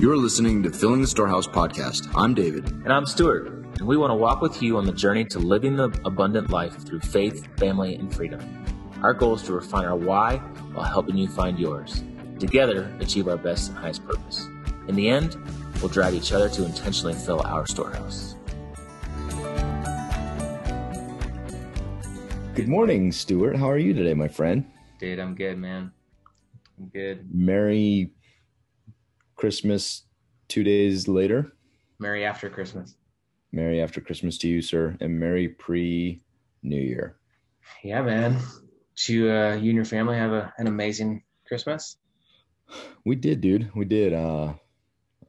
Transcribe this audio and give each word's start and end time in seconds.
You're 0.00 0.16
listening 0.16 0.62
to 0.62 0.70
Filling 0.70 1.02
the 1.02 1.06
Storehouse 1.06 1.46
podcast. 1.46 2.10
I'm 2.14 2.32
David. 2.32 2.66
And 2.70 2.90
I'm 2.90 3.04
Stuart. 3.04 3.48
And 3.48 3.86
we 3.86 3.98
want 3.98 4.10
to 4.10 4.14
walk 4.14 4.40
with 4.40 4.62
you 4.62 4.78
on 4.78 4.86
the 4.86 4.92
journey 4.92 5.26
to 5.26 5.38
living 5.38 5.76
the 5.76 5.90
abundant 6.06 6.48
life 6.48 6.74
through 6.86 7.00
faith, 7.00 7.46
family, 7.58 7.96
and 7.96 8.10
freedom. 8.10 8.40
Our 9.02 9.12
goal 9.12 9.34
is 9.34 9.42
to 9.42 9.52
refine 9.52 9.84
our 9.84 9.96
why 9.96 10.38
while 10.72 10.86
helping 10.86 11.18
you 11.18 11.28
find 11.28 11.58
yours. 11.58 12.02
Together, 12.38 12.90
achieve 13.00 13.28
our 13.28 13.36
best 13.36 13.68
and 13.68 13.76
highest 13.76 14.02
purpose. 14.06 14.48
In 14.88 14.94
the 14.94 15.06
end, 15.06 15.36
we'll 15.82 15.90
drive 15.90 16.14
each 16.14 16.32
other 16.32 16.48
to 16.48 16.64
intentionally 16.64 17.12
fill 17.12 17.42
our 17.42 17.66
storehouse. 17.66 18.36
Good 22.54 22.68
morning, 22.68 23.12
Stuart. 23.12 23.54
How 23.54 23.68
are 23.68 23.76
you 23.76 23.92
today, 23.92 24.14
my 24.14 24.28
friend? 24.28 24.64
Dude, 24.98 25.18
I'm 25.18 25.34
good, 25.34 25.58
man. 25.58 25.92
I'm 26.78 26.86
good. 26.86 27.28
Merry 27.34 28.12
Christmas 29.40 30.02
two 30.48 30.62
days 30.62 31.08
later. 31.08 31.54
Merry 31.98 32.26
after 32.26 32.50
Christmas. 32.50 32.96
Merry 33.52 33.80
after 33.80 33.98
Christmas 33.98 34.36
to 34.38 34.48
you, 34.48 34.60
sir, 34.60 34.98
and 35.00 35.18
Merry 35.18 35.48
pre 35.48 36.20
New 36.62 36.80
Year. 36.80 37.16
Yeah, 37.82 38.02
man. 38.02 38.36
Did 38.96 39.08
you, 39.08 39.30
uh, 39.30 39.54
you 39.54 39.70
and 39.70 39.76
your 39.76 39.86
family 39.86 40.18
have 40.18 40.32
a, 40.32 40.52
an 40.58 40.66
amazing 40.66 41.22
Christmas? 41.48 41.96
We 43.06 43.16
did, 43.16 43.40
dude. 43.40 43.70
We 43.74 43.86
did. 43.86 44.12
Uh, 44.12 44.52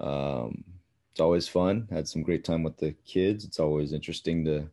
um, 0.01 0.65
it's 1.12 1.21
always 1.21 1.48
fun. 1.48 1.87
Had 1.89 2.05
some 2.05 2.21
great 2.21 2.43
time 2.43 2.63
with 2.63 2.77
the 2.77 2.91
kids. 3.05 3.45
It's 3.45 3.59
always 3.62 3.93
interesting 3.93 4.43
to 4.43 4.67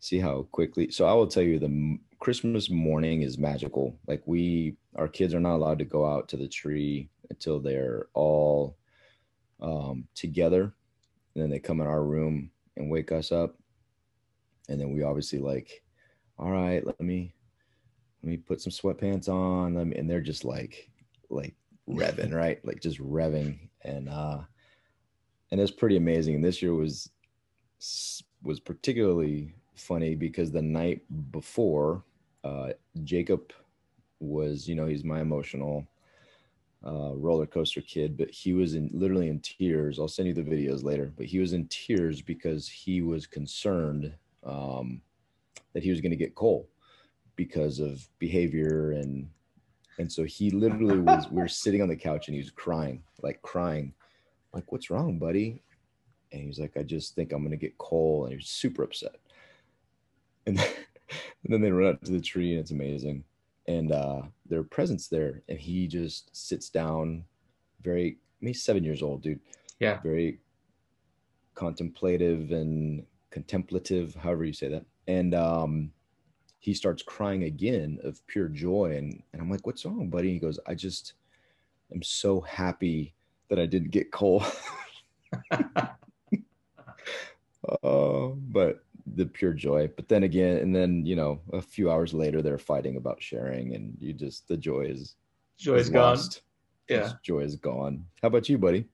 see 0.00 0.18
how 0.18 0.48
quickly. 0.50 0.90
So 0.90 1.06
I 1.06 1.12
will 1.12 1.28
tell 1.28 1.44
you, 1.44 1.60
the 1.60 1.98
Christmas 2.24 2.70
morning 2.70 3.20
is 3.20 3.36
magical. 3.36 3.98
Like 4.06 4.22
we, 4.24 4.76
our 4.96 5.08
kids 5.08 5.34
are 5.34 5.40
not 5.40 5.56
allowed 5.56 5.78
to 5.80 5.84
go 5.84 6.06
out 6.06 6.26
to 6.30 6.38
the 6.38 6.48
tree 6.48 7.10
until 7.28 7.60
they're 7.60 8.06
all 8.14 8.78
um, 9.60 10.08
together, 10.14 10.62
and 11.34 11.42
then 11.42 11.50
they 11.50 11.58
come 11.58 11.82
in 11.82 11.86
our 11.86 12.02
room 12.02 12.50
and 12.78 12.90
wake 12.90 13.12
us 13.12 13.30
up, 13.30 13.58
and 14.70 14.80
then 14.80 14.94
we 14.94 15.02
obviously 15.02 15.38
like, 15.38 15.82
all 16.38 16.50
right, 16.50 16.86
let 16.86 16.98
me 16.98 17.34
let 18.22 18.30
me 18.30 18.38
put 18.38 18.62
some 18.62 18.72
sweatpants 18.72 19.28
on 19.28 19.74
them, 19.74 19.92
and 19.94 20.08
they're 20.08 20.22
just 20.22 20.46
like 20.46 20.90
like 21.28 21.54
revving, 21.86 22.32
right? 22.34 22.58
Like 22.64 22.80
just 22.80 23.00
revving, 23.00 23.68
and 23.82 24.08
uh, 24.08 24.38
and 25.50 25.60
it's 25.60 25.70
pretty 25.70 25.98
amazing. 25.98 26.36
And 26.36 26.44
this 26.44 26.62
year 26.62 26.72
was 26.72 27.10
was 28.42 28.60
particularly 28.60 29.54
funny 29.74 30.14
because 30.14 30.50
the 30.50 30.62
night 30.62 31.02
before, 31.30 32.02
uh, 32.44 32.68
Jacob 33.02 33.52
was, 34.20 34.68
you 34.68 34.74
know, 34.74 34.86
he's 34.86 35.04
my 35.04 35.20
emotional 35.20 35.86
uh, 36.86 37.12
roller 37.14 37.46
coaster 37.46 37.80
kid, 37.80 38.16
but 38.16 38.30
he 38.30 38.52
was 38.52 38.74
in 38.74 38.90
literally 38.92 39.28
in 39.28 39.40
tears. 39.40 39.98
I'll 39.98 40.06
send 40.06 40.28
you 40.28 40.34
the 40.34 40.42
videos 40.42 40.84
later, 40.84 41.12
but 41.16 41.26
he 41.26 41.38
was 41.38 41.54
in 41.54 41.66
tears 41.68 42.20
because 42.20 42.68
he 42.68 43.00
was 43.00 43.26
concerned 43.26 44.12
um, 44.44 45.00
that 45.72 45.82
he 45.82 45.90
was 45.90 46.00
going 46.00 46.10
to 46.10 46.16
get 46.16 46.34
coal 46.34 46.68
because 47.36 47.80
of 47.80 48.06
behavior 48.18 48.92
and 48.92 49.28
and 49.98 50.10
so 50.10 50.24
he 50.24 50.50
literally 50.50 50.98
was 50.98 51.30
we 51.30 51.40
were 51.40 51.48
sitting 51.48 51.82
on 51.82 51.88
the 51.88 51.96
couch 51.96 52.28
and 52.28 52.34
he 52.34 52.40
was 52.40 52.50
crying 52.50 53.02
like 53.22 53.40
crying 53.42 53.92
like 54.52 54.70
what's 54.70 54.90
wrong 54.90 55.18
buddy 55.18 55.62
and 56.32 56.42
he's 56.42 56.58
like 56.58 56.76
i 56.76 56.82
just 56.82 57.14
think 57.14 57.32
i'm 57.32 57.40
going 57.40 57.50
to 57.50 57.56
get 57.56 57.76
coal 57.78 58.24
and 58.24 58.34
he's 58.34 58.48
super 58.48 58.84
upset 58.84 59.16
and 60.46 60.64
and 61.10 61.52
then 61.52 61.60
they 61.60 61.70
run 61.70 61.94
up 61.94 62.02
to 62.02 62.12
the 62.12 62.20
tree 62.20 62.52
and 62.52 62.60
it's 62.60 62.70
amazing. 62.70 63.24
And 63.66 63.92
uh 63.92 64.22
their 64.46 64.62
presence 64.62 65.08
there. 65.08 65.42
And 65.48 65.58
he 65.58 65.86
just 65.86 66.34
sits 66.36 66.68
down 66.68 67.24
very 67.82 68.18
maybe 68.40 68.54
seven 68.54 68.84
years 68.84 69.02
old 69.02 69.22
dude. 69.22 69.40
Yeah. 69.80 70.00
Very 70.02 70.40
contemplative 71.54 72.50
and 72.50 73.04
contemplative 73.30 74.14
however 74.14 74.44
you 74.44 74.52
say 74.52 74.68
that. 74.68 74.84
And 75.06 75.34
um 75.34 75.92
he 76.58 76.72
starts 76.72 77.02
crying 77.02 77.44
again 77.44 77.98
of 78.04 78.26
pure 78.26 78.48
joy. 78.48 78.96
And, 78.96 79.22
and 79.32 79.42
i'm 79.42 79.50
like 79.50 79.66
what's 79.66 79.84
wrong 79.84 80.08
buddy? 80.08 80.32
He 80.32 80.38
goes 80.38 80.58
i 80.66 80.74
just 80.74 81.14
am 81.92 82.02
so 82.02 82.40
happy 82.40 83.14
that 83.48 83.58
i 83.58 83.66
didn't 83.66 83.90
get 83.90 84.10
coal 84.10 84.42
uh, 87.82 88.28
but 88.52 88.83
the 89.06 89.26
pure 89.26 89.52
joy. 89.52 89.88
But 89.94 90.08
then 90.08 90.22
again, 90.22 90.58
and 90.58 90.74
then 90.74 91.04
you 91.04 91.16
know, 91.16 91.40
a 91.52 91.62
few 91.62 91.90
hours 91.90 92.14
later, 92.14 92.42
they're 92.42 92.58
fighting 92.58 92.96
about 92.96 93.22
sharing, 93.22 93.74
and 93.74 93.96
you 94.00 94.12
just 94.12 94.48
the 94.48 94.56
joy 94.56 94.82
is 94.82 95.16
joy 95.58 95.76
is 95.76 95.90
gone. 95.90 96.18
Yeah, 96.88 97.12
joy 97.22 97.40
is 97.40 97.56
gone. 97.56 98.04
How 98.22 98.28
about 98.28 98.48
you, 98.48 98.58
buddy? 98.58 98.86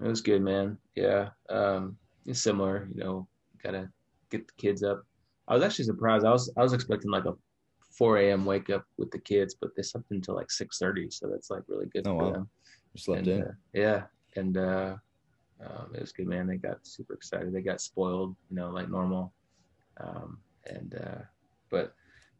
It 0.00 0.06
was 0.06 0.20
good, 0.20 0.42
man. 0.42 0.78
Yeah, 0.94 1.30
um, 1.48 1.96
it's 2.26 2.40
similar. 2.40 2.88
You 2.94 3.04
know, 3.04 3.28
gotta 3.62 3.90
get 4.30 4.46
the 4.46 4.54
kids 4.58 4.82
up. 4.82 5.04
I 5.46 5.54
was 5.54 5.62
actually 5.62 5.86
surprised. 5.86 6.24
I 6.24 6.30
was 6.30 6.52
I 6.56 6.62
was 6.62 6.72
expecting 6.72 7.10
like 7.10 7.24
a 7.24 7.34
4 7.96 8.18
a.m. 8.18 8.44
wake 8.44 8.70
up 8.70 8.84
with 8.96 9.10
the 9.10 9.18
kids, 9.18 9.56
but 9.60 9.70
they 9.76 9.82
slept 9.82 10.10
until 10.10 10.34
like 10.34 10.48
6:30, 10.48 11.12
so 11.12 11.28
that's 11.28 11.50
like 11.50 11.62
really 11.68 11.86
good 11.86 12.06
oh, 12.06 12.18
for 12.18 12.24
wow. 12.24 12.32
them. 12.32 12.48
You 12.94 13.00
slept 13.00 13.26
and, 13.26 13.28
in. 13.28 13.42
Uh, 13.42 13.52
yeah, 13.72 14.02
and 14.36 14.56
uh, 14.56 14.96
um, 15.60 15.90
it 15.94 16.00
was 16.00 16.12
good, 16.12 16.28
man. 16.28 16.46
They 16.46 16.56
got 16.56 16.86
super 16.86 17.14
excited. 17.14 17.52
They 17.52 17.62
got 17.62 17.80
spoiled, 17.80 18.36
you 18.50 18.56
know, 18.56 18.70
like 18.70 18.88
normal. 18.88 19.32
Um, 20.00 20.38
and 20.66 20.94
uh, 20.94 21.22
but 21.70 21.94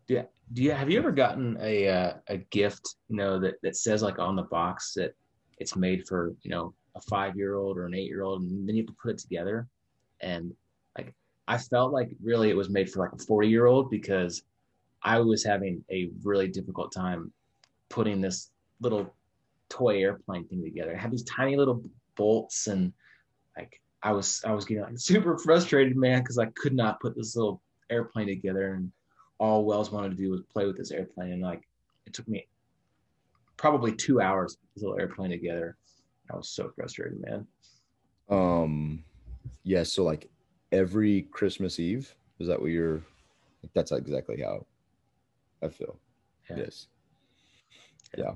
yeah, 0.08 0.24
do 0.52 0.62
you 0.62 0.72
have 0.72 0.90
you 0.90 0.98
ever 0.98 1.12
gotten 1.12 1.58
a 1.60 1.88
uh, 1.88 2.12
a 2.28 2.38
gift 2.38 2.96
you 3.08 3.16
know 3.16 3.38
that 3.40 3.54
that 3.62 3.76
says 3.76 4.02
like 4.02 4.18
on 4.18 4.36
the 4.36 4.42
box 4.42 4.94
that 4.94 5.14
it's 5.58 5.76
made 5.76 6.06
for 6.06 6.34
you 6.42 6.50
know 6.50 6.74
a 6.94 7.00
five 7.02 7.36
year 7.36 7.54
old 7.54 7.76
or 7.76 7.86
an 7.86 7.94
eight 7.94 8.08
year 8.08 8.22
old, 8.22 8.42
and 8.42 8.68
then 8.68 8.76
you 8.76 8.82
have 8.82 8.88
to 8.88 8.96
put 9.00 9.10
it 9.10 9.18
together, 9.18 9.66
and 10.20 10.52
like 10.96 11.14
I 11.46 11.58
felt 11.58 11.92
like 11.92 12.10
really 12.22 12.50
it 12.50 12.56
was 12.56 12.70
made 12.70 12.90
for 12.90 13.00
like 13.00 13.12
a 13.12 13.24
forty 13.24 13.48
year 13.48 13.66
old 13.66 13.90
because 13.90 14.42
I 15.02 15.20
was 15.20 15.44
having 15.44 15.84
a 15.90 16.10
really 16.24 16.48
difficult 16.48 16.92
time 16.92 17.32
putting 17.88 18.20
this 18.20 18.50
little 18.80 19.14
toy 19.68 20.02
airplane 20.02 20.46
thing 20.48 20.62
together. 20.62 20.94
I 20.96 21.00
had 21.00 21.10
these 21.10 21.24
tiny 21.24 21.56
little 21.56 21.82
bolts 22.16 22.66
and 22.66 22.92
like 23.56 23.80
I 24.02 24.12
was 24.12 24.42
I 24.44 24.52
was 24.52 24.64
getting 24.64 24.84
like 24.84 24.92
super 24.98 25.38
frustrated, 25.38 25.96
man, 25.96 26.20
because 26.20 26.38
I 26.38 26.46
could 26.46 26.74
not 26.74 27.00
put 27.00 27.16
this 27.16 27.36
little 27.36 27.62
airplane 27.90 28.26
together, 28.26 28.74
and 28.74 28.92
all 29.38 29.64
Wells 29.64 29.90
wanted 29.90 30.10
to 30.10 30.16
do 30.16 30.30
was 30.30 30.42
play 30.52 30.66
with 30.66 30.76
this 30.76 30.90
airplane, 30.90 31.32
and 31.32 31.42
like 31.42 31.62
it 32.06 32.12
took 32.12 32.28
me 32.28 32.46
probably 33.56 33.92
two 33.92 34.20
hours 34.20 34.54
to 34.54 34.58
put 34.60 34.68
this 34.74 34.82
little 34.82 34.98
airplane 34.98 35.30
together. 35.30 35.76
I 36.32 36.36
was 36.36 36.48
so 36.48 36.70
frustrated, 36.74 37.20
man. 37.20 37.46
Um, 38.28 39.04
yeah. 39.62 39.82
So 39.82 40.04
like 40.04 40.28
every 40.72 41.22
Christmas 41.22 41.80
Eve, 41.80 42.14
is 42.38 42.48
that 42.48 42.60
what 42.60 42.70
you're? 42.70 43.02
That's 43.74 43.92
exactly 43.92 44.42
how 44.42 44.66
I 45.62 45.68
feel. 45.68 45.98
Yeah. 46.50 46.56
Yes. 46.58 46.86
Yeah. 48.16 48.32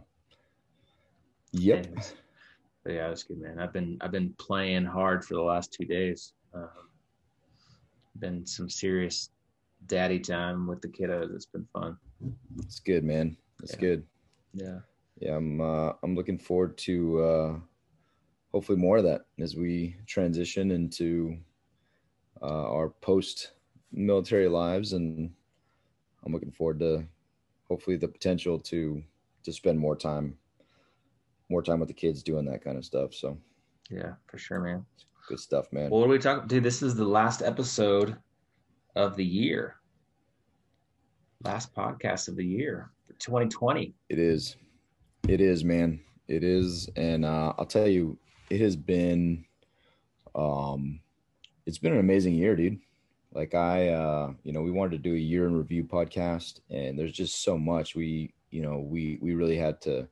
Yep. 1.52 1.86
And, 1.86 2.12
but 2.84 2.94
yeah, 2.94 3.08
that's 3.08 3.22
good, 3.22 3.40
man. 3.40 3.58
I've 3.58 3.72
been 3.72 3.98
I've 4.00 4.12
been 4.12 4.34
playing 4.38 4.84
hard 4.84 5.24
for 5.24 5.34
the 5.34 5.42
last 5.42 5.72
two 5.72 5.84
days. 5.84 6.32
Um, 6.54 6.68
been 8.18 8.46
some 8.46 8.68
serious 8.68 9.30
daddy 9.86 10.18
time 10.18 10.66
with 10.66 10.80
the 10.80 10.88
kiddos. 10.88 11.34
It's 11.34 11.46
been 11.46 11.66
fun. 11.72 11.96
It's 12.58 12.80
good, 12.80 13.04
man. 13.04 13.36
It's 13.62 13.74
yeah. 13.74 13.80
good. 13.80 14.04
Yeah. 14.54 14.78
Yeah, 15.20 15.36
I'm 15.36 15.60
uh, 15.60 15.92
I'm 16.02 16.16
looking 16.16 16.38
forward 16.38 16.76
to 16.78 17.22
uh, 17.22 17.54
hopefully 18.50 18.78
more 18.78 18.98
of 18.98 19.04
that 19.04 19.26
as 19.38 19.56
we 19.56 19.96
transition 20.06 20.70
into 20.72 21.36
uh, 22.42 22.72
our 22.72 22.88
post 22.88 23.52
military 23.92 24.48
lives, 24.48 24.94
and 24.94 25.30
I'm 26.24 26.32
looking 26.32 26.50
forward 26.50 26.80
to 26.80 27.04
hopefully 27.68 27.96
the 27.96 28.08
potential 28.08 28.58
to 28.58 29.02
to 29.44 29.52
spend 29.52 29.78
more 29.78 29.96
time 29.96 30.36
more 31.52 31.62
time 31.62 31.78
with 31.78 31.88
the 31.88 31.94
kids 31.94 32.22
doing 32.22 32.44
that 32.46 32.64
kind 32.64 32.76
of 32.76 32.84
stuff. 32.84 33.14
So 33.14 33.38
yeah, 33.90 34.14
for 34.26 34.38
sure, 34.38 34.60
man. 34.60 34.84
Good 35.28 35.38
stuff, 35.38 35.72
man. 35.72 35.90
Well, 35.90 36.00
what 36.00 36.08
are 36.08 36.12
we 36.12 36.18
talking? 36.18 36.48
Dude, 36.48 36.64
this 36.64 36.82
is 36.82 36.96
the 36.96 37.04
last 37.04 37.42
episode 37.42 38.16
of 38.96 39.16
the 39.16 39.24
year. 39.24 39.76
Last 41.44 41.74
podcast 41.74 42.28
of 42.28 42.36
the 42.36 42.44
year 42.44 42.90
for 43.06 43.12
2020. 43.14 43.94
It 44.08 44.18
is. 44.18 44.56
It 45.28 45.40
is, 45.40 45.64
man. 45.64 46.00
It 46.26 46.42
is. 46.42 46.88
And 46.96 47.24
uh, 47.24 47.52
I'll 47.58 47.66
tell 47.66 47.86
you, 47.86 48.18
it 48.50 48.60
has 48.60 48.76
been 48.76 49.44
um 50.34 51.00
it's 51.66 51.78
been 51.78 51.92
an 51.92 52.00
amazing 52.00 52.34
year, 52.34 52.56
dude. 52.56 52.80
Like 53.32 53.54
I 53.54 53.88
uh, 53.88 54.32
you 54.42 54.52
know, 54.52 54.62
we 54.62 54.70
wanted 54.70 54.92
to 54.92 55.10
do 55.10 55.14
a 55.14 55.18
year 55.18 55.46
in 55.46 55.56
review 55.56 55.84
podcast 55.84 56.60
and 56.70 56.98
there's 56.98 57.12
just 57.12 57.44
so 57.44 57.56
much 57.56 57.94
we, 57.94 58.34
you 58.50 58.62
know, 58.62 58.78
we 58.78 59.18
we 59.20 59.34
really 59.34 59.56
had 59.56 59.80
to 59.82 60.08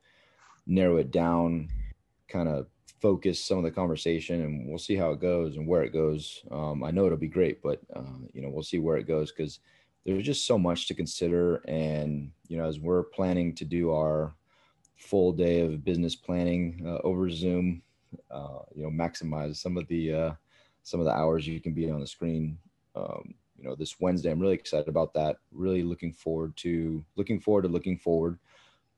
narrow 0.71 0.97
it 0.97 1.11
down, 1.11 1.69
kind 2.27 2.49
of 2.49 2.67
focus 3.01 3.43
some 3.43 3.57
of 3.57 3.63
the 3.63 3.71
conversation, 3.71 4.41
and 4.41 4.69
we'll 4.69 4.77
see 4.77 4.95
how 4.95 5.11
it 5.11 5.19
goes 5.19 5.57
and 5.57 5.67
where 5.67 5.83
it 5.83 5.93
goes. 5.93 6.43
Um, 6.51 6.83
I 6.83 6.91
know 6.91 7.05
it'll 7.05 7.17
be 7.17 7.27
great, 7.27 7.61
but 7.61 7.79
uh, 7.95 8.19
you 8.33 8.41
know 8.41 8.49
we'll 8.49 8.63
see 8.63 8.79
where 8.79 8.97
it 8.97 9.07
goes 9.07 9.31
because 9.31 9.59
there's 10.05 10.25
just 10.25 10.47
so 10.47 10.57
much 10.57 10.87
to 10.87 10.93
consider. 10.93 11.57
And 11.67 12.31
you 12.47 12.57
know, 12.57 12.65
as 12.65 12.79
we're 12.79 13.03
planning 13.03 13.53
to 13.55 13.65
do 13.65 13.91
our 13.91 14.33
full 14.95 15.31
day 15.31 15.61
of 15.61 15.83
business 15.83 16.15
planning 16.15 16.83
uh, 16.85 16.99
over 17.03 17.29
Zoom 17.29 17.81
uh, 18.29 18.59
you 18.75 18.83
know 18.83 18.89
maximize 18.89 19.57
some 19.57 19.77
of 19.77 19.87
the 19.87 20.13
uh, 20.13 20.31
some 20.83 20.99
of 20.99 21.05
the 21.05 21.13
hours 21.13 21.47
you 21.47 21.59
can 21.59 21.73
be 21.73 21.89
on 21.89 21.99
the 21.99 22.07
screen. 22.07 22.57
Um, 22.95 23.35
you 23.57 23.67
know, 23.67 23.75
this 23.75 23.99
Wednesday, 23.99 24.31
I'm 24.31 24.39
really 24.39 24.55
excited 24.55 24.87
about 24.87 25.13
that. 25.13 25.37
Really 25.51 25.83
looking 25.83 26.11
forward 26.11 26.55
to 26.57 27.03
looking 27.15 27.39
forward 27.39 27.63
to 27.63 27.67
looking 27.67 27.97
forward, 27.97 28.39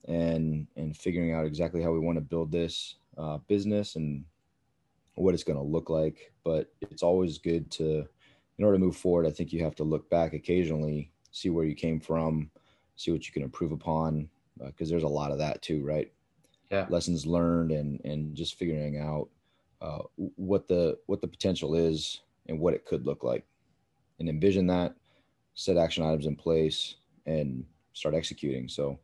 and 0.07 0.67
and 0.75 0.95
figuring 0.95 1.31
out 1.33 1.45
exactly 1.45 1.81
how 1.81 1.91
we 1.91 1.99
want 1.99 2.17
to 2.17 2.21
build 2.21 2.51
this 2.51 2.95
uh, 3.17 3.37
business 3.47 3.95
and 3.95 4.25
what 5.15 5.33
it's 5.33 5.43
going 5.43 5.57
to 5.57 5.63
look 5.63 5.89
like. 5.89 6.31
But 6.43 6.73
it's 6.81 7.03
always 7.03 7.37
good 7.37 7.69
to, 7.71 8.07
in 8.57 8.65
order 8.65 8.77
to 8.77 8.83
move 8.83 8.95
forward, 8.95 9.27
I 9.27 9.31
think 9.31 9.53
you 9.53 9.63
have 9.63 9.75
to 9.75 9.83
look 9.83 10.09
back 10.09 10.33
occasionally, 10.33 11.11
see 11.31 11.49
where 11.49 11.65
you 11.65 11.75
came 11.75 11.99
from, 11.99 12.49
see 12.95 13.11
what 13.11 13.25
you 13.27 13.33
can 13.33 13.43
improve 13.43 13.71
upon, 13.71 14.29
because 14.65 14.89
uh, 14.89 14.91
there's 14.91 15.03
a 15.03 15.07
lot 15.07 15.31
of 15.31 15.37
that 15.39 15.61
too, 15.61 15.83
right? 15.83 16.11
Yeah. 16.71 16.87
Lessons 16.89 17.25
learned 17.25 17.71
and 17.71 18.01
and 18.03 18.35
just 18.35 18.55
figuring 18.55 18.97
out 18.97 19.29
uh, 19.81 20.03
what 20.15 20.67
the 20.67 20.97
what 21.05 21.21
the 21.21 21.27
potential 21.27 21.75
is 21.75 22.21
and 22.47 22.59
what 22.59 22.73
it 22.73 22.85
could 22.85 23.05
look 23.05 23.23
like, 23.23 23.45
and 24.19 24.27
envision 24.27 24.67
that, 24.67 24.95
set 25.53 25.77
action 25.77 26.03
items 26.03 26.25
in 26.25 26.35
place, 26.35 26.95
and 27.25 27.63
start 27.93 28.15
executing. 28.15 28.67
So, 28.67 28.99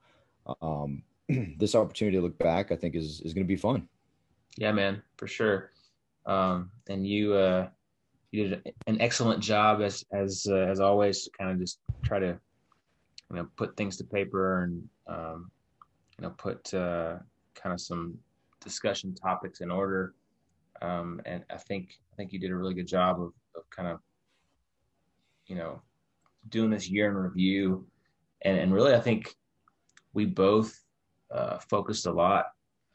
um, 0.61 1.03
this 1.57 1.75
opportunity 1.75 2.17
to 2.17 2.23
look 2.23 2.37
back, 2.37 2.71
I 2.71 2.75
think, 2.75 2.95
is 2.95 3.21
is 3.21 3.33
going 3.33 3.45
to 3.45 3.47
be 3.47 3.55
fun. 3.55 3.87
Yeah, 4.57 4.71
man, 4.71 5.01
for 5.17 5.27
sure. 5.27 5.71
Um, 6.25 6.71
and 6.89 7.05
you 7.05 7.33
uh, 7.33 7.69
you 8.31 8.49
did 8.49 8.73
an 8.87 9.01
excellent 9.01 9.41
job 9.41 9.81
as 9.81 10.03
as 10.11 10.47
uh, 10.49 10.55
as 10.55 10.79
always 10.79 11.23
to 11.23 11.31
kind 11.37 11.51
of 11.51 11.59
just 11.59 11.79
try 12.03 12.19
to 12.19 12.39
you 13.29 13.35
know 13.35 13.47
put 13.55 13.75
things 13.77 13.97
to 13.97 14.03
paper 14.03 14.63
and 14.63 14.87
um, 15.07 15.51
you 16.17 16.23
know 16.23 16.31
put 16.31 16.73
uh, 16.73 17.17
kind 17.55 17.73
of 17.73 17.81
some 17.81 18.17
discussion 18.61 19.15
topics 19.15 19.61
in 19.61 19.71
order. 19.71 20.13
Um, 20.81 21.21
and 21.25 21.43
I 21.49 21.57
think 21.57 21.99
I 22.13 22.15
think 22.15 22.33
you 22.33 22.39
did 22.39 22.51
a 22.51 22.55
really 22.55 22.73
good 22.73 22.87
job 22.87 23.21
of, 23.21 23.33
of 23.55 23.69
kind 23.69 23.87
of 23.87 23.99
you 25.47 25.55
know 25.55 25.81
doing 26.49 26.69
this 26.69 26.89
year 26.89 27.09
in 27.09 27.15
review, 27.15 27.85
and 28.43 28.57
and 28.57 28.73
really 28.73 28.93
I 28.93 28.99
think 28.99 29.35
we 30.13 30.25
both 30.25 30.83
uh, 31.33 31.59
focused 31.59 32.05
a 32.05 32.11
lot 32.11 32.45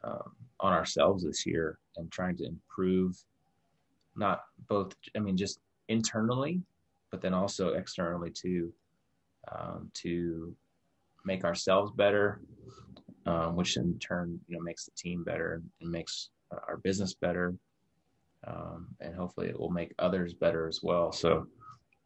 um, 0.03 0.31
on 0.59 0.73
ourselves 0.73 1.23
this 1.23 1.45
year 1.45 1.79
and 1.97 2.11
trying 2.11 2.35
to 2.37 2.45
improve, 2.45 3.15
not 4.15 4.41
both 4.67 4.93
I 5.15 5.19
mean 5.19 5.37
just 5.37 5.59
internally, 5.87 6.61
but 7.11 7.21
then 7.21 7.33
also 7.33 7.73
externally 7.73 8.31
too, 8.31 8.73
um, 9.51 9.89
to 9.95 10.55
make 11.25 11.43
ourselves 11.43 11.91
better, 11.95 12.41
um, 13.25 13.55
which 13.55 13.77
in 13.77 13.97
turn 13.99 14.39
you 14.47 14.57
know 14.57 14.63
makes 14.63 14.85
the 14.85 14.91
team 14.91 15.23
better 15.23 15.61
and 15.81 15.91
makes 15.91 16.29
our 16.67 16.77
business 16.77 17.13
better, 17.15 17.55
um, 18.47 18.87
and 19.01 19.15
hopefully 19.15 19.47
it 19.47 19.59
will 19.59 19.71
make 19.71 19.93
others 19.99 20.33
better 20.33 20.67
as 20.67 20.81
well. 20.83 21.11
So, 21.11 21.47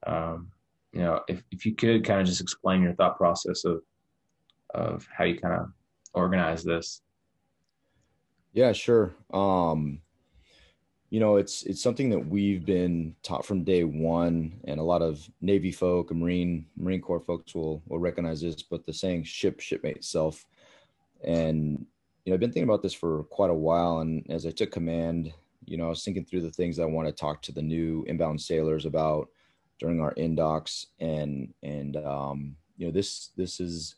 um, 0.08 0.52
you 0.94 1.02
know, 1.02 1.22
if 1.28 1.44
if 1.52 1.66
you 1.66 1.76
could 1.76 2.04
kind 2.06 2.22
of 2.22 2.28
just 2.28 2.42
explain 2.42 2.82
your 2.82 2.94
thought 2.94 3.18
process 3.18 3.66
of 3.66 3.82
of 4.74 5.07
how 5.16 5.24
you 5.24 5.38
kind 5.38 5.56
of 5.56 5.71
organize 6.13 6.63
this. 6.63 7.01
Yeah, 8.54 8.71
sure. 8.71 9.13
Um, 9.33 10.01
you 11.10 11.19
know, 11.19 11.38
it's 11.38 11.63
it's 11.63 11.81
something 11.81 12.10
that 12.12 12.27
we've 12.27 12.66
been 12.66 13.16
taught 13.24 13.45
from 13.45 13.63
day 13.63 13.83
one, 13.83 14.60
and 14.66 14.80
a 14.80 14.83
lot 14.83 15.01
of 15.01 15.27
Navy 15.42 15.71
folk 15.71 16.13
Marine 16.13 16.66
Marine 16.77 17.01
Corps 17.01 17.19
folks 17.19 17.56
will 17.56 17.81
will 17.88 18.00
recognize 18.00 18.42
this. 18.42 18.62
But 18.62 18.86
the 18.86 18.94
saying 18.94 19.24
"ship 19.24 19.60
shipmate 19.60 20.04
self," 20.04 20.45
and 21.24 21.86
you 22.25 22.31
know, 22.31 22.36
I've 22.36 22.39
been 22.39 22.51
thinking 22.51 22.69
about 22.69 22.83
this 22.83 22.94
for 22.94 23.24
quite 23.25 23.50
a 23.50 23.56
while. 23.56 24.00
And 24.00 24.30
as 24.30 24.45
I 24.45 24.51
took 24.51 24.72
command, 24.72 25.33
you 25.65 25.77
know, 25.77 25.88
I 25.88 25.89
was 25.89 26.04
thinking 26.04 26.25
through 26.25 26.42
the 26.42 26.51
things 26.51 26.77
I 26.77 26.86
want 26.86 27.07
to 27.07 27.12
talk 27.12 27.42
to 27.44 27.51
the 27.51 27.62
new 27.62 28.04
inbound 28.07 28.39
sailors 28.39 28.86
about 28.86 29.30
during 29.80 30.01
our 30.01 30.13
indocs, 30.15 30.86
and 31.00 31.54
and 31.63 31.98
um, 31.98 32.56
you 32.77 32.86
know, 32.86 32.92
this 32.92 33.31
this 33.36 33.60
is 33.60 33.95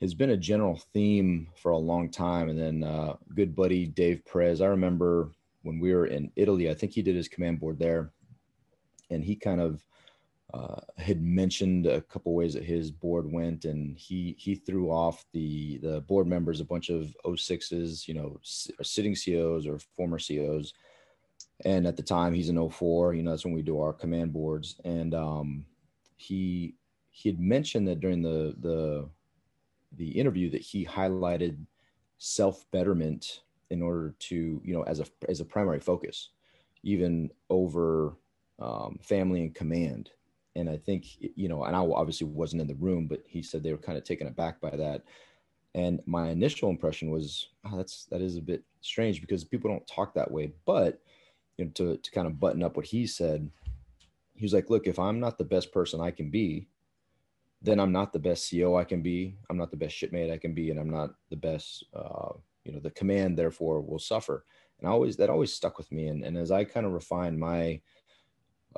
has 0.00 0.14
been 0.14 0.30
a 0.30 0.36
general 0.36 0.80
theme 0.92 1.48
for 1.56 1.72
a 1.72 1.78
long 1.78 2.10
time. 2.10 2.48
And 2.48 2.58
then 2.58 2.84
uh, 2.84 3.16
good 3.34 3.54
buddy 3.54 3.86
Dave 3.86 4.22
Perez, 4.24 4.60
I 4.60 4.66
remember 4.66 5.30
when 5.62 5.78
we 5.78 5.94
were 5.94 6.06
in 6.06 6.30
Italy. 6.36 6.70
I 6.70 6.74
think 6.74 6.92
he 6.92 7.02
did 7.02 7.16
his 7.16 7.28
command 7.28 7.60
board 7.60 7.78
there, 7.78 8.12
and 9.10 9.24
he 9.24 9.34
kind 9.34 9.60
of 9.60 9.82
uh, 10.54 10.80
had 10.96 11.20
mentioned 11.22 11.86
a 11.86 12.00
couple 12.02 12.32
ways 12.34 12.54
that 12.54 12.62
his 12.62 12.90
board 12.90 13.30
went, 13.30 13.64
and 13.64 13.96
he 13.98 14.36
he 14.38 14.54
threw 14.54 14.90
off 14.90 15.24
the 15.32 15.78
the 15.78 16.02
board 16.02 16.26
members 16.26 16.60
a 16.60 16.64
bunch 16.64 16.88
of 16.88 17.14
06s, 17.24 18.06
you 18.06 18.14
know, 18.14 18.38
sitting 18.42 19.16
COs 19.16 19.66
or 19.66 19.78
former 19.96 20.18
COs. 20.18 20.72
And 21.64 21.86
at 21.86 21.96
the 21.96 22.02
time, 22.02 22.34
he's 22.34 22.50
an 22.50 22.70
04. 22.70 23.14
You 23.14 23.22
know, 23.22 23.30
that's 23.30 23.44
when 23.44 23.54
we 23.54 23.62
do 23.62 23.80
our 23.80 23.92
command 23.92 24.32
boards, 24.32 24.78
and 24.84 25.14
um, 25.14 25.66
he 26.16 26.74
he 27.10 27.30
had 27.30 27.40
mentioned 27.40 27.88
that 27.88 28.00
during 28.00 28.22
the 28.22 28.54
the 28.60 29.08
the 29.92 30.08
interview 30.08 30.50
that 30.50 30.60
he 30.60 30.84
highlighted 30.84 31.56
self 32.18 32.70
betterment 32.70 33.42
in 33.70 33.82
order 33.82 34.14
to 34.18 34.60
you 34.64 34.74
know 34.74 34.82
as 34.82 35.00
a 35.00 35.06
as 35.28 35.40
a 35.40 35.44
primary 35.44 35.80
focus 35.80 36.30
even 36.82 37.30
over 37.50 38.16
um, 38.60 38.98
family 39.02 39.40
and 39.40 39.54
command. 39.54 40.10
And 40.54 40.70
i 40.70 40.76
think 40.76 41.04
you 41.20 41.48
know 41.48 41.64
and 41.64 41.76
i 41.76 41.80
obviously 41.80 42.26
wasn't 42.26 42.62
in 42.62 42.68
the 42.68 42.74
room 42.76 43.06
but 43.06 43.22
he 43.26 43.42
said 43.42 43.62
they 43.62 43.72
were 43.72 43.78
kind 43.78 43.98
of 43.98 44.04
taken 44.04 44.26
aback 44.26 44.60
by 44.60 44.70
that. 44.70 45.02
And 45.74 46.00
my 46.06 46.30
initial 46.30 46.70
impression 46.70 47.10
was 47.10 47.48
oh, 47.66 47.76
that's 47.76 48.06
that 48.06 48.22
is 48.22 48.36
a 48.36 48.42
bit 48.42 48.62
strange 48.80 49.20
because 49.20 49.44
people 49.44 49.70
don't 49.70 49.86
talk 49.86 50.14
that 50.14 50.30
way. 50.30 50.52
But 50.64 51.02
you 51.56 51.64
know 51.64 51.70
to, 51.72 51.96
to 51.96 52.10
kind 52.10 52.26
of 52.26 52.40
button 52.40 52.62
up 52.62 52.76
what 52.76 52.86
he 52.86 53.06
said 53.06 53.50
he 54.34 54.44
was 54.44 54.52
like 54.52 54.70
look 54.70 54.86
if 54.86 54.98
i'm 54.98 55.20
not 55.20 55.38
the 55.38 55.44
best 55.44 55.72
person 55.72 56.00
i 56.00 56.10
can 56.10 56.30
be 56.30 56.68
then 57.66 57.80
i'm 57.80 57.92
not 57.92 58.12
the 58.12 58.18
best 58.18 58.50
co 58.50 58.76
i 58.76 58.84
can 58.84 59.02
be. 59.02 59.36
I'm 59.50 59.58
not 59.58 59.70
the 59.70 59.76
best 59.76 59.94
shipmate 59.94 60.30
i 60.30 60.38
can 60.38 60.54
be 60.54 60.70
and 60.70 60.78
i'm 60.80 60.90
not 60.90 61.10
the 61.30 61.36
best 61.36 61.84
uh, 61.94 62.32
you 62.64 62.72
know 62.72 62.80
the 62.80 62.90
command 62.90 63.36
therefore 63.36 63.80
will 63.80 63.98
suffer. 63.98 64.44
And 64.78 64.88
I 64.88 64.92
always 64.92 65.16
that 65.16 65.30
always 65.30 65.54
stuck 65.54 65.78
with 65.78 65.90
me. 65.92 66.08
And, 66.08 66.24
and 66.24 66.36
as 66.36 66.50
i 66.50 66.64
kind 66.64 66.86
of 66.86 66.92
refined 66.92 67.38
my 67.38 67.80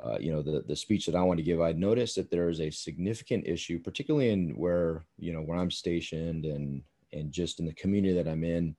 uh, 0.03 0.17
you 0.19 0.31
know 0.31 0.41
the 0.41 0.63
the 0.67 0.75
speech 0.75 1.05
that 1.05 1.15
i 1.15 1.21
want 1.21 1.37
to 1.37 1.43
give 1.43 1.61
i 1.61 1.73
noticed 1.73 2.15
that 2.15 2.31
there 2.31 2.49
is 2.49 2.61
a 2.61 2.69
significant 2.69 3.45
issue 3.45 3.79
particularly 3.79 4.29
in 4.29 4.51
where 4.51 5.03
you 5.17 5.33
know 5.33 5.41
where 5.41 5.57
i'm 5.57 5.71
stationed 5.71 6.45
and 6.45 6.81
and 7.11 7.31
just 7.31 7.59
in 7.59 7.65
the 7.65 7.73
community 7.73 8.13
that 8.13 8.29
i'm 8.29 8.43
in. 8.43 8.75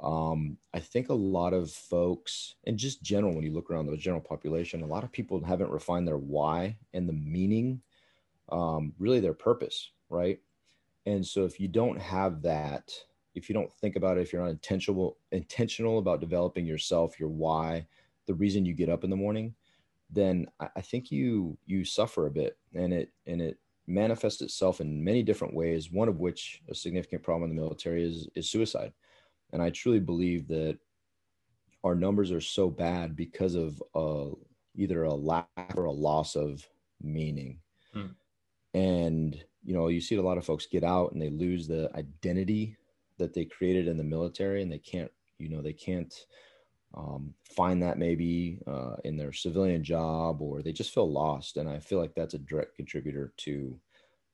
Um, 0.00 0.58
i 0.74 0.80
think 0.80 1.08
a 1.08 1.14
lot 1.14 1.52
of 1.52 1.70
folks 1.70 2.56
and 2.66 2.78
just 2.78 3.02
general 3.02 3.34
when 3.34 3.44
you 3.44 3.52
look 3.52 3.70
around 3.70 3.86
the 3.86 3.96
general 3.96 4.22
population 4.22 4.82
a 4.82 4.86
lot 4.86 5.04
of 5.04 5.12
people 5.12 5.42
haven't 5.44 5.70
refined 5.70 6.06
their 6.06 6.18
why 6.18 6.76
and 6.92 7.08
the 7.08 7.12
meaning 7.12 7.82
um, 8.50 8.92
really 8.98 9.20
their 9.20 9.34
purpose 9.34 9.90
right 10.08 10.40
and 11.06 11.26
so 11.26 11.44
if 11.44 11.58
you 11.58 11.68
don't 11.68 12.00
have 12.00 12.42
that 12.42 12.92
if 13.34 13.48
you 13.48 13.54
don't 13.54 13.72
think 13.72 13.96
about 13.96 14.18
it, 14.18 14.22
if 14.22 14.32
you're 14.32 14.42
not 14.42 14.50
intentional 14.50 15.16
intentional 15.30 15.98
about 15.98 16.20
developing 16.20 16.66
yourself, 16.66 17.18
your 17.18 17.28
why, 17.28 17.86
the 18.26 18.34
reason 18.34 18.64
you 18.64 18.74
get 18.74 18.88
up 18.88 19.04
in 19.04 19.10
the 19.10 19.16
morning, 19.16 19.54
then 20.10 20.46
I, 20.60 20.80
think 20.80 21.10
you 21.10 21.56
you 21.66 21.84
suffer 21.84 22.26
a 22.26 22.30
bit, 22.30 22.58
and 22.74 22.92
it 22.92 23.10
and 23.26 23.40
it 23.40 23.58
manifests 23.86 24.42
itself 24.42 24.80
in 24.80 25.02
many 25.02 25.22
different 25.22 25.54
ways. 25.54 25.90
One 25.90 26.08
of 26.08 26.20
which 26.20 26.62
a 26.68 26.74
significant 26.74 27.22
problem 27.22 27.50
in 27.50 27.56
the 27.56 27.62
military 27.62 28.04
is 28.04 28.28
is 28.34 28.50
suicide, 28.50 28.92
and 29.52 29.62
I 29.62 29.70
truly 29.70 30.00
believe 30.00 30.46
that 30.48 30.78
our 31.84 31.94
numbers 31.94 32.30
are 32.30 32.40
so 32.40 32.68
bad 32.70 33.16
because 33.16 33.54
of 33.54 33.82
uh, 33.94 34.34
either 34.76 35.04
a 35.04 35.14
lack 35.14 35.48
or 35.74 35.86
a 35.86 35.92
loss 35.92 36.36
of 36.36 36.66
meaning, 37.02 37.58
hmm. 37.94 38.08
And 38.74 39.42
you 39.64 39.74
know 39.74 39.88
you 39.88 40.00
see 40.00 40.16
a 40.16 40.22
lot 40.22 40.38
of 40.38 40.44
folks 40.44 40.66
get 40.66 40.84
out 40.84 41.12
and 41.12 41.20
they 41.20 41.30
lose 41.30 41.66
the 41.66 41.90
identity 41.94 42.76
that 43.18 43.34
they 43.34 43.44
created 43.44 43.86
in 43.86 43.96
the 43.96 44.04
military 44.04 44.62
and 44.62 44.72
they 44.72 44.78
can't 44.78 45.10
you 45.38 45.48
know 45.48 45.60
they 45.60 45.72
can't 45.72 46.26
um, 46.94 47.32
find 47.44 47.82
that 47.82 47.98
maybe 47.98 48.58
uh, 48.66 48.96
in 49.04 49.16
their 49.16 49.32
civilian 49.32 49.82
job 49.82 50.42
or 50.42 50.62
they 50.62 50.72
just 50.72 50.92
feel 50.92 51.10
lost. 51.10 51.56
And 51.56 51.68
i 51.68 51.78
feel 51.78 51.98
like 51.98 52.14
that's 52.14 52.34
a 52.34 52.38
direct 52.38 52.76
contributor 52.76 53.32
to 53.38 53.78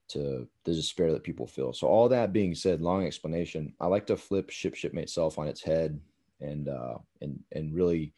to 0.08 0.48
the 0.64 0.72
despair 0.72 1.12
that 1.12 1.22
people 1.22 1.46
feel. 1.46 1.74
So 1.74 1.86
all 1.86 2.08
that 2.08 2.32
being 2.32 2.54
said 2.54 2.80
long 2.80 3.06
explanation 3.06 3.72
i 3.80 3.86
like 3.86 4.06
to 4.06 4.16
flip 4.16 4.50
ship 4.50 4.74
shipmate 4.74 5.10
self 5.10 5.38
on 5.38 5.48
its 5.48 5.62
head 5.62 6.00
and 6.40 6.68
uh 6.68 6.98
and 7.20 7.38
and 7.52 7.74
really 7.74 8.12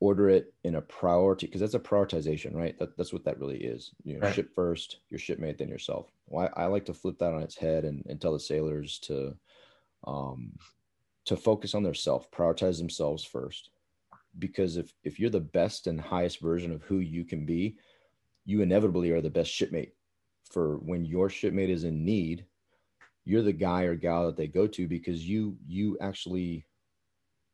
order 0.00 0.28
it 0.28 0.52
in 0.64 0.74
a 0.74 0.80
priority 0.80 1.46
because 1.46 1.60
that's 1.60 1.74
a 1.74 1.78
prioritization 1.78 2.54
right 2.54 2.78
that, 2.78 2.96
that's 2.98 3.14
what 3.14 3.24
that 3.24 3.38
really 3.38 3.56
is 3.56 3.92
you 4.04 4.14
know 4.14 4.20
right. 4.20 4.34
ship 4.34 4.54
first 4.54 4.98
your 5.08 5.18
shipmate 5.18 5.56
then 5.56 5.68
yourself 5.68 6.10
well, 6.28 6.50
I, 6.56 6.64
I, 6.64 6.66
like 6.66 6.84
to 6.86 6.94
flip 6.94 7.18
that 7.18 7.32
on 7.32 7.42
its 7.42 7.56
head 7.56 7.84
and, 7.84 8.04
and 8.08 8.20
tell 8.20 8.32
the 8.32 8.40
sailors 8.40 8.98
to 9.00 9.36
um, 10.06 10.52
to 11.26 11.36
focus 11.36 11.74
on 11.74 11.82
their 11.82 11.94
self, 11.94 12.30
prioritize 12.30 12.78
themselves 12.78 13.24
first. 13.24 13.70
Because 14.38 14.76
if 14.76 14.92
if 15.04 15.18
you're 15.18 15.30
the 15.30 15.40
best 15.40 15.86
and 15.86 16.00
highest 16.00 16.40
version 16.40 16.72
of 16.72 16.82
who 16.82 16.98
you 16.98 17.24
can 17.24 17.46
be, 17.46 17.76
you 18.44 18.62
inevitably 18.62 19.10
are 19.10 19.20
the 19.20 19.30
best 19.30 19.50
shipmate. 19.50 19.94
For 20.50 20.76
when 20.78 21.04
your 21.04 21.28
shipmate 21.28 21.70
is 21.70 21.84
in 21.84 22.04
need, 22.04 22.44
you're 23.24 23.42
the 23.42 23.52
guy 23.52 23.82
or 23.82 23.96
gal 23.96 24.26
that 24.26 24.36
they 24.36 24.46
go 24.46 24.66
to 24.66 24.86
because 24.86 25.28
you 25.28 25.56
you 25.66 25.96
actually 26.00 26.66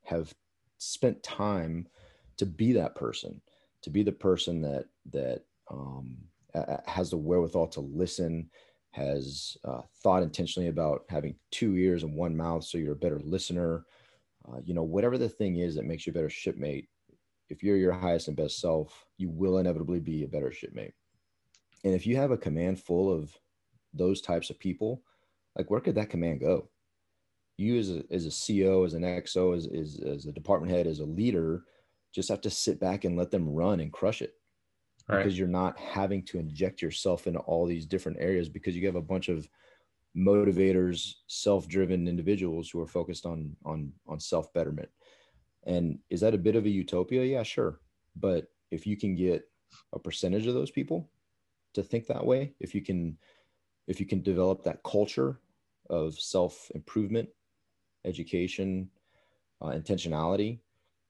have 0.05 0.35
spent 0.79 1.23
time 1.23 1.87
to 2.39 2.47
be 2.47 2.73
that 2.73 2.95
person, 2.95 3.41
to 3.83 3.91
be 3.91 4.03
the 4.03 4.13
person 4.13 4.61
that 4.63 4.87
that 5.13 5.43
um, 5.71 6.17
has 6.87 7.11
the 7.11 7.17
wherewithal 7.17 7.69
to 7.69 7.81
listen, 7.81 8.51
has 8.93 9.57
uh, 9.65 9.81
thought 10.03 10.23
intentionally 10.23 10.69
about 10.69 11.05
having 11.09 11.35
two 11.51 11.77
ears 11.77 12.03
and 12.03 12.15
one 12.15 12.37
mouth, 12.37 12.65
so 12.65 12.79
you're 12.79 12.93
a 12.93 12.97
better 12.97 13.21
listener. 13.25 13.85
Uh, 14.49 14.59
you 14.65 14.75
know, 14.75 14.83
whatever 14.83 15.19
the 15.19 15.29
thing 15.29 15.57
is 15.57 15.75
that 15.75 15.85
makes 15.85 16.07
you 16.07 16.11
a 16.11 16.15
better 16.15 16.31
shipmate, 16.31 16.89
if 17.49 17.63
you're 17.63 17.77
your 17.77 17.93
highest 17.93 18.29
and 18.29 18.37
best 18.37 18.61
self, 18.61 19.07
you 19.19 19.31
will 19.31 19.59
inevitably 19.59 20.01
be 20.01 20.25
a 20.25 20.29
better 20.29 20.51
shipmate. 20.51 20.95
And 21.85 21.95
if 21.95 22.07
you 22.07 22.17
have 22.17 22.31
a 22.31 22.37
command 22.37 22.81
full 22.81 23.13
of 23.13 23.37
those 23.93 24.21
types 24.21 24.51
of 24.51 24.59
people, 24.59 25.03
like 25.57 25.71
where 25.71 25.81
could 25.81 25.95
that 25.97 26.11
command 26.11 26.41
go? 26.41 26.69
You 27.59 27.79
as 27.79 27.91
a, 27.91 28.03
as 28.11 28.27
a 28.27 28.31
CO, 28.63 28.85
as 28.85 28.95
an 28.95 29.03
XO, 29.03 29.57
as, 29.57 29.67
as, 29.67 30.01
as 30.05 30.27
a 30.27 30.33
department 30.33 30.73
head, 30.73 30.87
as 30.87 31.01
a 31.01 31.05
leader, 31.05 31.65
just 32.15 32.29
have 32.29 32.41
to 32.43 32.51
sit 32.51 32.79
back 32.81 33.05
and 33.05 33.17
let 33.17 33.31
them 33.31 33.49
run 33.49 33.81
and 33.81 33.93
crush 33.93 34.23
it 34.23 34.35
because 35.09 35.39
you're 35.39 35.49
not 35.49 35.79
having 35.79 36.23
to 36.23 36.39
inject 36.39 36.81
yourself 36.81 37.27
into 37.27 37.41
all 37.41 37.67
these 37.67 37.87
different 37.87 38.19
areas 38.21 38.49
because 38.49 38.77
you 38.77 38.87
have 38.87 38.97
a 38.97 39.03
bunch 39.03 39.29
of 39.29 39.49
motivators, 40.17 41.15
self-driven 41.27 42.07
individuals 42.07 42.71
who 42.71 42.81
are 42.81 42.87
focused 42.87 43.27
on 43.27 43.57
on 43.65 43.93
on 44.07 44.21
self-betterment. 44.21 44.89
And 45.65 45.99
is 46.11 46.21
that 46.21 46.35
a 46.35 46.39
bit 46.39 46.57
of 46.57 46.67
a 46.67 46.71
utopia? 46.71 47.25
Yeah, 47.25 47.43
sure. 47.43 47.81
But 48.17 48.49
if 48.71 48.87
you 48.87 48.97
can 48.97 49.15
get 49.15 49.49
a 49.93 49.99
percentage 49.99 50.47
of 50.47 50.55
those 50.55 50.71
people 50.71 51.11
to 51.75 51.83
think 51.83 52.07
that 52.07 52.25
way, 52.25 52.55
if 52.61 52.75
you 52.75 52.83
can 52.83 53.17
if 53.87 54.01
you 54.01 54.07
can 54.07 54.23
develop 54.23 54.63
that 54.63 54.83
culture 54.85 55.41
of 55.91 56.15
self-improvement, 56.15 57.29
education, 58.05 58.89
uh, 59.61 59.71
intentionality, 59.71 60.61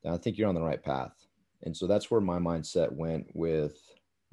I 0.04 0.16
think 0.16 0.36
you're 0.36 0.48
on 0.48 0.54
the 0.54 0.62
right 0.62 0.82
path. 0.82 1.12
And 1.64 1.76
so 1.76 1.86
that's 1.86 2.10
where 2.10 2.20
my 2.20 2.38
mindset 2.38 2.90
went 2.90 3.26
with, 3.34 3.76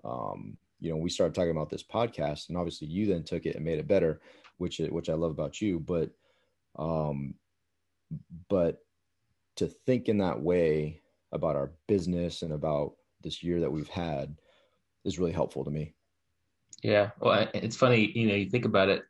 um, 0.04 0.58
you 0.80 0.90
know, 0.90 0.98
we 0.98 1.10
started 1.10 1.36
talking 1.36 1.52
about 1.52 1.70
this 1.70 1.84
podcast, 1.84 2.50
and 2.50 2.58
obviously 2.58 2.88
you 2.88 3.06
then 3.06 3.24
took 3.24 3.46
it 3.46 3.56
and 3.56 3.66
made 3.66 3.80
it 3.80 3.88
better, 3.88 4.22
which 4.58 4.80
which 4.80 5.10
I 5.10 5.14
love 5.14 5.32
about 5.32 5.62
you. 5.62 5.80
But, 5.80 6.10
um, 6.78 7.36
but 8.50 8.80
to 9.58 9.68
think 9.68 10.08
in 10.10 10.18
that 10.20 10.42
way 10.42 11.02
about 11.32 11.56
our 11.56 11.72
business 11.88 12.42
and 12.42 12.54
about 12.54 12.94
this 13.22 13.44
year 13.44 13.60
that 13.60 13.72
we've 13.72 13.90
had 13.90 14.36
is 15.06 15.20
really 15.20 15.34
helpful 15.34 15.64
to 15.66 15.72
me. 15.72 15.94
Yeah, 16.82 17.12
well, 17.20 17.48
it's 17.54 17.76
funny, 17.76 18.12
you 18.16 18.28
know, 18.28 18.36
you 18.36 18.50
think 18.50 18.66
about 18.66 18.90
it, 18.90 19.04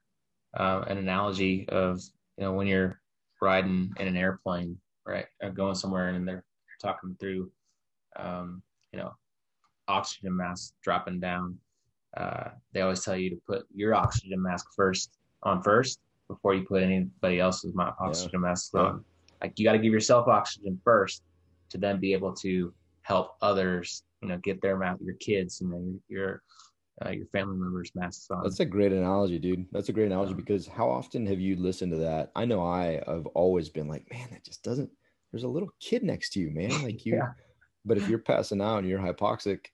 uh, 0.58 0.84
an 0.88 0.98
analogy 0.98 1.70
of 1.70 2.02
you 2.38 2.44
know 2.44 2.54
when 2.54 2.68
you're 2.68 3.00
riding 3.42 3.94
in 4.00 4.08
an 4.08 4.18
airplane, 4.18 4.78
right, 5.06 5.28
or 5.42 5.52
going 5.52 5.76
somewhere, 5.76 6.10
and 6.10 6.28
they're 6.28 6.44
talking 6.82 7.16
through 7.20 7.52
um, 8.16 8.62
you 8.92 9.00
know, 9.00 9.14
oxygen 9.88 10.36
mask 10.36 10.74
dropping 10.84 11.20
down. 11.20 11.58
Uh, 12.18 12.50
they 12.74 12.82
always 12.82 13.04
tell 13.04 13.16
you 13.16 13.30
to 13.30 13.42
put 13.48 13.66
your 13.74 13.94
oxygen 13.94 14.42
mask 14.42 14.68
first 14.76 15.12
on 15.44 15.62
first 15.62 16.00
before 16.28 16.54
you 16.54 16.66
put 16.66 16.84
anybody 16.84 17.40
else's 17.40 17.74
oxygen 18.00 18.32
yeah. 18.34 18.40
mask 18.40 18.76
on. 18.76 18.96
Yeah. 18.96 19.00
Like 19.42 19.54
you 19.58 19.66
got 19.66 19.74
to 19.74 19.80
give 19.80 19.94
yourself 19.94 20.28
oxygen 20.28 20.80
first 20.84 21.24
to 21.70 21.78
then 21.78 22.00
be 22.00 22.14
able 22.14 22.34
to 22.36 22.74
help 23.04 23.36
others, 23.42 24.04
you 24.22 24.28
know, 24.28 24.38
get 24.38 24.62
their 24.62 24.78
mask, 24.78 25.00
your 25.04 25.16
kids 25.16 25.62
and 25.62 25.72
then 25.72 26.02
your 26.08 26.42
uh, 27.06 27.12
your 27.12 27.28
family 27.28 27.56
members 27.56 27.92
masks 27.96 28.30
on. 28.30 28.44
That's 28.44 28.60
a 28.60 28.66
great 28.66 28.92
analogy, 28.92 29.40
dude. 29.40 29.66
That's 29.72 29.88
a 29.88 29.94
great 29.94 30.08
analogy 30.08 30.34
because 30.34 30.68
how 30.68 30.90
often 30.90 31.26
have 31.28 31.40
you 31.40 31.56
listened 31.56 31.94
to 31.94 31.98
that? 32.00 32.32
I 32.36 32.44
know 32.44 32.62
I 32.62 33.02
have 33.08 33.26
always 33.28 33.70
been 33.70 33.88
like, 33.88 34.06
man, 34.12 34.28
that 34.32 34.44
just 34.44 34.64
doesn't. 34.64 34.90
There's 35.32 35.44
a 35.44 35.48
little 35.48 35.70
kid 35.80 36.04
next 36.04 36.32
to 36.34 36.40
you, 36.40 36.52
man. 36.52 36.70
Like 36.84 37.06
you, 37.06 37.16
yeah. 37.16 37.32
But 37.86 37.98
if 37.98 38.10
you're 38.10 38.20
passing 38.20 38.62
out 38.62 38.80
and 38.80 38.90
you're 38.90 39.00
hypoxic, 39.00 39.66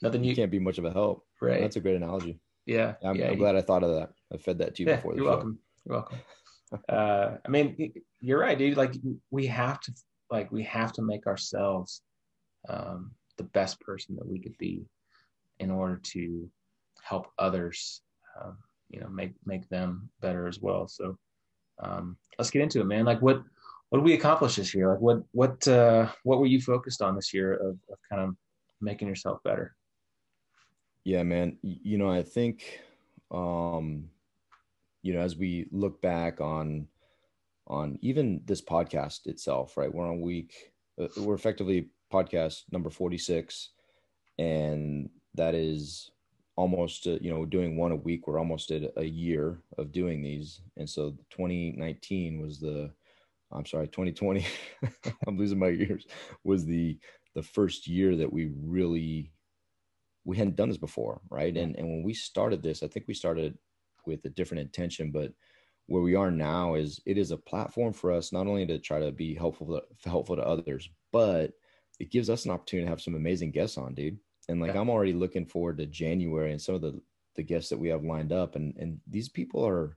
nothing 0.00 0.22
you, 0.22 0.30
you 0.30 0.36
can't 0.36 0.50
be 0.50 0.58
much 0.58 0.78
of 0.78 0.84
a 0.84 0.92
help. 0.92 1.26
Right. 1.40 1.60
That's 1.60 1.76
a 1.76 1.80
great 1.80 1.96
analogy. 1.96 2.38
Yeah. 2.66 2.94
I'm, 3.04 3.16
yeah, 3.16 3.28
I'm 3.28 3.38
glad 3.38 3.56
I 3.56 3.60
thought 3.60 3.82
of 3.82 3.94
that. 3.94 4.10
I 4.32 4.36
fed 4.36 4.58
that 4.58 4.76
to 4.76 4.82
you 4.82 4.88
yeah, 4.88 4.96
before. 4.96 5.14
you're 5.14 5.24
show. 5.24 5.30
welcome. 5.30 5.58
You're 5.84 5.96
welcome. 5.96 6.18
uh, 6.88 7.36
I 7.44 7.48
mean, 7.48 7.92
you're 8.20 8.38
right, 8.38 8.56
dude. 8.56 8.76
Like 8.76 8.94
we 9.30 9.46
have 9.46 9.80
to, 9.80 9.92
like 10.30 10.50
we 10.52 10.62
have 10.62 10.92
to 10.92 11.02
make 11.02 11.26
ourselves 11.26 12.02
um, 12.68 13.12
the 13.36 13.44
best 13.44 13.80
person 13.80 14.16
that 14.16 14.26
we 14.26 14.38
could 14.38 14.56
be 14.58 14.86
in 15.58 15.70
order 15.70 16.00
to 16.02 16.48
help 17.02 17.28
others. 17.38 18.02
Um, 18.40 18.56
you 18.88 19.00
know, 19.00 19.08
make 19.08 19.34
make 19.44 19.68
them 19.68 20.08
better 20.20 20.46
as 20.46 20.60
well. 20.60 20.86
So 20.86 21.18
um, 21.82 22.16
let's 22.38 22.50
get 22.50 22.62
into 22.62 22.80
it, 22.80 22.86
man. 22.86 23.04
Like 23.04 23.20
what 23.20 23.42
what 23.92 23.98
did 23.98 24.06
we 24.06 24.14
accomplish 24.14 24.56
this 24.56 24.74
year? 24.74 24.88
Like 24.88 25.00
what 25.00 25.22
what 25.32 25.68
uh, 25.68 26.08
what 26.22 26.38
were 26.38 26.46
you 26.46 26.62
focused 26.62 27.02
on 27.02 27.14
this 27.14 27.34
year 27.34 27.52
of, 27.52 27.78
of 27.90 27.98
kind 28.10 28.22
of 28.22 28.34
making 28.80 29.06
yourself 29.06 29.42
better? 29.44 29.76
Yeah, 31.04 31.24
man. 31.24 31.58
You 31.60 31.98
know, 31.98 32.10
I 32.10 32.22
think 32.22 32.80
um, 33.30 34.08
you 35.02 35.12
know, 35.12 35.20
as 35.20 35.36
we 35.36 35.68
look 35.70 36.00
back 36.00 36.40
on 36.40 36.88
on 37.66 37.98
even 38.00 38.40
this 38.46 38.62
podcast 38.62 39.26
itself, 39.26 39.76
right? 39.76 39.92
We're 39.92 40.08
on 40.08 40.22
week 40.22 40.72
uh, 40.98 41.08
we're 41.18 41.34
effectively 41.34 41.90
podcast 42.10 42.62
number 42.72 42.88
46 42.88 43.72
and 44.38 45.10
that 45.34 45.54
is 45.54 46.10
almost 46.56 47.06
uh, 47.06 47.18
you 47.20 47.32
know 47.32 47.46
doing 47.46 47.78
one 47.78 47.92
a 47.92 47.96
week 47.96 48.26
we're 48.26 48.38
almost 48.38 48.70
at 48.70 48.92
a 48.98 49.04
year 49.04 49.58
of 49.78 49.90
doing 49.90 50.22
these 50.22 50.60
and 50.76 50.88
so 50.88 51.10
2019 51.30 52.42
was 52.42 52.60
the 52.60 52.90
I'm 53.52 53.66
sorry, 53.66 53.88
2020. 53.88 54.46
I'm 55.26 55.38
losing 55.38 55.58
my 55.58 55.68
years. 55.68 56.06
Was 56.44 56.64
the 56.64 56.98
the 57.34 57.42
first 57.42 57.86
year 57.86 58.16
that 58.16 58.32
we 58.32 58.52
really 58.62 59.32
we 60.24 60.36
hadn't 60.36 60.56
done 60.56 60.68
this 60.68 60.78
before, 60.78 61.20
right? 61.30 61.56
And 61.56 61.76
and 61.76 61.88
when 61.88 62.02
we 62.02 62.14
started 62.14 62.62
this, 62.62 62.82
I 62.82 62.88
think 62.88 63.06
we 63.08 63.14
started 63.14 63.56
with 64.06 64.24
a 64.24 64.30
different 64.30 64.62
intention, 64.62 65.10
but 65.10 65.32
where 65.86 66.02
we 66.02 66.14
are 66.14 66.30
now 66.30 66.74
is 66.74 67.00
it 67.06 67.18
is 67.18 67.30
a 67.30 67.36
platform 67.36 67.92
for 67.92 68.12
us 68.12 68.32
not 68.32 68.46
only 68.46 68.66
to 68.66 68.78
try 68.78 69.00
to 69.00 69.10
be 69.10 69.34
helpful 69.34 69.66
to, 69.66 70.08
helpful 70.08 70.36
to 70.36 70.46
others, 70.46 70.88
but 71.12 71.52
it 71.98 72.10
gives 72.10 72.30
us 72.30 72.44
an 72.44 72.50
opportunity 72.50 72.86
to 72.86 72.90
have 72.90 73.00
some 73.00 73.14
amazing 73.14 73.50
guests 73.50 73.76
on, 73.76 73.94
dude. 73.94 74.18
And 74.48 74.60
like 74.60 74.74
yeah. 74.74 74.80
I'm 74.80 74.90
already 74.90 75.12
looking 75.12 75.46
forward 75.46 75.78
to 75.78 75.86
January 75.86 76.52
and 76.52 76.60
some 76.60 76.74
of 76.74 76.82
the 76.82 77.00
the 77.34 77.42
guests 77.42 77.70
that 77.70 77.78
we 77.78 77.88
have 77.88 78.04
lined 78.04 78.32
up, 78.32 78.56
and 78.56 78.74
and 78.76 79.00
these 79.08 79.28
people 79.28 79.66
are, 79.66 79.96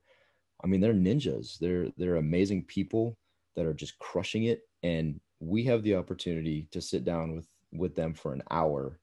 I 0.64 0.68
mean, 0.68 0.82
they're 0.82 0.94
ninjas. 0.94 1.58
They're 1.60 1.90
they're 1.98 2.16
amazing 2.16 2.66
people 2.66 3.18
that 3.56 3.66
are 3.66 3.74
just 3.74 3.98
crushing 4.00 4.46
it. 4.46 4.68
And 4.84 5.20
we 5.40 5.64
have 5.66 5.84
the 5.84 5.96
opportunity 5.96 6.68
to 6.72 6.82
sit 6.82 7.06
down 7.06 7.36
with 7.36 7.48
with 7.72 7.96
them 7.96 8.14
for 8.14 8.32
an 8.32 8.42
hour 8.52 9.00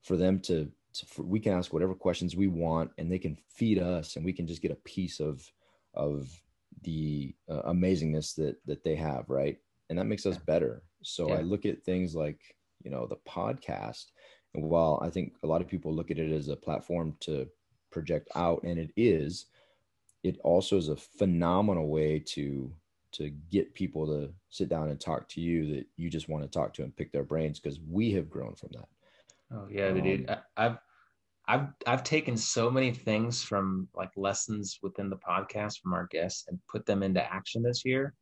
for 0.00 0.16
them 0.16 0.40
to, 0.40 0.70
to 0.94 1.06
for, 1.06 1.22
we 1.22 1.40
can 1.40 1.52
ask 1.52 1.72
whatever 1.72 1.94
questions 1.94 2.34
we 2.34 2.46
want 2.46 2.90
and 2.96 3.10
they 3.10 3.18
can 3.18 3.36
feed 3.48 3.78
us 3.78 4.16
and 4.16 4.24
we 4.24 4.32
can 4.32 4.46
just 4.46 4.62
get 4.62 4.70
a 4.70 4.76
piece 4.76 5.20
of 5.20 5.50
of 5.94 6.30
the 6.82 7.34
uh, 7.48 7.62
amazingness 7.62 8.34
that 8.34 8.56
that 8.66 8.82
they 8.84 8.94
have 8.94 9.28
right? 9.28 9.58
And 9.90 9.98
that 9.98 10.06
makes 10.06 10.26
us 10.26 10.38
better. 10.38 10.82
So 11.02 11.28
yeah. 11.28 11.36
i 11.36 11.40
look 11.40 11.66
at 11.66 11.82
things 11.82 12.14
like 12.14 12.40
you 12.82 12.90
know 12.90 13.06
the 13.06 13.16
podcast. 13.28 14.06
And 14.54 14.64
while 14.64 14.98
i 15.02 15.10
think 15.10 15.34
a 15.42 15.46
lot 15.46 15.60
of 15.60 15.68
people 15.68 15.94
look 15.94 16.10
at 16.10 16.18
it 16.18 16.32
as 16.32 16.48
a 16.48 16.56
platform 16.56 17.16
to 17.20 17.46
project 17.90 18.28
out 18.34 18.62
and 18.64 18.78
it 18.78 18.90
is 18.96 19.46
it 20.24 20.38
also 20.42 20.76
is 20.76 20.88
a 20.88 20.96
phenomenal 20.96 21.88
way 21.88 22.18
to 22.18 22.70
to 23.12 23.30
get 23.50 23.74
people 23.74 24.06
to 24.06 24.32
sit 24.50 24.68
down 24.68 24.88
and 24.88 25.00
talk 25.00 25.28
to 25.28 25.40
you 25.40 25.74
that 25.74 25.86
you 25.96 26.10
just 26.10 26.28
want 26.28 26.44
to 26.44 26.50
talk 26.50 26.74
to 26.74 26.82
and 26.82 26.96
pick 26.96 27.12
their 27.12 27.24
brains 27.24 27.58
because 27.58 27.80
we 27.88 28.12
have 28.12 28.28
grown 28.28 28.54
from 28.54 28.70
that. 28.72 28.88
Oh 29.52 29.66
yeah, 29.70 29.88
um, 29.88 30.02
dude. 30.02 30.36
I've 30.56 30.78
I've 31.46 31.68
I've 31.86 32.04
taken 32.04 32.36
so 32.36 32.70
many 32.70 32.92
things 32.92 33.42
from 33.42 33.88
like 33.94 34.10
lessons 34.16 34.78
within 34.82 35.08
the 35.08 35.16
podcast 35.16 35.80
from 35.80 35.94
our 35.94 36.06
guests 36.10 36.44
and 36.48 36.58
put 36.70 36.84
them 36.84 37.02
into 37.02 37.32
action 37.32 37.62
this 37.62 37.84
year. 37.84 38.14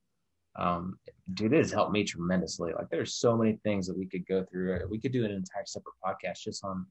Um, 0.56 0.98
dude, 1.34 1.52
it 1.52 1.58
has 1.58 1.72
helped 1.72 1.92
me 1.92 2.04
tremendously. 2.04 2.72
Like 2.72 2.88
there's 2.90 3.14
so 3.14 3.36
many 3.36 3.58
things 3.64 3.86
that 3.88 3.98
we 3.98 4.06
could 4.06 4.26
go 4.26 4.44
through. 4.44 4.80
We 4.88 5.00
could 5.00 5.12
do 5.12 5.24
an 5.24 5.32
entire 5.32 5.66
separate 5.66 5.94
podcast 6.04 6.40
just 6.44 6.64
on 6.64 6.86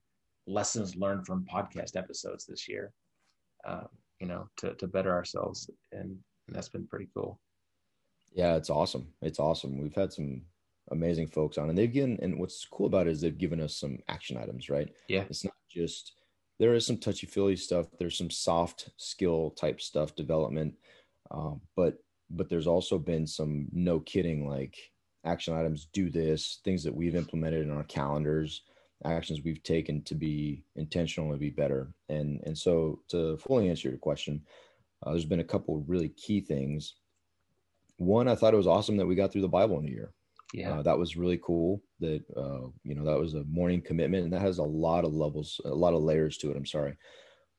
lessons 0.46 0.96
learned 0.96 1.26
from 1.26 1.46
podcast 1.52 1.96
episodes 1.96 2.46
this 2.46 2.68
year. 2.68 2.92
Uh, 3.66 3.86
you 4.20 4.28
know, 4.28 4.48
to 4.58 4.74
to 4.76 4.88
better 4.88 5.14
ourselves, 5.14 5.70
and, 5.92 6.18
and 6.48 6.56
that's 6.56 6.70
been 6.70 6.88
pretty 6.88 7.10
cool. 7.14 7.40
Yeah, 8.36 8.58
it's 8.58 8.70
awesome. 8.70 9.08
It's 9.22 9.40
awesome. 9.40 9.82
We've 9.82 9.96
had 9.96 10.12
some 10.12 10.42
amazing 10.92 11.28
folks 11.28 11.58
on, 11.58 11.70
and 11.70 11.78
they've 11.78 11.92
given. 11.92 12.20
And 12.22 12.38
what's 12.38 12.66
cool 12.66 12.86
about 12.86 13.08
it 13.08 13.12
is 13.12 13.22
they've 13.22 13.38
given 13.38 13.62
us 13.62 13.78
some 13.78 14.00
action 14.10 14.38
items, 14.38 14.70
right? 14.70 14.90
Yeah. 15.08 15.24
It's 15.30 15.46
not 15.46 15.54
just 15.72 16.14
there 16.60 16.74
is 16.74 16.86
some 16.86 16.98
touchy 16.98 17.28
feely 17.28 17.56
stuff. 17.56 17.88
There's 17.98 18.18
some 18.18 18.30
soft 18.30 18.90
skill 18.98 19.52
type 19.52 19.82
stuff 19.82 20.16
development, 20.16 20.76
um, 21.32 21.62
but 21.78 21.98
but 22.30 22.50
there's 22.50 22.68
also 22.68 23.00
been 23.00 23.26
some 23.26 23.68
no 23.72 24.02
kidding 24.02 24.48
like 24.48 24.76
action 25.24 25.56
items. 25.56 25.88
Do 25.94 26.10
this 26.10 26.60
things 26.66 26.84
that 26.84 26.96
we've 26.96 27.16
implemented 27.16 27.64
in 27.64 27.72
our 27.72 27.86
calendars, 27.86 28.64
actions 29.06 29.42
we've 29.44 29.64
taken 29.64 30.04
to 30.04 30.16
be 30.16 30.66
intentional 30.76 31.32
and 31.32 31.40
be 31.40 31.52
better. 31.52 31.94
And 32.10 32.42
and 32.46 32.58
so 32.58 33.00
to 33.10 33.38
fully 33.38 33.70
answer 33.70 33.88
your 33.88 33.98
question, 33.98 34.42
uh, 35.04 35.12
there's 35.12 35.24
been 35.24 35.40
a 35.40 35.44
couple 35.44 35.86
really 35.88 36.10
key 36.10 36.42
things 36.42 36.96
one, 37.98 38.28
I 38.28 38.36
thought 38.36 38.54
it 38.54 38.58
was 38.58 38.68
awesome 38.68 38.98
that 38.98 39.06
we 39.06 39.16
got 39.16 39.32
through 39.32 39.42
the 39.42 39.48
Bible 39.48 39.80
in 39.80 39.88
a 39.88 39.92
year. 39.92 40.12
Yeah, 40.54 40.80
uh, 40.80 40.82
that 40.84 40.98
was 40.98 41.18
really 41.18 41.40
cool. 41.44 41.82
That 42.00 42.24
uh, 42.36 42.68
you 42.84 42.96
know 42.96 43.04
that 43.06 43.20
was 43.20 43.34
a 43.34 43.44
morning 43.46 43.82
commitment, 43.82 44.24
and 44.24 44.34
that 44.34 44.42
has 44.42 44.58
a 44.58 44.64
lot 44.64 45.04
of 45.04 45.14
levels, 45.14 45.60
a 45.66 45.70
lot 45.70 45.94
of 45.94 46.04
layers 46.04 46.38
to 46.38 46.52
it. 46.52 46.58
I'm 46.58 46.66
sorry, 46.66 46.96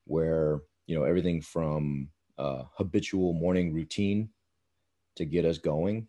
where 0.05 0.61
you 0.85 0.97
know 0.97 1.03
everything 1.03 1.41
from 1.41 2.09
uh, 2.37 2.63
habitual 2.75 3.33
morning 3.33 3.73
routine 3.73 4.29
to 5.15 5.25
get 5.25 5.45
us 5.45 5.57
going, 5.57 6.07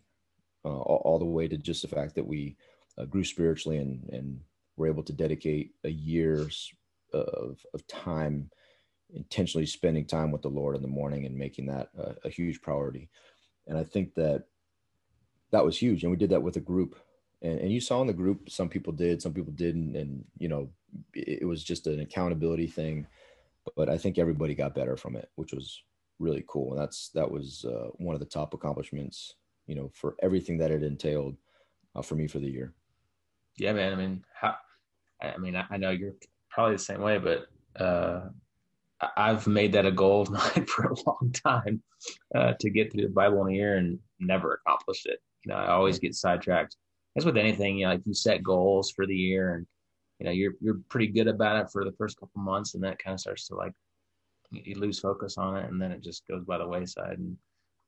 uh, 0.63 0.69
all, 0.69 1.01
all, 1.05 1.19
the 1.19 1.25
way 1.25 1.47
to 1.47 1.57
just 1.57 1.81
the 1.81 1.87
fact 1.87 2.15
that 2.15 2.25
we 2.25 2.55
uh, 2.97 3.05
grew 3.05 3.23
spiritually 3.23 3.77
and 3.77 4.07
and 4.11 4.39
were 4.77 4.87
able 4.87 5.03
to 5.03 5.13
dedicate 5.13 5.71
a 5.83 5.89
year's 5.89 6.71
of 7.13 7.59
of 7.73 7.85
time 7.87 8.49
intentionally 9.13 9.65
spending 9.65 10.05
time 10.05 10.31
with 10.31 10.41
the 10.41 10.49
Lord 10.49 10.75
in 10.75 10.81
the 10.81 10.87
morning 10.87 11.25
and 11.25 11.35
making 11.35 11.65
that 11.67 11.89
a, 11.97 12.15
a 12.25 12.29
huge 12.29 12.61
priority. 12.61 13.09
And 13.69 13.77
I 13.77 13.83
think 13.83 14.15
that 14.15 14.45
that 15.51 15.63
was 15.63 15.77
huge. 15.77 16.03
And 16.03 16.11
we 16.11 16.17
did 16.17 16.31
that 16.31 16.43
with 16.43 16.57
a 16.57 16.61
group. 16.61 16.95
And, 17.41 17.59
and 17.59 17.71
you 17.71 17.79
saw 17.79 18.01
in 18.01 18.07
the 18.07 18.13
group, 18.13 18.49
some 18.49 18.67
people 18.67 18.91
did, 18.91 19.21
some 19.21 19.33
people 19.33 19.53
didn't. 19.53 19.95
And, 19.95 20.25
you 20.37 20.49
know, 20.49 20.69
it, 21.13 21.47
was 21.47 21.63
just 21.63 21.87
an 21.87 21.99
accountability 21.99 22.67
thing. 22.67 23.07
But 23.77 23.87
I 23.89 23.97
think 23.97 24.17
everybody 24.17 24.55
got 24.55 24.75
better 24.75 24.97
from 24.97 25.15
it, 25.15 25.29
which 25.35 25.53
was 25.53 25.81
really 26.17 26.43
cool. 26.47 26.73
And 26.73 26.81
that's, 26.81 27.09
that 27.09 27.29
was 27.29 27.63
uh, 27.65 27.89
one 27.97 28.15
of 28.15 28.19
the 28.19 28.25
top 28.25 28.53
accomplishments, 28.53 29.35
you 29.67 29.75
know, 29.75 29.91
for 29.93 30.15
everything 30.21 30.57
that 30.57 30.71
it 30.71 30.83
entailed 30.83 31.37
uh, 31.95 32.01
for 32.01 32.15
me 32.15 32.27
for 32.27 32.39
the 32.39 32.49
year. 32.49 32.73
Yeah, 33.57 33.73
man. 33.73 33.93
I 33.93 33.95
mean, 33.95 34.23
how, 34.33 34.55
I 35.21 35.37
mean, 35.37 35.55
I, 35.55 35.65
I 35.69 35.77
know 35.77 35.91
you're 35.91 36.15
probably 36.49 36.75
the 36.75 36.79
same 36.79 37.01
way, 37.01 37.19
but 37.19 37.47
uh, 37.81 38.29
I've 39.15 39.47
made 39.47 39.73
that 39.73 39.85
a 39.85 39.91
goal 39.91 40.21
of 40.21 40.29
mine 40.55 40.65
for 40.65 40.85
a 40.85 40.95
long 41.05 41.31
time 41.33 41.81
uh, 42.35 42.53
to 42.59 42.69
get 42.69 42.91
through 42.91 43.03
the 43.03 43.09
Bible 43.09 43.45
in 43.45 43.53
a 43.53 43.55
year 43.55 43.77
and 43.77 43.99
never 44.19 44.61
accomplished 44.65 45.05
it. 45.05 45.19
You 45.45 45.53
know, 45.53 45.59
I 45.59 45.71
always 45.71 45.99
get 45.99 46.15
sidetracked. 46.15 46.75
As 47.17 47.25
with 47.25 47.37
anything, 47.37 47.77
you 47.77 47.85
know, 47.85 47.93
like 47.93 48.01
you 48.05 48.13
set 48.13 48.43
goals 48.43 48.91
for 48.91 49.05
the 49.05 49.15
year 49.15 49.55
and 49.55 49.65
you 50.19 50.25
know 50.25 50.31
you're 50.31 50.53
you're 50.61 50.79
pretty 50.89 51.07
good 51.07 51.27
about 51.27 51.61
it 51.61 51.71
for 51.71 51.85
the 51.85 51.93
first 51.93 52.19
couple 52.19 52.41
months, 52.41 52.73
and 52.73 52.83
then 52.83 52.91
it 52.93 52.99
kind 52.99 53.13
of 53.13 53.19
starts 53.19 53.47
to 53.47 53.55
like 53.55 53.73
you 54.51 54.75
lose 54.75 54.99
focus 54.99 55.37
on 55.37 55.57
it, 55.57 55.69
and 55.69 55.81
then 55.81 55.91
it 55.91 56.03
just 56.03 56.27
goes 56.27 56.43
by 56.43 56.57
the 56.57 56.67
wayside. 56.67 57.17
And 57.17 57.37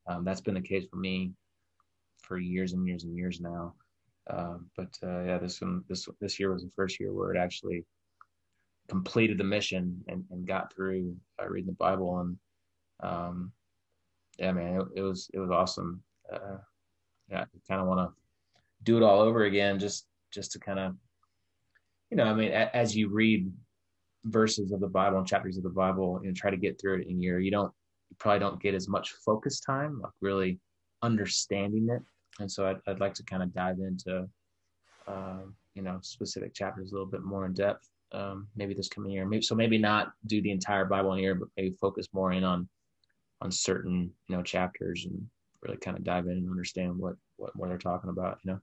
um, 0.08 0.24
that's 0.24 0.42
been 0.42 0.54
the 0.54 0.62
case 0.62 0.86
for 0.90 0.98
me 0.98 1.34
for 2.24 2.38
years 2.38 2.74
and 2.74 2.88
years 2.88 3.04
and 3.04 3.16
years 3.16 3.42
now. 3.42 3.74
Uh, 4.30 4.58
but 4.78 4.96
uh, 5.04 5.24
yeah, 5.24 5.38
this 5.38 5.62
one 5.62 5.84
this 5.90 6.08
this 6.20 6.40
year 6.40 6.54
was 6.54 6.64
the 6.64 6.72
first 6.76 7.00
year 7.00 7.14
where 7.14 7.34
it 7.34 7.38
actually 7.38 7.86
completed 8.92 9.38
the 9.38 9.44
mission 9.46 10.04
and, 10.10 10.26
and 10.32 10.46
got 10.46 10.74
through 10.74 11.16
uh, 11.42 11.48
reading 11.48 11.68
the 11.68 11.84
Bible 11.88 12.20
and 12.20 12.38
um, 13.02 13.54
yeah, 14.38 14.52
man, 14.52 14.82
it, 14.82 15.00
it, 15.00 15.02
was 15.02 15.32
it 15.34 15.40
was 15.40 15.50
awesome. 15.50 16.04
Uh, 16.32 16.58
yeah, 17.30 17.42
I 17.42 17.58
kind 17.70 17.80
of 17.80 17.88
want 17.88 18.02
to 18.02 18.14
do 18.84 18.98
it 18.98 19.04
all 19.04 19.22
over 19.22 19.46
again, 19.46 19.80
just 19.80 20.08
just 20.34 20.52
to 20.52 20.60
kind 20.60 20.78
of, 20.78 20.96
you 22.10 22.18
know, 22.18 22.26
I 22.26 22.34
mean, 22.34 22.52
a, 22.52 22.76
as 22.76 22.94
you 22.94 23.08
read 23.08 23.50
verses 24.26 24.74
of 24.74 24.82
the 24.82 24.88
Bible 24.88 25.20
and 25.20 25.28
chapters 25.28 25.56
of 25.56 25.64
the 25.64 25.70
Bible 25.70 26.20
and 26.26 26.36
try 26.36 26.52
to 26.52 26.58
get 26.58 26.80
through 26.80 27.00
it 27.00 27.08
in 27.08 27.22
year, 27.22 27.40
you 27.40 27.50
don't 27.50 27.72
you 28.10 28.18
probably 28.20 28.40
don't 28.40 28.62
get 28.62 28.76
as 28.76 28.90
much 28.90 29.14
focus 29.26 29.62
time, 29.62 30.02
like 30.02 30.12
really 30.20 30.60
understanding 31.02 31.88
it. 31.90 32.02
And 32.42 32.52
so 32.52 32.68
I'd, 32.68 32.78
I'd 32.88 33.00
like 33.00 33.14
to 33.16 33.24
kind 33.24 33.42
of 33.42 33.54
dive 33.54 33.80
into, 33.80 34.28
uh, 35.08 35.44
you 35.76 35.82
know, 35.82 36.00
specific 36.02 36.54
chapters 36.54 36.92
a 36.92 36.94
little 36.94 37.10
bit 37.10 37.24
more 37.24 37.46
in 37.46 37.54
depth 37.54 37.91
um, 38.14 38.48
maybe 38.56 38.74
this 38.74 38.90
coming 38.90 39.12
year. 39.12 39.26
Maybe 39.26 39.42
so 39.42 39.56
maybe 39.56 39.78
not 39.78 40.14
do 40.28 40.42
the 40.42 40.52
entire 40.52 40.86
Bible 40.86 41.14
in 41.14 41.20
a 41.20 41.22
year, 41.22 41.36
but 41.36 41.50
maybe 41.58 41.72
focus 41.72 42.08
more 42.14 42.32
in 42.32 42.44
on 42.44 42.68
on 43.42 43.52
certain 43.52 44.12
you 44.28 44.36
know 44.36 44.44
chapters 44.44 45.06
and 45.06 45.26
really 45.62 45.78
kind 45.78 45.98
of 45.98 46.04
dive 46.04 46.26
in 46.26 46.34
and 46.34 46.50
understand 46.50 46.98
what 46.98 47.16
what 47.38 47.56
what 47.56 47.70
they're 47.70 47.78
talking 47.78 48.10
about. 48.10 48.40
You 48.44 48.54
know. 48.54 48.60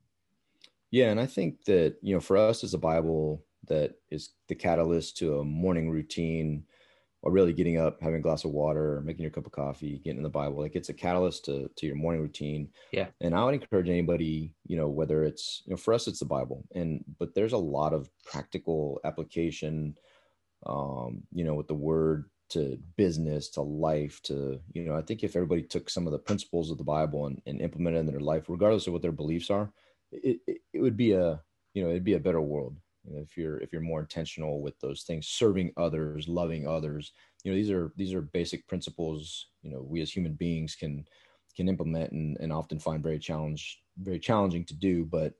Yeah, 0.90 1.10
and 1.10 1.20
I 1.20 1.26
think 1.26 1.64
that 1.64 1.96
you 2.02 2.14
know 2.14 2.20
for 2.20 2.36
us 2.36 2.64
as 2.64 2.74
a 2.74 2.78
Bible 2.78 3.44
that 3.66 3.94
is 4.10 4.30
the 4.48 4.54
catalyst 4.54 5.16
to 5.18 5.38
a 5.38 5.44
morning 5.44 5.90
routine 5.90 6.64
or 7.22 7.32
really 7.32 7.52
getting 7.52 7.78
up, 7.78 8.00
having 8.00 8.20
a 8.20 8.22
glass 8.22 8.44
of 8.44 8.52
water, 8.52 9.02
making 9.04 9.22
your 9.22 9.30
cup 9.30 9.46
of 9.46 9.52
coffee, 9.52 10.00
getting 10.04 10.18
in 10.18 10.22
the 10.22 10.28
Bible, 10.28 10.60
like 10.60 10.76
it's 10.76 10.88
a 10.88 10.94
catalyst 10.94 11.44
to, 11.46 11.68
to 11.76 11.86
your 11.86 11.96
morning 11.96 12.22
routine. 12.22 12.68
Yeah. 12.92 13.08
And 13.20 13.34
I 13.34 13.44
would 13.44 13.54
encourage 13.54 13.88
anybody, 13.88 14.54
you 14.66 14.76
know, 14.76 14.88
whether 14.88 15.24
it's, 15.24 15.62
you 15.66 15.72
know, 15.72 15.76
for 15.76 15.92
us, 15.94 16.06
it's 16.06 16.20
the 16.20 16.26
Bible 16.26 16.64
and, 16.74 17.04
but 17.18 17.34
there's 17.34 17.54
a 17.54 17.58
lot 17.58 17.92
of 17.92 18.08
practical 18.24 19.00
application, 19.04 19.96
um, 20.66 21.22
you 21.32 21.44
know, 21.44 21.54
with 21.54 21.66
the 21.66 21.74
word 21.74 22.30
to 22.50 22.78
business, 22.96 23.50
to 23.50 23.62
life, 23.62 24.20
to, 24.22 24.60
you 24.72 24.84
know, 24.84 24.96
I 24.96 25.02
think 25.02 25.22
if 25.22 25.34
everybody 25.34 25.62
took 25.62 25.90
some 25.90 26.06
of 26.06 26.12
the 26.12 26.18
principles 26.18 26.70
of 26.70 26.78
the 26.78 26.84
Bible 26.84 27.26
and, 27.26 27.42
and 27.46 27.60
implemented 27.60 28.00
in 28.00 28.06
their 28.06 28.20
life, 28.20 28.44
regardless 28.48 28.86
of 28.86 28.92
what 28.92 29.02
their 29.02 29.12
beliefs 29.12 29.50
are, 29.50 29.72
it, 30.12 30.38
it, 30.46 30.58
it 30.72 30.80
would 30.80 30.96
be 30.96 31.12
a, 31.12 31.40
you 31.74 31.82
know, 31.82 31.90
it'd 31.90 32.04
be 32.04 32.14
a 32.14 32.20
better 32.20 32.40
world 32.40 32.76
if 33.14 33.36
you're 33.36 33.58
if 33.58 33.72
you're 33.72 33.82
more 33.82 34.00
intentional 34.00 34.62
with 34.62 34.78
those 34.80 35.02
things 35.02 35.26
serving 35.28 35.72
others 35.76 36.28
loving 36.28 36.66
others 36.66 37.12
you 37.44 37.50
know 37.50 37.56
these 37.56 37.70
are 37.70 37.92
these 37.96 38.14
are 38.14 38.22
basic 38.22 38.66
principles 38.66 39.46
you 39.62 39.70
know 39.70 39.82
we 39.82 40.00
as 40.00 40.10
human 40.10 40.34
beings 40.34 40.74
can 40.74 41.04
can 41.56 41.68
implement 41.68 42.12
and, 42.12 42.36
and 42.40 42.52
often 42.52 42.78
find 42.78 43.02
very 43.02 43.18
challenge 43.18 43.82
very 43.98 44.18
challenging 44.18 44.64
to 44.64 44.74
do 44.74 45.04
but 45.04 45.34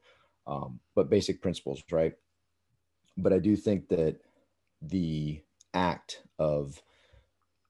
um, 0.47 0.81
but 0.97 1.11
basic 1.11 1.43
principles 1.43 1.83
right? 1.91 2.15
But 3.17 3.33
i 3.33 3.39
do 3.39 3.57
think 3.57 3.89
that 3.89 4.17
the 4.83 5.43
act 5.75 6.23
of 6.39 6.83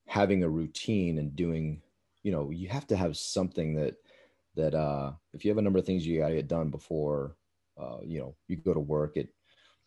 having 0.07 0.43
a 0.43 0.49
routine 0.49 1.19
and 1.19 1.37
doing 1.37 1.83
you 2.23 2.33
know 2.33 2.51
you 2.51 2.69
have 2.69 2.87
to 2.87 2.97
have 2.97 3.17
something 3.17 3.75
that 3.75 3.97
that 4.55 4.75
uh 4.75 5.13
if 5.33 5.45
you 5.45 5.51
have 5.51 5.59
a 5.59 5.63
number 5.63 5.79
of 5.79 5.85
things 5.87 6.07
you 6.07 6.19
got 6.21 6.29
to 6.29 6.35
get 6.37 6.49
done 6.49 6.71
before 6.71 7.37
uh 7.81 7.99
you 8.05 8.19
know 8.19 8.35
you 8.49 8.57
go 8.57 8.75
to 8.75 8.81
work 8.81 9.17
at 9.17 9.27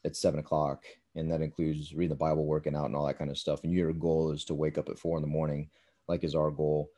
at 0.06 0.16
seven 0.16 0.40
o'clock, 0.40 0.84
and 1.16 1.32
that 1.32 1.42
includes 1.42 1.94
reading 1.94 2.10
the 2.10 2.16
Bible, 2.16 2.46
working 2.46 2.76
out, 2.76 2.86
and 2.86 2.96
all 2.96 3.06
that 3.06 3.18
kind 3.18 3.30
of 3.30 3.38
stuff. 3.38 3.64
And 3.64 3.74
your 3.74 3.94
goal 3.94 4.32
is 4.32 4.46
to 4.46 4.54
wake 4.54 4.78
up 4.78 4.90
at 4.90 5.00
four 5.00 5.18
in 5.18 5.22
the 5.22 5.28
morning, 5.28 5.70
like 6.08 6.24
is 6.24 6.36
our 6.36 6.52
goal. 6.52 6.90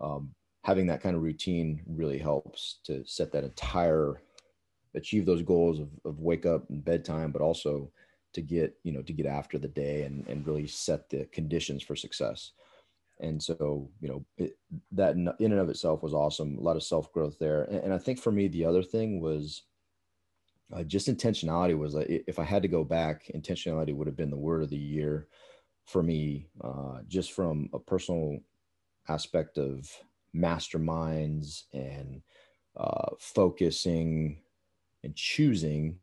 Um, 0.00 0.32
having 0.64 0.86
that 0.86 1.02
kind 1.02 1.14
of 1.14 1.22
routine 1.22 1.82
really 1.86 2.18
helps 2.18 2.80
to 2.84 3.04
set 3.06 3.32
that 3.32 3.44
entire 3.44 4.20
achieve 4.96 5.26
those 5.26 5.42
goals 5.42 5.80
of, 5.80 5.88
of 6.04 6.20
wake 6.20 6.46
up 6.46 6.68
and 6.70 6.84
bedtime, 6.84 7.32
but 7.32 7.42
also 7.42 7.90
to 8.32 8.40
get 8.40 8.76
you 8.82 8.92
know 8.92 9.02
to 9.02 9.12
get 9.12 9.26
after 9.26 9.58
the 9.58 9.68
day 9.68 10.02
and 10.02 10.26
and 10.28 10.46
really 10.46 10.66
set 10.66 11.08
the 11.08 11.24
conditions 11.26 11.82
for 11.82 11.96
success. 11.96 12.52
And 13.20 13.40
so 13.40 13.88
you 14.00 14.08
know 14.08 14.24
it, 14.36 14.58
that 14.92 15.14
in 15.14 15.52
and 15.52 15.60
of 15.60 15.68
itself 15.68 16.02
was 16.02 16.14
awesome. 16.14 16.58
A 16.58 16.60
lot 16.60 16.76
of 16.76 16.82
self 16.82 17.12
growth 17.12 17.38
there, 17.38 17.64
and, 17.64 17.84
and 17.84 17.94
I 17.94 17.98
think 17.98 18.18
for 18.18 18.32
me 18.32 18.48
the 18.48 18.64
other 18.64 18.82
thing 18.82 19.20
was 19.20 19.62
uh, 20.72 20.82
just 20.82 21.08
intentionality 21.08 21.76
was 21.76 21.94
like 21.94 22.06
if 22.08 22.38
I 22.38 22.44
had 22.44 22.62
to 22.62 22.68
go 22.68 22.84
back, 22.84 23.30
intentionality 23.34 23.94
would 23.94 24.06
have 24.06 24.16
been 24.16 24.30
the 24.30 24.36
word 24.36 24.62
of 24.62 24.70
the 24.70 24.76
year 24.76 25.28
for 25.84 26.02
me, 26.02 26.48
uh, 26.62 27.00
just 27.08 27.32
from 27.32 27.68
a 27.72 27.78
personal 27.78 28.38
aspect 29.08 29.58
of 29.58 29.90
masterminds 30.34 31.64
and 31.72 32.22
uh, 32.76 33.10
focusing 33.18 34.38
and 35.02 35.14
choosing 35.14 35.98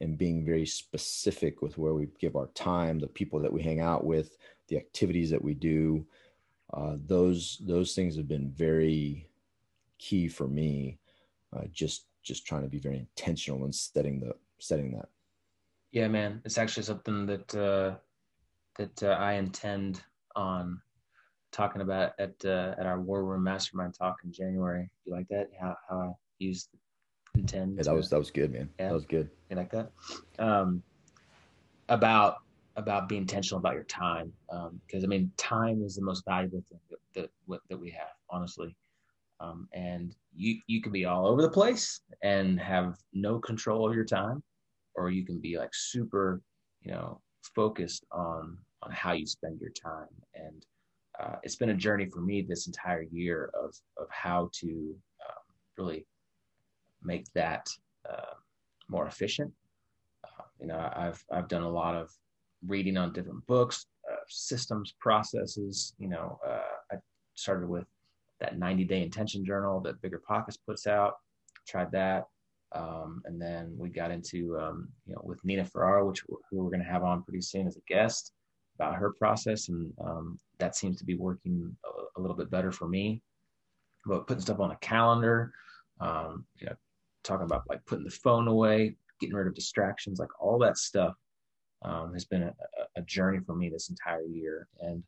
and 0.00 0.16
being 0.16 0.44
very 0.44 0.66
specific 0.66 1.60
with 1.60 1.76
where 1.76 1.94
we 1.94 2.08
give 2.20 2.36
our 2.36 2.48
time, 2.54 2.98
the 2.98 3.06
people 3.06 3.40
that 3.40 3.52
we 3.52 3.62
hang 3.62 3.80
out 3.80 4.04
with, 4.04 4.36
the 4.68 4.76
activities 4.76 5.30
that 5.30 5.42
we 5.42 5.54
do. 5.54 6.06
Uh, 6.72 6.96
those 7.06 7.60
those 7.66 7.94
things 7.94 8.16
have 8.16 8.28
been 8.28 8.50
very 8.50 9.28
key 9.98 10.28
for 10.28 10.46
me. 10.46 10.98
Uh, 11.56 11.62
just 11.72 12.07
just 12.28 12.46
trying 12.46 12.62
to 12.62 12.68
be 12.68 12.78
very 12.78 12.98
intentional 12.98 13.64
in 13.64 13.72
setting 13.72 14.20
the 14.20 14.32
setting 14.60 14.92
that. 14.92 15.08
Yeah, 15.90 16.08
man, 16.08 16.42
it's 16.44 16.58
actually 16.58 16.82
something 16.82 17.26
that 17.26 17.54
uh, 17.54 17.96
that 18.76 19.02
uh, 19.02 19.16
I 19.18 19.32
intend 19.32 20.02
on 20.36 20.80
talking 21.50 21.80
about 21.80 22.12
at 22.18 22.34
uh, 22.44 22.74
at 22.78 22.86
our 22.86 23.00
War 23.00 23.24
Room 23.24 23.42
Mastermind 23.42 23.94
talk 23.98 24.18
in 24.24 24.30
January. 24.30 24.88
You 25.06 25.14
like 25.14 25.28
that? 25.28 25.48
How 25.58 25.76
how 25.88 25.98
I 26.00 26.12
used 26.38 26.68
intend? 27.34 27.78
Yeah, 27.78 27.84
that 27.84 27.90
to, 27.90 27.96
was 27.96 28.10
that 28.10 28.18
was 28.18 28.30
good, 28.30 28.52
man. 28.52 28.68
Yeah, 28.78 28.88
that 28.88 28.94
was 28.94 29.06
good. 29.06 29.30
You 29.48 29.56
like 29.56 29.70
that? 29.70 29.90
Um, 30.38 30.82
about 31.88 32.36
about 32.76 33.08
being 33.08 33.22
intentional 33.22 33.58
about 33.58 33.74
your 33.74 33.84
time, 33.84 34.30
because 34.46 35.02
um, 35.02 35.04
I 35.04 35.06
mean, 35.06 35.32
time 35.38 35.82
is 35.82 35.96
the 35.96 36.02
most 36.02 36.22
valuable 36.26 36.62
thing 36.68 36.80
that 36.90 37.30
that, 37.48 37.60
that 37.70 37.78
we 37.80 37.90
have, 37.90 38.12
honestly. 38.28 38.76
Um, 39.40 39.68
and 39.72 40.14
you 40.38 40.60
you 40.68 40.80
can 40.80 40.92
be 40.92 41.04
all 41.04 41.26
over 41.26 41.42
the 41.42 41.50
place 41.50 42.00
and 42.22 42.60
have 42.60 42.96
no 43.12 43.38
control 43.38 43.88
of 43.88 43.94
your 43.94 44.04
time, 44.04 44.42
or 44.94 45.10
you 45.10 45.26
can 45.26 45.38
be 45.40 45.58
like 45.58 45.74
super, 45.74 46.40
you 46.82 46.92
know, 46.92 47.20
focused 47.54 48.06
on 48.12 48.56
on 48.82 48.92
how 48.92 49.12
you 49.12 49.26
spend 49.26 49.60
your 49.60 49.70
time. 49.70 50.08
And 50.34 50.64
uh, 51.20 51.36
it's 51.42 51.56
been 51.56 51.70
a 51.70 51.74
journey 51.74 52.06
for 52.06 52.20
me 52.20 52.42
this 52.42 52.68
entire 52.68 53.02
year 53.10 53.50
of 53.60 53.74
of 53.96 54.06
how 54.10 54.50
to 54.60 54.94
um, 55.26 55.44
really 55.76 56.06
make 57.02 57.26
that 57.34 57.68
uh, 58.08 58.34
more 58.88 59.08
efficient. 59.08 59.52
Uh, 60.24 60.44
you 60.60 60.68
know, 60.68 60.90
I've 60.94 61.22
I've 61.32 61.48
done 61.48 61.62
a 61.62 61.70
lot 61.70 61.96
of 61.96 62.10
reading 62.64 62.96
on 62.96 63.12
different 63.12 63.44
books, 63.46 63.86
uh, 64.10 64.16
systems, 64.28 64.94
processes. 65.00 65.94
You 65.98 66.08
know, 66.08 66.38
uh, 66.46 66.94
I 66.94 66.96
started 67.34 67.68
with 67.68 67.86
that 68.40 68.58
90 68.58 68.84
day 68.84 69.02
intention 69.02 69.44
journal 69.44 69.80
that 69.80 70.00
Bigger 70.00 70.22
Pockets 70.26 70.56
puts 70.56 70.86
out. 70.86 71.14
Tried 71.66 71.92
that. 71.92 72.24
Um, 72.72 73.22
and 73.24 73.40
then 73.40 73.74
we 73.78 73.88
got 73.88 74.10
into, 74.10 74.58
um, 74.58 74.88
you 75.06 75.14
know, 75.14 75.22
with 75.24 75.42
Nina 75.44 75.64
Ferrara, 75.64 76.06
which 76.06 76.22
who 76.50 76.62
we're 76.62 76.70
going 76.70 76.84
to 76.84 76.90
have 76.90 77.02
on 77.02 77.22
pretty 77.22 77.40
soon 77.40 77.66
as 77.66 77.76
a 77.76 77.92
guest 77.92 78.32
about 78.76 78.96
her 78.96 79.12
process. 79.12 79.68
And 79.68 79.92
um, 80.04 80.38
that 80.58 80.76
seems 80.76 80.98
to 80.98 81.04
be 81.04 81.14
working 81.14 81.74
a, 81.84 82.18
a, 82.18 82.20
little 82.20 82.36
bit 82.36 82.50
better 82.50 82.70
for 82.70 82.86
me. 82.86 83.22
But 84.06 84.26
putting 84.26 84.42
stuff 84.42 84.60
on 84.60 84.70
a 84.70 84.76
calendar, 84.76 85.52
um, 86.00 86.44
you 86.58 86.66
know, 86.66 86.74
talking 87.24 87.46
about 87.46 87.64
like 87.68 87.84
putting 87.86 88.04
the 88.04 88.10
phone 88.10 88.48
away, 88.48 88.96
getting 89.20 89.34
rid 89.34 89.46
of 89.46 89.54
distractions, 89.54 90.18
like 90.18 90.40
all 90.40 90.58
that 90.58 90.78
stuff 90.78 91.14
um, 91.82 92.12
has 92.12 92.24
been 92.24 92.42
a, 92.42 92.54
a 92.96 93.02
journey 93.02 93.40
for 93.44 93.54
me 93.54 93.68
this 93.68 93.88
entire 93.88 94.24
year. 94.24 94.68
And, 94.80 95.02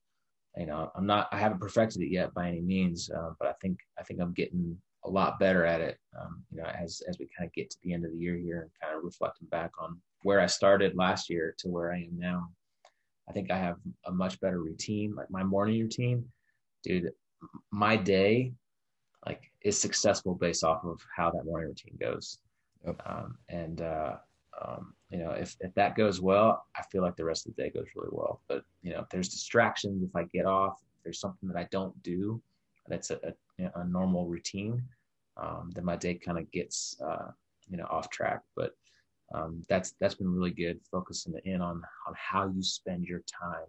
you 0.57 0.67
know, 0.67 0.91
I'm 0.95 1.07
not, 1.07 1.29
I 1.33 1.39
haven't 1.39 1.61
perfected 1.61 2.03
it 2.03 2.11
yet 2.11 2.35
by 2.35 2.49
any 2.49 2.61
means, 2.61 3.11
uh, 3.11 3.31
but 3.39 3.49
I 3.49 3.53
think, 3.61 3.79
I 3.99 4.03
think 4.03 4.21
I'm 4.21 4.33
getting 4.33 4.77
a 5.05 5.11
lot 5.11 5.39
better 5.39 5.65
at 5.65 5.81
it. 5.81 5.99
Um, 6.21 6.43
you 6.51 6.61
know, 6.61 6.69
as 6.69 7.03
as 7.09 7.19
we 7.19 7.29
kind 7.37 7.47
of 7.47 7.55
get 7.55 7.71
to 7.71 7.77
the 7.83 7.93
end 7.93 8.05
of 8.05 8.13
the 8.13 8.19
year 8.19 8.37
here 8.37 8.63
and 8.63 8.71
kind 8.83 8.97
of 8.97 9.05
reflecting 9.05 9.49
back 9.49 9.71
on 9.81 9.99
where 10.23 10.41
I 10.41 10.47
started 10.47 10.97
last 10.97 11.31
year 11.31 11.55
to 11.59 11.69
where 11.69 11.93
I 11.93 11.99
am 11.99 12.19
now, 12.19 12.51
I 13.29 13.33
think 13.33 13.51
I 13.51 13.57
have 13.57 13.77
a 14.07 14.13
much 14.13 14.41
better 14.41 14.61
routine. 14.61 15.15
Like 15.15 15.31
my 15.31 15.43
morning 15.43 15.81
routine, 15.81 16.25
dude, 16.83 17.13
my 17.71 17.97
day 17.97 18.53
like 19.27 19.43
is 19.63 19.79
successful 19.79 20.35
based 20.35 20.65
off 20.65 20.85
of 20.85 21.01
how 21.15 21.31
that 21.31 21.45
morning 21.45 21.69
routine 21.69 21.97
goes. 22.01 22.39
Yep. 22.87 23.03
Um, 23.07 23.39
and 23.49 23.81
uh, 23.83 24.17
um, 24.63 24.95
you 25.11 25.19
know, 25.19 25.31
if 25.31 25.57
if 25.61 25.75
that 25.75 25.97
goes 25.97 26.21
well, 26.21 26.65
I 26.77 26.83
feel 26.91 27.03
like 27.03 27.17
the 27.17 27.25
rest 27.25 27.47
of 27.47 27.55
the 27.55 27.63
day 27.63 27.71
goes 27.71 27.89
really 27.97 28.11
well. 28.13 28.41
But 28.49 28.65
you 28.83 28.93
know, 28.93 29.01
if 29.01 29.09
there's 29.09 29.29
distractions, 29.29 30.03
if 30.03 30.15
I 30.15 30.25
get 30.25 30.47
off, 30.47 30.79
if 30.81 31.03
there's 31.03 31.21
something 31.21 31.49
that 31.49 31.59
I 31.59 31.67
don't 31.71 32.01
do, 32.03 32.41
that's 32.87 33.11
a, 33.11 33.19
a 33.59 33.71
a 33.75 33.85
normal 33.85 34.27
routine, 34.27 34.83
um, 35.37 35.71
then 35.75 35.85
my 35.85 35.97
day 35.97 36.15
kind 36.15 36.39
of 36.39 36.51
gets 36.53 36.97
uh, 37.05 37.31
you 37.69 37.77
know 37.77 37.87
off 37.91 38.09
track. 38.11 38.41
But 38.57 38.75
um, 39.35 39.63
that's 39.69 39.95
that's 40.01 40.15
been 40.15 40.33
really 40.33 40.53
good, 40.53 40.81
focusing 40.91 41.35
in 41.45 41.61
on 41.61 41.83
on 42.07 42.15
how 42.17 42.49
you 42.49 42.63
spend 42.63 43.05
your 43.05 43.21
time 43.21 43.67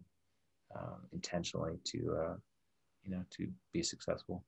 um, 0.79 1.01
intentionally 1.11 1.79
to 1.85 2.17
uh, 2.19 2.35
you 3.03 3.11
know 3.11 3.23
to 3.31 3.47
be 3.73 3.81
successful. 3.81 4.43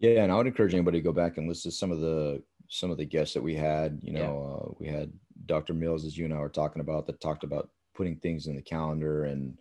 Yeah, 0.00 0.24
and 0.24 0.32
I 0.32 0.36
would 0.36 0.48
encourage 0.48 0.74
anybody 0.74 0.98
to 0.98 1.04
go 1.04 1.12
back 1.12 1.36
and 1.38 1.48
listen 1.48 1.70
to 1.70 1.76
some 1.76 1.92
of 1.92 2.00
the 2.00 2.42
some 2.68 2.90
of 2.90 2.96
the 2.96 3.04
guests 3.04 3.34
that 3.34 3.42
we 3.42 3.54
had. 3.54 4.00
You 4.02 4.12
know, 4.12 4.20
yeah. 4.20 4.70
uh, 4.70 4.74
we 4.78 4.88
had 4.88 5.12
Dr. 5.46 5.74
Mills, 5.74 6.04
as 6.04 6.16
you 6.16 6.24
and 6.24 6.34
I 6.34 6.38
were 6.38 6.48
talking 6.48 6.80
about, 6.80 7.06
that 7.06 7.20
talked 7.20 7.44
about 7.44 7.70
putting 7.94 8.16
things 8.16 8.46
in 8.46 8.56
the 8.56 8.62
calendar, 8.62 9.24
and 9.24 9.58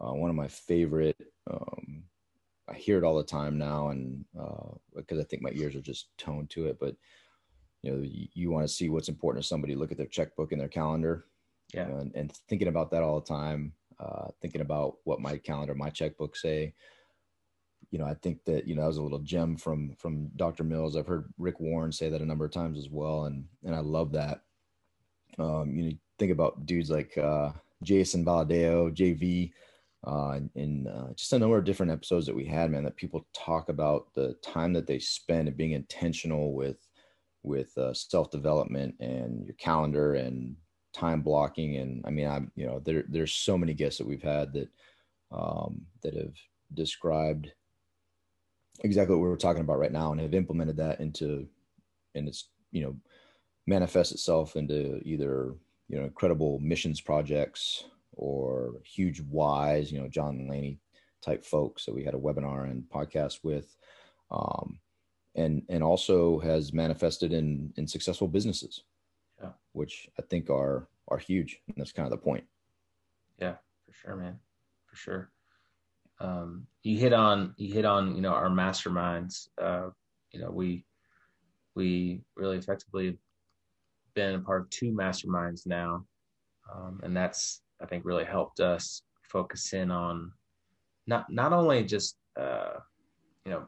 uh, 0.00 0.12
one 0.12 0.30
of 0.30 0.36
my 0.36 0.48
favorite 0.48 1.16
um, 1.50 2.04
I 2.68 2.74
hear 2.74 2.98
it 2.98 3.04
all 3.04 3.16
the 3.16 3.24
time 3.24 3.58
now, 3.58 3.88
and 3.88 4.24
uh, 4.38 4.74
because 4.96 5.18
I 5.18 5.24
think 5.24 5.42
my 5.42 5.50
ears 5.52 5.74
are 5.74 5.82
just 5.82 6.08
toned 6.16 6.50
to 6.50 6.66
it. 6.66 6.78
But 6.80 6.96
you 7.82 7.92
know, 7.92 8.02
you, 8.02 8.28
you 8.32 8.50
want 8.50 8.66
to 8.66 8.72
see 8.72 8.88
what's 8.88 9.08
important 9.08 9.42
to 9.42 9.48
somebody. 9.48 9.74
Look 9.74 9.92
at 9.92 9.98
their 9.98 10.06
checkbook 10.06 10.52
and 10.52 10.60
their 10.60 10.68
calendar. 10.68 11.26
Yeah. 11.74 11.88
And, 11.88 12.14
and, 12.14 12.32
thinking 12.48 12.68
about 12.68 12.90
that 12.90 13.02
all 13.02 13.20
the 13.20 13.26
time. 13.26 13.72
Uh, 13.98 14.28
thinking 14.40 14.60
about 14.60 14.96
what 15.04 15.20
my 15.20 15.36
calendar, 15.36 15.74
my 15.74 15.90
checkbook 15.90 16.36
say. 16.36 16.74
You 17.90 17.98
know, 17.98 18.06
I 18.06 18.14
think 18.14 18.44
that 18.44 18.66
you 18.66 18.74
know 18.74 18.82
that 18.82 18.88
was 18.88 18.96
a 18.96 19.02
little 19.02 19.18
gem 19.18 19.56
from 19.56 19.94
from 19.98 20.30
Dr. 20.36 20.64
Mills. 20.64 20.96
I've 20.96 21.06
heard 21.06 21.32
Rick 21.38 21.60
Warren 21.60 21.92
say 21.92 22.08
that 22.08 22.22
a 22.22 22.26
number 22.26 22.44
of 22.44 22.50
times 22.50 22.78
as 22.78 22.88
well, 22.88 23.24
and 23.24 23.44
and 23.64 23.74
I 23.74 23.80
love 23.80 24.12
that. 24.12 24.42
Um, 25.38 25.76
you 25.76 25.84
know, 25.84 25.96
think 26.18 26.32
about 26.32 26.66
dudes 26.66 26.90
like 26.90 27.16
uh, 27.18 27.50
Jason 27.82 28.24
Valadao, 28.24 28.94
JV 28.94 29.52
uh, 30.06 30.38
in 30.54 30.86
uh, 30.86 31.12
just 31.14 31.32
a 31.32 31.38
number 31.38 31.56
of 31.56 31.64
different 31.64 31.92
episodes 31.92 32.26
that 32.26 32.36
we 32.36 32.44
had, 32.44 32.70
man, 32.70 32.84
that 32.84 32.96
people 32.96 33.26
talk 33.34 33.68
about 33.68 34.12
the 34.14 34.34
time 34.42 34.72
that 34.72 34.86
they 34.86 34.98
spend 34.98 35.48
and 35.48 35.56
being 35.56 35.72
intentional 35.72 36.52
with 36.54 36.86
with 37.42 37.76
uh, 37.78 37.92
self 37.94 38.30
development 38.30 38.94
and 39.00 39.44
your 39.44 39.54
calendar 39.54 40.14
and 40.14 40.56
time 40.92 41.20
blocking. 41.20 41.76
And 41.76 42.04
I 42.06 42.10
mean, 42.10 42.28
I'm 42.28 42.52
you 42.54 42.66
know 42.66 42.80
there 42.80 43.04
there's 43.08 43.32
so 43.32 43.56
many 43.56 43.74
guests 43.74 43.98
that 43.98 44.06
we've 44.06 44.22
had 44.22 44.52
that 44.52 44.68
um, 45.32 45.82
that 46.02 46.14
have 46.14 46.34
described 46.74 47.50
exactly 48.80 49.14
what 49.16 49.22
we're 49.22 49.36
talking 49.36 49.62
about 49.62 49.78
right 49.78 49.92
now 49.92 50.12
and 50.12 50.20
have 50.20 50.34
implemented 50.34 50.76
that 50.76 51.00
into 51.00 51.46
and 52.14 52.28
it's 52.28 52.48
you 52.72 52.82
know 52.82 52.96
manifests 53.66 54.12
itself 54.12 54.56
into 54.56 55.00
either 55.04 55.54
you 55.88 55.98
know 55.98 56.04
incredible 56.04 56.58
missions 56.60 57.00
projects 57.00 57.84
or 58.16 58.74
huge 58.84 59.20
whys, 59.22 59.90
you 59.90 60.00
know, 60.00 60.08
John 60.08 60.48
Laney 60.48 60.78
type 61.22 61.44
folks 61.44 61.84
that 61.84 61.94
we 61.94 62.04
had 62.04 62.14
a 62.14 62.18
webinar 62.18 62.70
and 62.70 62.84
podcast 62.92 63.40
with, 63.42 63.76
um, 64.30 64.78
and 65.34 65.62
and 65.68 65.82
also 65.82 66.38
has 66.40 66.72
manifested 66.72 67.32
in 67.32 67.72
in 67.76 67.86
successful 67.86 68.28
businesses, 68.28 68.84
yeah. 69.42 69.50
which 69.72 70.08
I 70.18 70.22
think 70.22 70.50
are 70.50 70.88
are 71.08 71.18
huge. 71.18 71.60
And 71.68 71.76
that's 71.76 71.92
kind 71.92 72.06
of 72.06 72.10
the 72.10 72.24
point. 72.24 72.44
Yeah, 73.38 73.54
for 73.86 73.92
sure, 73.92 74.16
man, 74.16 74.38
for 74.86 74.96
sure. 74.96 75.30
Um, 76.20 76.66
you 76.82 76.98
hit 76.98 77.12
on 77.12 77.54
you 77.56 77.72
hit 77.72 77.84
on 77.84 78.14
you 78.14 78.22
know 78.22 78.32
our 78.32 78.48
masterminds. 78.48 79.48
Uh, 79.60 79.90
you 80.30 80.40
know 80.40 80.50
we 80.50 80.84
we 81.74 82.22
really 82.36 82.56
effectively 82.56 83.18
been 84.14 84.36
a 84.36 84.40
part 84.40 84.62
of 84.62 84.70
two 84.70 84.92
masterminds 84.92 85.66
now, 85.66 86.04
um, 86.72 87.00
and 87.02 87.16
that's 87.16 87.62
I 87.80 87.86
think 87.86 88.04
really 88.04 88.24
helped 88.24 88.60
us 88.60 89.02
focus 89.22 89.72
in 89.72 89.90
on 89.90 90.32
not 91.06 91.30
not 91.30 91.52
only 91.52 91.84
just 91.84 92.16
uh, 92.38 92.78
you 93.44 93.52
know 93.52 93.66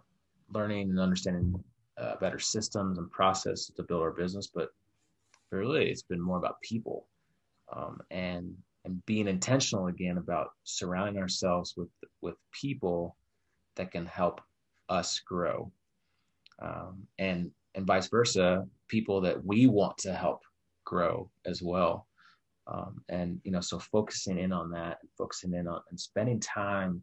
learning 0.53 0.91
and 0.91 1.01
understanding 1.01 1.63
uh, 1.99 2.17
better 2.21 2.39
systems 2.39 2.99
and 2.99 3.11
processes 3.11 3.73
to 3.77 3.83
build 3.83 4.03
our 4.03 4.13
business, 4.13 4.49
but 4.55 4.71
really 5.51 5.91
it's 5.91 6.03
been 6.03 6.21
more 6.21 6.39
about 6.39 6.61
people 6.63 7.07
um, 7.75 8.01
and 8.11 8.55
and 8.85 9.05
being 9.07 9.27
intentional 9.27 9.89
again 9.89 10.19
about 10.19 10.51
surrounding 10.65 11.21
ourselves 11.21 11.75
with 11.77 11.89
with 12.21 12.37
people 12.53 13.17
that 13.75 13.91
can 13.91 14.07
help 14.07 14.41
us 14.89 15.21
grow. 15.21 15.71
Um, 16.61 17.07
and 17.19 17.51
and 17.77 17.87
vice 17.87 18.09
versa 18.09 18.67
people 18.89 19.21
that 19.21 19.45
we 19.45 19.67
want 19.67 19.97
to 19.99 20.13
help 20.13 20.43
grow 20.85 21.31
as 21.45 21.63
well 21.63 22.07
um, 22.67 23.03
and 23.09 23.41
you 23.45 23.53
know, 23.53 23.61
so 23.61 23.79
focusing 23.79 24.39
in 24.39 24.53
on 24.53 24.71
that, 24.73 24.99
focusing 25.17 25.55
in 25.55 25.69
on 25.69 25.81
and 25.91 25.99
spending 25.99 26.41
time 26.41 27.03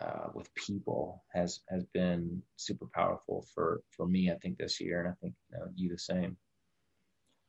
uh, 0.00 0.28
with 0.34 0.54
people 0.54 1.22
has 1.32 1.60
has 1.70 1.84
been 1.94 2.42
super 2.56 2.86
powerful 2.94 3.46
for 3.54 3.82
for 3.90 4.06
me. 4.06 4.30
I 4.30 4.36
think 4.36 4.58
this 4.58 4.80
year, 4.80 5.00
and 5.00 5.08
I 5.08 5.14
think 5.22 5.34
you, 5.50 5.58
know, 5.58 5.66
you 5.74 5.88
the 5.88 5.98
same. 5.98 6.36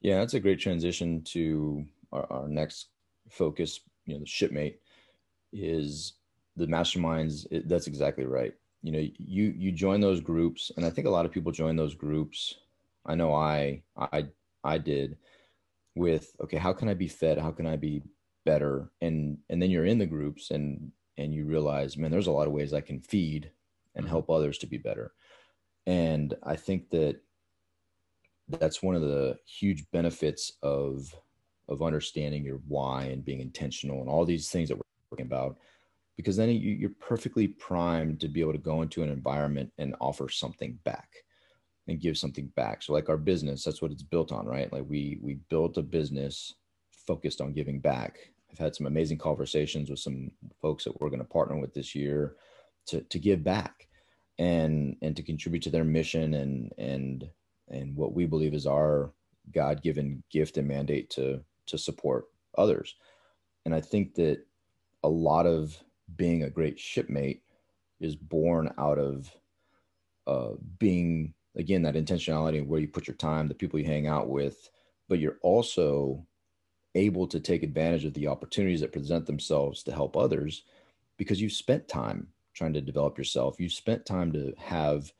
Yeah, 0.01 0.19
that's 0.19 0.35
a 0.35 0.39
great 0.39 0.59
transition 0.59 1.23
to 1.23 1.85
our, 2.11 2.31
our 2.31 2.47
next 2.47 2.89
focus. 3.29 3.81
You 4.05 4.13
know, 4.13 4.19
the 4.21 4.25
shipmate 4.25 4.79
is 5.51 6.13
the 6.55 6.67
masterminds. 6.67 7.47
It, 7.51 7.67
that's 7.67 7.87
exactly 7.87 8.25
right. 8.25 8.53
You 8.85 8.91
know, 8.91 9.07
you 9.17 9.53
you 9.57 9.71
join 9.71 9.99
those 9.99 10.21
groups, 10.21 10.71
and 10.77 10.85
I 10.85 10.89
think 10.89 11.07
a 11.07 11.11
lot 11.11 11.25
of 11.25 11.31
people 11.31 11.51
join 11.51 11.75
those 11.75 11.95
groups. 11.95 12.55
I 13.05 13.15
know 13.15 13.33
I 13.33 13.81
I 13.97 14.27
I 14.63 14.77
did 14.77 15.17
with 15.95 16.35
okay 16.41 16.57
how 16.57 16.73
can 16.73 16.89
i 16.89 16.93
be 16.93 17.07
fed 17.07 17.37
how 17.37 17.51
can 17.51 17.65
i 17.65 17.75
be 17.75 18.01
better 18.45 18.89
and 19.01 19.37
and 19.49 19.61
then 19.61 19.71
you're 19.71 19.85
in 19.85 19.97
the 19.97 20.05
groups 20.05 20.51
and 20.51 20.91
and 21.17 21.33
you 21.33 21.45
realize 21.45 21.97
man 21.97 22.11
there's 22.11 22.27
a 22.27 22.31
lot 22.31 22.47
of 22.47 22.53
ways 22.53 22.73
i 22.73 22.81
can 22.81 22.99
feed 22.99 23.49
and 23.95 24.03
mm-hmm. 24.03 24.11
help 24.11 24.29
others 24.29 24.57
to 24.57 24.67
be 24.67 24.77
better 24.77 25.13
and 25.87 26.35
i 26.43 26.55
think 26.55 26.89
that 26.89 27.19
that's 28.59 28.83
one 28.83 28.93
of 28.93 29.01
the 29.01 29.35
huge 29.45 29.89
benefits 29.91 30.51
of 30.61 31.15
of 31.67 31.81
understanding 31.81 32.43
your 32.43 32.59
why 32.67 33.03
and 33.05 33.25
being 33.25 33.39
intentional 33.39 34.01
and 34.01 34.09
all 34.09 34.25
these 34.25 34.49
things 34.49 34.69
that 34.69 34.75
we're 34.75 34.83
talking 35.09 35.25
about 35.25 35.57
because 36.17 36.37
then 36.37 36.49
you, 36.49 36.87
are 36.87 37.05
perfectly 37.05 37.47
primed 37.47 38.19
to 38.21 38.27
be 38.27 38.41
able 38.41 38.53
to 38.53 38.57
go 38.57 38.81
into 38.81 39.03
an 39.03 39.09
environment 39.09 39.71
and 39.77 39.95
offer 39.99 40.29
something 40.29 40.77
back 40.83 41.09
and 41.87 41.99
give 41.99 42.17
something 42.17 42.47
back. 42.55 42.81
So 42.81 42.93
like 42.93 43.09
our 43.09 43.17
business, 43.17 43.63
that's 43.63 43.81
what 43.81 43.91
it's 43.91 44.03
built 44.03 44.31
on, 44.31 44.45
right? 44.45 44.71
Like 44.71 44.85
we 44.87 45.19
we 45.21 45.35
built 45.49 45.77
a 45.77 45.81
business 45.81 46.53
focused 46.91 47.41
on 47.41 47.53
giving 47.53 47.79
back. 47.79 48.17
I've 48.51 48.57
had 48.57 48.75
some 48.75 48.87
amazing 48.87 49.17
conversations 49.17 49.89
with 49.89 49.99
some 49.99 50.31
folks 50.61 50.85
that 50.85 50.99
we're 50.99 51.09
going 51.09 51.19
to 51.19 51.25
partner 51.25 51.57
with 51.57 51.73
this 51.73 51.93
year 51.93 52.35
to 52.87 53.01
to 53.01 53.19
give 53.19 53.43
back 53.43 53.87
and 54.39 54.95
and 55.01 55.15
to 55.15 55.23
contribute 55.23 55.63
to 55.63 55.69
their 55.69 55.83
mission 55.83 56.35
and 56.35 56.71
and 56.77 57.29
and 57.69 57.95
what 57.95 58.13
we 58.13 58.25
believe 58.25 58.53
is 58.53 58.67
our 58.67 59.11
God-given 59.53 60.23
gift 60.31 60.57
and 60.57 60.67
mandate 60.67 61.09
to 61.11 61.41
to 61.67 61.77
support 61.77 62.25
others. 62.57 62.95
And 63.65 63.73
I 63.73 63.81
think 63.81 64.15
that 64.15 64.39
a 65.03 65.09
lot 65.09 65.45
of 65.45 65.77
being 66.15 66.43
a 66.43 66.49
great 66.49 66.79
shipmate 66.79 67.43
is 67.99 68.15
born 68.15 68.73
out 68.77 68.97
of 68.99 69.31
uh, 70.27 70.53
being 70.79 71.33
again 71.55 71.81
that 71.83 71.95
intentionality 71.95 72.61
of 72.61 72.67
where 72.67 72.79
you 72.79 72.87
put 72.87 73.07
your 73.07 73.15
time 73.15 73.47
the 73.47 73.53
people 73.53 73.79
you 73.79 73.85
hang 73.85 74.07
out 74.07 74.29
with 74.29 74.69
but 75.07 75.19
you're 75.19 75.37
also 75.41 76.25
able 76.95 77.27
to 77.27 77.39
take 77.39 77.61
advantage 77.61 78.05
of 78.05 78.13
the 78.13 78.27
opportunities 78.27 78.81
that 78.81 78.91
present 78.91 79.25
themselves 79.25 79.83
to 79.83 79.91
help 79.91 80.17
others 80.17 80.63
because 81.17 81.41
you've 81.41 81.51
spent 81.51 81.87
time 81.87 82.27
trying 82.53 82.73
to 82.73 82.81
develop 82.81 83.17
yourself. 83.17 83.59
You 83.59 83.69
spent 83.69 84.05
time 84.05 84.31
to 84.31 84.53
have 84.57 85.11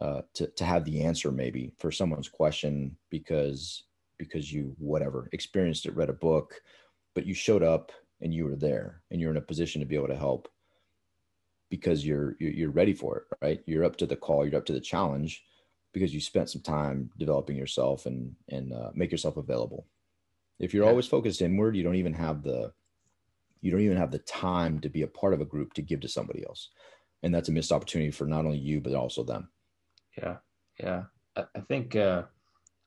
uh, 0.00 0.22
to 0.34 0.46
to 0.48 0.64
have 0.64 0.84
the 0.84 1.02
answer 1.02 1.30
maybe 1.30 1.72
for 1.78 1.92
someone's 1.92 2.28
question 2.28 2.96
because 3.10 3.84
because 4.18 4.52
you 4.52 4.74
whatever 4.78 5.28
experienced 5.32 5.86
it, 5.86 5.96
read 5.96 6.10
a 6.10 6.14
book, 6.14 6.60
but 7.14 7.26
you 7.26 7.34
showed 7.34 7.62
up 7.62 7.92
and 8.22 8.32
you 8.32 8.44
were 8.44 8.56
there 8.56 9.02
and 9.10 9.20
you're 9.20 9.30
in 9.30 9.36
a 9.36 9.42
position 9.42 9.80
to 9.80 9.86
be 9.86 9.96
able 9.96 10.08
to 10.08 10.16
help 10.16 10.48
because 11.68 12.06
you're 12.06 12.36
you're 12.38 12.70
ready 12.70 12.92
for 12.92 13.18
it, 13.18 13.24
right? 13.42 13.62
You're 13.66 13.84
up 13.84 13.96
to 13.96 14.06
the 14.06 14.16
call, 14.16 14.46
you're 14.46 14.58
up 14.58 14.66
to 14.66 14.72
the 14.72 14.80
challenge 14.80 15.42
because 15.92 16.14
you 16.14 16.20
spent 16.20 16.50
some 16.50 16.62
time 16.62 17.10
developing 17.18 17.56
yourself 17.56 18.06
and 18.06 18.34
and 18.48 18.72
uh, 18.72 18.90
make 18.94 19.10
yourself 19.10 19.36
available. 19.36 19.86
If 20.58 20.72
you're 20.72 20.84
yeah. 20.84 20.90
always 20.90 21.06
focused 21.06 21.42
inward, 21.42 21.76
you 21.76 21.82
don't 21.82 21.96
even 21.96 22.14
have 22.14 22.42
the 22.42 22.72
you 23.60 23.70
don't 23.70 23.80
even 23.80 23.96
have 23.96 24.10
the 24.10 24.18
time 24.18 24.80
to 24.80 24.88
be 24.88 25.02
a 25.02 25.06
part 25.06 25.34
of 25.34 25.40
a 25.40 25.46
group 25.46 25.72
to 25.74 25.82
give 25.82 26.00
to 26.00 26.08
somebody 26.08 26.44
else, 26.46 26.70
and 27.22 27.34
that's 27.34 27.48
a 27.48 27.52
missed 27.52 27.72
opportunity 27.72 28.10
for 28.10 28.26
not 28.26 28.44
only 28.44 28.58
you 28.58 28.80
but 28.80 28.94
also 28.94 29.24
them. 29.24 29.48
Yeah, 30.16 30.36
yeah. 30.78 31.04
I, 31.36 31.44
I 31.56 31.60
think 31.60 31.96
uh, 31.96 32.24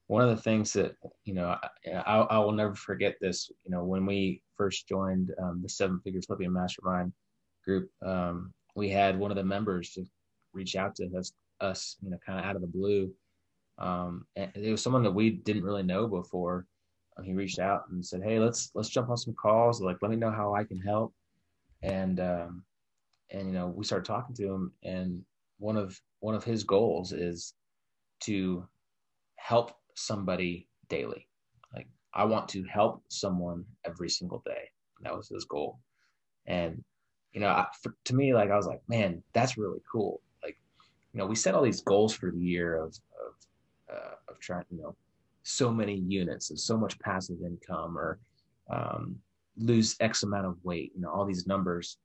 one 0.08 0.22
of 0.22 0.30
the 0.30 0.42
things 0.42 0.74
that 0.74 0.96
you 1.24 1.34
know 1.34 1.56
I, 1.88 2.18
I, 2.18 2.40
will 2.40 2.52
never 2.52 2.76
forget 2.76 3.16
this. 3.20 3.50
You 3.64 3.72
know, 3.72 3.84
when 3.84 4.06
we 4.06 4.42
first 4.56 4.88
joined 4.88 5.34
um, 5.42 5.62
the 5.62 5.70
Seven 5.70 6.00
Figure 6.04 6.22
Flipping 6.22 6.54
Mastermind 6.54 7.12
group, 7.64 7.90
um, 8.06 8.54
we 8.76 8.90
had 8.90 9.18
one 9.18 9.32
of 9.32 9.38
the 9.38 9.44
members 9.44 9.92
to 9.94 10.06
reach 10.54 10.76
out 10.76 10.96
to 10.96 11.10
us, 11.18 11.32
us 11.60 11.98
you 12.04 12.12
know, 12.12 12.18
kind 12.26 12.40
of 12.40 12.46
out 12.46 12.56
of 12.56 12.62
the 12.62 12.68
blue. 12.68 13.12
Um, 13.78 14.26
and 14.36 14.52
it 14.56 14.72
was 14.72 14.82
someone 14.82 15.04
that 15.04 15.12
we 15.12 15.32
didn't 15.32 15.64
really 15.64 15.84
know 15.84 16.08
before. 16.08 16.66
he 17.24 17.34
reached 17.34 17.60
out 17.60 17.84
and 17.90 18.06
said, 18.06 18.22
"Hey, 18.24 18.40
let's 18.40 18.72
let's 18.76 18.90
jump 18.90 19.10
on 19.10 19.18
some 19.18 19.34
calls. 19.34 19.82
Like, 19.82 19.98
let 20.02 20.12
me 20.12 20.18
know 20.18 20.32
how 20.32 20.54
I 20.54 20.64
can 20.64 20.80
help." 20.80 21.14
And 21.82 22.20
um, 22.20 22.64
and 23.32 23.48
you 23.48 23.54
know, 23.54 23.68
we 23.68 23.86
started 23.86 24.06
talking 24.06 24.36
to 24.36 24.54
him, 24.54 24.72
and 24.84 25.24
one 25.58 25.78
of 25.78 26.00
one 26.20 26.36
of 26.36 26.44
his 26.44 26.64
goals 26.64 27.12
is 27.12 27.54
to 28.22 28.68
help 29.38 29.72
somebody 29.96 30.68
daily. 30.90 31.28
Like 31.74 31.88
I 32.14 32.24
want 32.26 32.48
to 32.50 32.64
help 32.64 33.04
someone 33.10 33.66
every 33.86 34.10
single 34.10 34.44
day. 34.46 34.70
That 35.02 35.16
was 35.16 35.30
his 35.30 35.46
goal. 35.46 35.80
And 36.46 36.84
you 37.34 37.42
know, 37.42 37.50
I, 37.50 37.68
for, 37.82 37.94
to 38.06 38.16
me, 38.16 38.34
like 38.34 38.50
I 38.50 38.56
was 38.56 38.66
like, 38.66 38.82
man, 38.88 39.22
that's 39.34 39.58
really 39.58 39.82
cool. 39.92 40.22
Like, 40.42 40.58
you 41.12 41.20
know, 41.20 41.26
we 41.26 41.36
set 41.36 41.54
all 41.54 41.64
these 41.64 41.82
goals 41.82 42.14
for 42.14 42.32
the 42.32 42.40
year 42.40 42.78
of 42.78 42.88
of 42.90 43.96
uh, 43.96 44.16
of 44.30 44.40
trying, 44.40 44.64
you 44.70 44.82
know, 44.82 44.96
so 45.44 45.72
many 45.72 45.96
units 45.96 46.50
and 46.50 46.60
so 46.60 46.78
much 46.78 46.98
passive 47.00 47.38
income 47.46 47.98
or 47.98 48.20
um, 48.70 49.18
lose 49.58 49.98
X 50.00 50.24
amount 50.24 50.46
of 50.46 50.58
weight. 50.64 50.94
You 50.96 51.02
know, 51.02 51.10
all 51.12 51.26
these 51.26 51.46
numbers. 51.46 51.98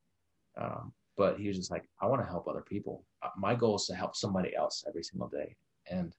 Um, 0.61 0.93
but 1.17 1.39
he 1.39 1.49
was 1.49 1.57
just 1.57 1.71
like, 1.71 1.89
I 2.01 2.07
want 2.07 2.23
to 2.23 2.29
help 2.29 2.49
other 2.49 2.63
people. 2.63 3.05
Uh, 3.23 3.29
my 3.37 3.55
goal 3.55 3.77
is 3.77 3.87
to 3.87 3.95
help 3.95 4.17
somebody 4.17 4.57
else 4.57 4.85
every 4.89 5.03
single 5.03 5.29
day. 5.29 5.55
And, 5.91 6.15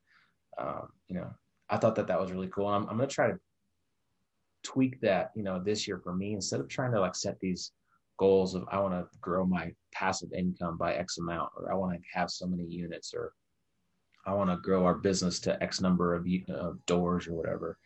um, 0.57 0.89
you 1.07 1.15
know, 1.15 1.29
I 1.71 1.77
thought 1.77 1.95
that 1.95 2.07
that 2.07 2.19
was 2.19 2.31
really 2.31 2.49
cool. 2.49 2.67
And 2.67 2.75
I'm, 2.75 2.89
I'm 2.89 2.97
going 2.97 3.07
to 3.07 3.15
try 3.15 3.27
to 3.27 3.39
tweak 4.61 4.99
that, 5.01 5.31
you 5.35 5.41
know, 5.41 5.59
this 5.63 5.87
year 5.87 5.99
for 6.03 6.13
me, 6.13 6.33
instead 6.33 6.59
of 6.59 6.67
trying 6.67 6.91
to 6.91 6.99
like 6.99 7.15
set 7.15 7.39
these 7.39 7.71
goals 8.17 8.53
of, 8.53 8.65
I 8.71 8.79
want 8.79 8.93
to 8.93 9.07
grow 9.19 9.45
my 9.45 9.73
passive 9.93 10.33
income 10.33 10.77
by 10.77 10.93
X 10.93 11.17
amount, 11.17 11.49
or 11.57 11.71
I 11.71 11.75
want 11.75 11.93
to 11.93 11.99
have 12.13 12.29
so 12.29 12.45
many 12.45 12.65
units, 12.65 13.13
or 13.15 13.33
I 14.27 14.33
want 14.33 14.49
to 14.51 14.57
grow 14.57 14.85
our 14.85 14.95
business 14.95 15.39
to 15.39 15.63
X 15.63 15.81
number 15.81 16.13
of, 16.13 16.27
doors 16.85 17.27
or 17.27 17.33
whatever. 17.33 17.77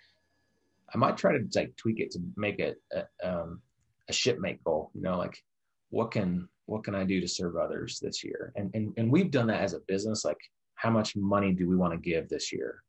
I 0.94 0.98
might 0.98 1.16
try 1.16 1.38
to 1.38 1.48
like 1.56 1.76
tweak 1.78 2.00
it 2.00 2.12
to 2.12 2.20
make 2.36 2.60
it 2.60 2.82
a, 2.92 3.06
um, 3.24 3.62
a 4.10 4.14
shipmate 4.14 4.64
goal, 4.64 4.92
you 4.94 5.02
know, 5.02 5.18
like 5.18 5.42
what 5.90 6.12
can, 6.12 6.50
what 6.66 6.84
can 6.84 6.96
I 6.96 7.04
do 7.04 7.22
to 7.22 7.28
serve 7.28 7.56
others 7.56 8.00
this 8.00 8.24
year? 8.24 8.52
And, 8.56 8.72
and, 8.74 8.94
and 8.98 9.12
we've 9.12 9.32
done 9.32 9.48
that 9.48 9.62
as 9.62 9.74
a 9.74 9.80
business. 9.88 10.26
Like 10.26 10.40
how 10.74 10.90
much 10.90 11.16
money 11.16 11.54
do 11.54 11.70
we 11.70 11.76
want 11.76 11.94
to 11.94 11.98
give 11.98 12.28
this 12.28 12.52
year? 12.52 12.84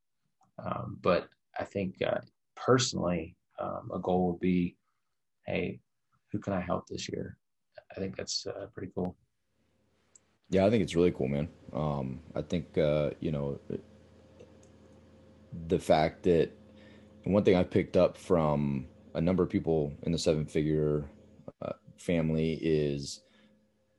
Um, 0.58 0.98
but 1.02 1.28
I 1.58 1.64
think 1.64 1.96
uh, 2.02 2.20
personally, 2.54 3.36
um, 3.58 3.90
a 3.92 3.98
goal 3.98 4.32
would 4.32 4.40
be, 4.40 4.76
hey, 5.46 5.80
who 6.32 6.38
can 6.38 6.52
I 6.52 6.60
help 6.60 6.86
this 6.88 7.08
year? 7.08 7.36
I 7.96 8.00
think 8.00 8.16
that's 8.16 8.46
uh, 8.46 8.66
pretty 8.74 8.92
cool. 8.94 9.16
Yeah, 10.50 10.64
I 10.64 10.70
think 10.70 10.82
it's 10.82 10.94
really 10.94 11.10
cool, 11.10 11.28
man. 11.28 11.48
Um, 11.72 12.20
I 12.34 12.42
think 12.42 12.78
uh, 12.78 13.10
you 13.20 13.32
know 13.32 13.58
the 15.68 15.78
fact 15.78 16.22
that 16.24 16.50
one 17.24 17.42
thing 17.42 17.56
I 17.56 17.64
picked 17.64 17.96
up 17.96 18.16
from 18.16 18.86
a 19.14 19.20
number 19.20 19.42
of 19.42 19.50
people 19.50 19.92
in 20.02 20.12
the 20.12 20.18
seven 20.18 20.46
figure 20.46 21.04
uh, 21.62 21.72
family 21.98 22.58
is 22.62 23.22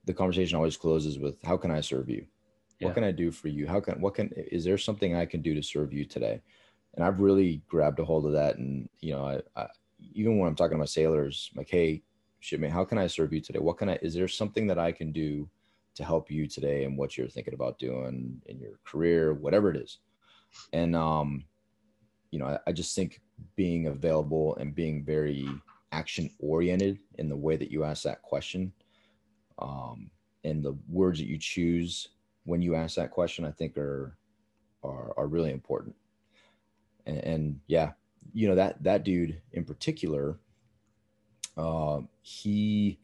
the 0.06 0.14
conversation 0.14 0.56
always 0.56 0.78
closes 0.78 1.20
with 1.20 1.42
how 1.44 1.58
can 1.58 1.72
I 1.72 1.82
serve 1.82 2.10
you? 2.10 2.26
Yeah. 2.80 2.88
what 2.88 2.96
can 2.96 3.04
i 3.04 3.12
do 3.12 3.32
for 3.32 3.48
you? 3.48 3.68
How 3.68 3.80
can 3.80 4.00
what 4.02 4.16
can 4.16 4.32
is 4.36 4.64
there 4.64 4.78
something 4.78 5.16
i 5.16 5.26
can 5.26 5.42
do 5.42 5.54
to 5.54 5.64
serve 5.64 5.94
you 5.94 6.06
today? 6.06 6.42
And 6.96 7.04
i've 7.06 7.20
really 7.20 7.62
grabbed 7.68 8.00
a 8.00 8.06
hold 8.06 8.26
of 8.26 8.34
that 8.34 8.58
and 8.58 8.90
you 9.02 9.14
know 9.14 9.26
i, 9.26 9.62
I 9.62 9.68
even 10.14 10.38
when 10.38 10.48
i'm 10.48 10.56
talking 10.56 10.76
to 10.76 10.80
my 10.80 10.86
sailors 10.86 11.52
like 11.56 11.70
hey 11.70 12.04
shipmate 12.40 12.72
how 12.72 12.84
can 12.84 12.98
i 12.98 13.08
serve 13.08 13.34
you 13.34 13.42
today? 13.42 13.60
What 13.60 13.78
can 13.78 13.90
i 13.90 14.00
is 14.02 14.14
there 14.14 14.28
something 14.28 14.68
that 14.68 14.80
i 14.80 14.92
can 14.92 15.12
do 15.12 15.50
to 15.96 16.04
help 16.04 16.30
you 16.30 16.48
today 16.48 16.84
and 16.84 16.96
what 16.96 17.18
you're 17.18 17.28
thinking 17.28 17.56
about 17.56 17.80
doing 17.80 18.40
in 18.46 18.60
your 18.60 18.80
career 18.86 19.34
whatever 19.34 19.72
it 19.72 19.78
is? 19.78 20.00
And 20.74 20.96
um 20.96 21.46
you 22.32 22.40
know 22.40 22.46
I, 22.46 22.60
I 22.68 22.72
just 22.72 22.96
think 22.96 23.22
being 23.56 23.88
available 23.88 24.56
and 24.58 24.76
being 24.76 25.04
very 25.04 25.48
action 25.92 26.30
oriented 26.40 27.00
in 27.16 27.30
the 27.30 27.36
way 27.36 27.56
that 27.56 27.72
you 27.72 27.84
ask 27.84 28.04
that 28.04 28.22
question 28.22 28.74
um 29.60 30.12
and 30.44 30.64
the 30.64 30.78
words 30.90 31.20
that 31.20 31.28
you 31.28 31.38
choose 31.38 32.10
when 32.48 32.62
you 32.62 32.76
ask 32.76 32.96
that 32.96 33.12
question, 33.12 33.44
I 33.44 33.52
think 33.52 33.78
are 33.78 34.18
are 34.82 35.14
are 35.18 35.28
really 35.28 35.52
important. 35.52 35.96
And, 37.06 37.18
and 37.20 37.60
yeah, 37.68 37.92
you 38.34 38.48
know 38.48 38.56
that 38.56 38.82
that 38.84 39.04
dude 39.04 39.42
in 39.52 39.66
particular, 39.66 40.40
uh, 41.58 42.00
he 42.22 43.00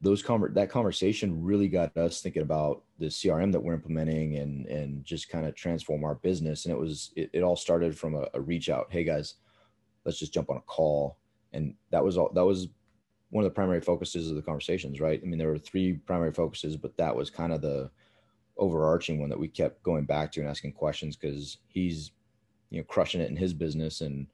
those 0.00 0.22
conver- 0.22 0.54
that 0.54 0.70
conversation 0.70 1.42
really 1.42 1.66
got 1.66 1.96
us 1.96 2.22
thinking 2.22 2.42
about 2.42 2.84
the 3.00 3.06
CRM 3.06 3.50
that 3.50 3.60
we're 3.60 3.74
implementing 3.74 4.36
and 4.36 4.66
and 4.66 5.04
just 5.04 5.28
kind 5.28 5.44
of 5.44 5.56
transform 5.56 6.04
our 6.04 6.14
business. 6.14 6.64
And 6.64 6.72
it 6.72 6.78
was 6.78 7.12
it, 7.16 7.30
it 7.32 7.42
all 7.42 7.56
started 7.56 7.98
from 7.98 8.14
a, 8.14 8.28
a 8.34 8.40
reach 8.40 8.70
out. 8.70 8.86
Hey 8.90 9.02
guys, 9.02 9.34
let's 10.04 10.18
just 10.18 10.32
jump 10.32 10.48
on 10.48 10.58
a 10.58 10.62
call. 10.62 11.18
And 11.52 11.74
that 11.90 12.04
was 12.04 12.16
all 12.16 12.30
that 12.34 12.44
was 12.44 12.68
one 13.30 13.44
of 13.44 13.50
the 13.50 13.54
primary 13.54 13.80
focuses 13.80 14.30
of 14.30 14.36
the 14.36 14.42
conversations, 14.42 15.00
right? 15.00 15.20
I 15.20 15.26
mean, 15.26 15.38
there 15.38 15.50
were 15.50 15.58
three 15.58 15.94
primary 15.94 16.32
focuses, 16.32 16.76
but 16.76 16.96
that 16.98 17.14
was 17.14 17.30
kind 17.30 17.52
of 17.52 17.60
the 17.60 17.90
overarching 18.58 19.20
one 19.20 19.28
that 19.30 19.38
we 19.38 19.48
kept 19.48 19.82
going 19.82 20.04
back 20.04 20.32
to 20.32 20.40
and 20.40 20.48
asking 20.48 20.72
questions 20.72 21.16
because 21.16 21.58
he's 21.68 22.12
you 22.70 22.78
know 22.78 22.84
crushing 22.84 23.20
it 23.20 23.30
in 23.30 23.36
his 23.36 23.54
business 23.54 24.00
and 24.00 24.26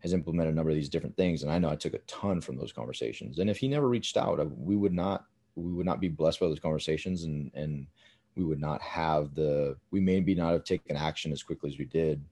has 0.00 0.12
implemented 0.12 0.52
a 0.52 0.56
number 0.56 0.70
of 0.70 0.76
these 0.76 0.88
different 0.88 1.16
things. 1.16 1.42
And 1.42 1.52
i 1.52 1.58
know 1.58 1.70
i 1.70 1.76
took 1.76 1.94
a 1.94 1.98
ton 2.00 2.40
from 2.40 2.56
those 2.56 2.72
conversations. 2.72 3.38
And 3.38 3.48
if 3.48 3.58
he 3.58 3.68
never 3.68 3.88
reached 3.88 4.16
out 4.16 4.40
uh, 4.40 4.46
we 4.56 4.76
would 4.76 4.92
not 4.92 5.24
we 5.54 5.72
would 5.72 5.86
not 5.86 6.00
be 6.00 6.08
blessed 6.08 6.40
by 6.40 6.46
those 6.46 6.60
conversations. 6.60 7.24
And 7.24 7.50
and 7.54 7.86
we 8.36 8.44
would 8.44 8.60
not 8.60 8.80
have 8.82 9.34
the 9.34 9.76
we 9.90 10.00
maybe 10.00 10.34
not 10.34 10.52
have 10.52 10.64
taken 10.64 10.96
action 10.96 11.32
as 11.32 11.42
quickly 11.42 11.70
as 11.70 11.78
we 11.78 11.84
did 11.84 12.24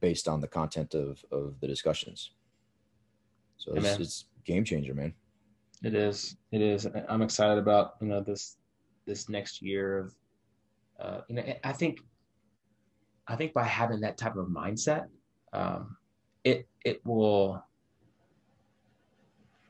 based 0.00 0.28
on 0.28 0.40
the 0.40 0.48
content 0.48 0.94
of 0.94 1.24
of 1.30 1.54
the 1.60 1.66
discussions. 1.66 2.32
So 3.56 3.74
it's, 3.74 3.98
it's 3.98 4.24
game 4.44 4.64
changer 4.64 4.94
man. 4.94 5.12
It 5.82 5.94
is. 5.94 6.36
It 6.50 6.60
is. 6.60 6.86
I'm 7.08 7.22
excited 7.22 7.58
about 7.58 7.96
you 8.00 8.08
know 8.08 8.20
this 8.20 8.56
this 9.06 9.28
next 9.28 9.62
year 9.62 9.98
of 9.98 10.14
uh, 11.00 11.20
you 11.28 11.36
know, 11.36 11.42
I 11.64 11.72
think, 11.72 12.00
I 13.26 13.36
think 13.36 13.52
by 13.52 13.64
having 13.64 14.00
that 14.00 14.18
type 14.18 14.36
of 14.36 14.46
mindset, 14.48 15.06
um, 15.52 15.96
it 16.44 16.68
it 16.84 17.00
will 17.04 17.62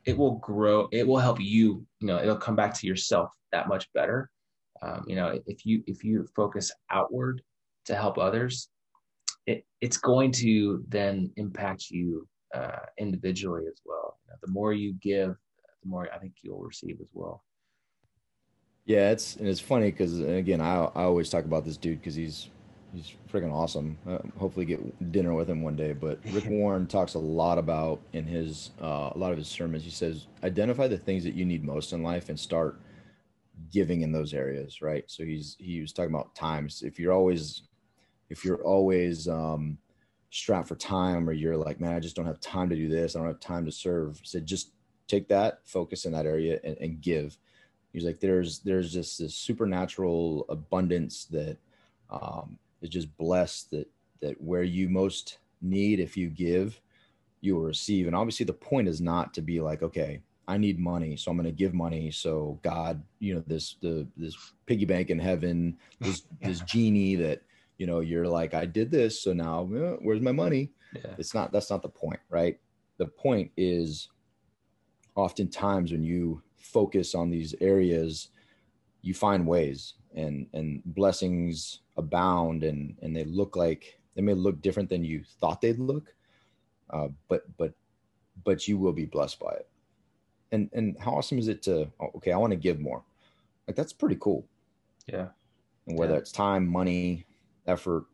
it 0.04 0.16
will 0.16 0.36
grow. 0.36 0.88
It 0.92 1.06
will 1.06 1.18
help 1.18 1.40
you. 1.40 1.86
You 2.00 2.06
know, 2.06 2.18
it'll 2.18 2.36
come 2.36 2.56
back 2.56 2.74
to 2.74 2.86
yourself 2.86 3.30
that 3.52 3.68
much 3.68 3.92
better. 3.92 4.30
Um, 4.82 5.04
you 5.06 5.16
know, 5.16 5.38
if 5.46 5.66
you 5.66 5.82
if 5.86 6.04
you 6.04 6.26
focus 6.34 6.72
outward 6.90 7.42
to 7.84 7.94
help 7.94 8.18
others, 8.18 8.68
it 9.46 9.64
it's 9.80 9.98
going 9.98 10.32
to 10.32 10.84
then 10.88 11.30
impact 11.36 11.90
you 11.90 12.26
uh, 12.54 12.86
individually 12.98 13.64
as 13.66 13.80
well. 13.84 14.18
You 14.24 14.30
know, 14.30 14.36
the 14.42 14.50
more 14.50 14.72
you 14.72 14.94
give, 14.94 15.36
the 15.82 15.88
more 15.88 16.08
I 16.12 16.18
think 16.18 16.34
you'll 16.42 16.62
receive 16.62 16.98
as 17.00 17.08
well. 17.12 17.44
Yeah, 18.86 19.10
it's 19.10 19.36
and 19.36 19.46
it's 19.48 19.60
funny 19.60 19.90
because 19.90 20.20
again, 20.20 20.60
I 20.60 20.84
I 20.94 21.02
always 21.04 21.30
talk 21.30 21.44
about 21.44 21.64
this 21.64 21.76
dude 21.76 22.00
because 22.00 22.14
he's 22.14 22.48
he's 22.92 23.14
freaking 23.32 23.52
awesome. 23.52 23.98
Uh, 24.08 24.18
hopefully, 24.38 24.66
get 24.66 25.12
dinner 25.12 25.34
with 25.34 25.48
him 25.48 25.62
one 25.62 25.76
day. 25.76 25.92
But 25.92 26.18
Rick 26.32 26.46
Warren 26.48 26.86
talks 26.86 27.14
a 27.14 27.18
lot 27.18 27.58
about 27.58 28.00
in 28.12 28.24
his 28.24 28.70
uh, 28.82 29.10
a 29.14 29.18
lot 29.18 29.32
of 29.32 29.38
his 29.38 29.48
sermons. 29.48 29.84
He 29.84 29.90
says 29.90 30.26
identify 30.42 30.88
the 30.88 30.98
things 30.98 31.24
that 31.24 31.34
you 31.34 31.44
need 31.44 31.64
most 31.64 31.92
in 31.92 32.02
life 32.02 32.28
and 32.28 32.38
start 32.38 32.80
giving 33.72 34.02
in 34.02 34.12
those 34.12 34.34
areas. 34.34 34.82
Right. 34.82 35.04
So 35.08 35.24
he's 35.24 35.56
he 35.58 35.80
was 35.80 35.92
talking 35.92 36.14
about 36.14 36.34
times. 36.34 36.82
If 36.82 36.98
you're 36.98 37.12
always 37.12 37.62
if 38.30 38.44
you're 38.44 38.62
always 38.64 39.28
um, 39.28 39.78
strapped 40.30 40.68
for 40.68 40.76
time, 40.76 41.28
or 41.28 41.32
you're 41.32 41.56
like, 41.56 41.80
man, 41.80 41.94
I 41.94 42.00
just 42.00 42.16
don't 42.16 42.26
have 42.26 42.40
time 42.40 42.70
to 42.70 42.76
do 42.76 42.88
this. 42.88 43.14
I 43.14 43.18
don't 43.18 43.28
have 43.28 43.40
time 43.40 43.66
to 43.66 43.72
serve. 43.72 44.20
Said 44.24 44.46
just 44.46 44.72
take 45.08 45.28
that, 45.28 45.60
focus 45.64 46.04
in 46.04 46.12
that 46.12 46.26
area, 46.26 46.60
and, 46.64 46.76
and 46.78 47.00
give 47.00 47.36
He's 47.92 48.04
like, 48.04 48.20
there's 48.20 48.60
there's 48.60 48.92
just 48.92 49.18
this 49.18 49.34
supernatural 49.34 50.46
abundance 50.48 51.24
that 51.26 51.58
um, 52.10 52.58
is 52.82 52.90
just 52.90 53.16
blessed 53.16 53.70
that 53.70 53.88
that 54.20 54.40
where 54.40 54.62
you 54.62 54.88
most 54.88 55.38
need, 55.62 56.00
if 56.00 56.16
you 56.16 56.28
give, 56.28 56.80
you 57.40 57.56
will 57.56 57.62
receive. 57.62 58.06
And 58.06 58.16
obviously, 58.16 58.46
the 58.46 58.52
point 58.52 58.88
is 58.88 59.00
not 59.00 59.34
to 59.34 59.42
be 59.42 59.60
like, 59.60 59.82
okay, 59.82 60.20
I 60.46 60.56
need 60.56 60.78
money, 60.78 61.16
so 61.16 61.30
I'm 61.30 61.36
going 61.36 61.46
to 61.46 61.52
give 61.52 61.74
money. 61.74 62.10
So 62.10 62.58
God, 62.62 63.02
you 63.18 63.34
know, 63.34 63.42
this 63.46 63.76
the 63.80 64.06
this 64.16 64.36
piggy 64.66 64.84
bank 64.84 65.10
in 65.10 65.18
heaven, 65.18 65.78
this 66.00 66.22
yeah. 66.40 66.48
this 66.48 66.60
genie 66.60 67.16
that 67.16 67.42
you 67.78 67.86
know 67.86 68.00
you're 68.00 68.28
like, 68.28 68.54
I 68.54 68.66
did 68.66 68.90
this, 68.90 69.22
so 69.22 69.32
now 69.32 69.68
eh, 69.74 69.96
where's 70.02 70.20
my 70.20 70.32
money? 70.32 70.70
Yeah. 70.94 71.14
It's 71.18 71.34
not. 71.34 71.52
That's 71.52 71.70
not 71.70 71.82
the 71.82 71.88
point, 71.88 72.20
right? 72.28 72.58
The 72.98 73.06
point 73.06 73.50
is, 73.56 74.08
oftentimes 75.14 75.92
when 75.92 76.02
you 76.02 76.42
focus 76.60 77.14
on 77.14 77.30
these 77.30 77.54
areas, 77.60 78.28
you 79.02 79.14
find 79.14 79.46
ways 79.46 79.94
and 80.14 80.46
and 80.52 80.82
blessings 80.84 81.80
abound 81.96 82.64
and 82.64 82.96
and 83.02 83.14
they 83.14 83.24
look 83.24 83.56
like 83.56 83.98
they 84.14 84.22
may 84.22 84.34
look 84.34 84.60
different 84.60 84.88
than 84.88 85.04
you 85.04 85.22
thought 85.40 85.60
they'd 85.60 85.78
look 85.78 86.14
uh, 86.90 87.08
but 87.28 87.44
but 87.56 87.72
but 88.44 88.66
you 88.66 88.78
will 88.78 88.92
be 88.92 89.06
blessed 89.06 89.38
by 89.38 89.50
it. 89.50 89.68
And 90.52 90.68
and 90.72 90.96
how 90.98 91.12
awesome 91.12 91.38
is 91.38 91.48
it 91.48 91.62
to 91.62 91.90
oh, 92.00 92.10
okay 92.16 92.32
i 92.32 92.36
want 92.36 92.50
to 92.52 92.56
give 92.56 92.80
more. 92.80 93.02
Like 93.66 93.76
that's 93.76 93.92
pretty 93.92 94.16
cool. 94.20 94.46
Yeah. 95.06 95.28
And 95.86 95.98
whether 95.98 96.14
yeah. 96.14 96.18
it's 96.18 96.32
time 96.32 96.66
money 96.66 97.26
effort 97.66 98.04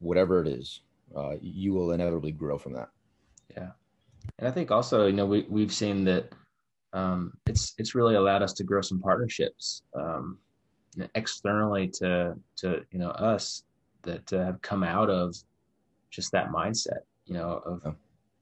whatever 0.00 0.42
it 0.42 0.48
is 0.48 0.80
uh, 1.16 1.34
you 1.40 1.72
will 1.72 1.92
inevitably 1.92 2.32
grow 2.32 2.58
from 2.58 2.72
that. 2.72 2.90
Yeah. 3.56 3.70
And 4.38 4.48
i 4.48 4.50
think 4.50 4.70
also 4.70 5.06
you 5.06 5.12
know 5.12 5.26
we, 5.26 5.46
we've 5.48 5.72
seen 5.72 6.04
that 6.04 6.32
um, 6.94 7.32
it's 7.46 7.74
it's 7.76 7.94
really 7.94 8.14
allowed 8.14 8.42
us 8.42 8.52
to 8.54 8.64
grow 8.64 8.80
some 8.80 9.00
partnerships 9.00 9.82
um, 9.94 10.38
externally 11.16 11.88
to 11.88 12.34
to 12.56 12.82
you 12.92 12.98
know 12.98 13.10
us 13.10 13.64
that 14.02 14.32
uh, 14.32 14.44
have 14.44 14.62
come 14.62 14.82
out 14.82 15.10
of 15.10 15.34
just 16.10 16.30
that 16.32 16.50
mindset 16.50 17.00
you 17.26 17.34
know 17.34 17.60
of 17.66 17.82
oh. 17.84 17.94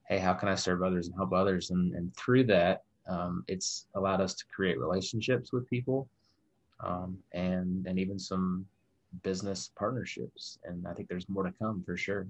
hey 0.08 0.18
how 0.18 0.34
can 0.34 0.48
i 0.48 0.54
serve 0.54 0.82
others 0.82 1.08
and 1.08 1.16
help 1.16 1.32
others? 1.32 1.70
And 1.70 1.94
and 1.94 2.14
through 2.14 2.44
that 2.44 2.82
um, 3.08 3.42
it's 3.48 3.86
allowed 3.94 4.20
us 4.20 4.34
to 4.34 4.44
create 4.54 4.78
relationships 4.78 5.52
with 5.52 5.68
people 5.68 6.08
um, 6.80 7.18
and 7.32 7.86
and 7.86 7.98
even 7.98 8.18
some 8.18 8.66
business 9.22 9.70
partnerships. 9.76 10.58
And 10.64 10.86
i 10.86 10.92
think 10.92 11.08
there's 11.08 11.28
more 11.28 11.42
to 11.44 11.52
come 11.52 11.82
for 11.84 11.96
sure. 11.96 12.26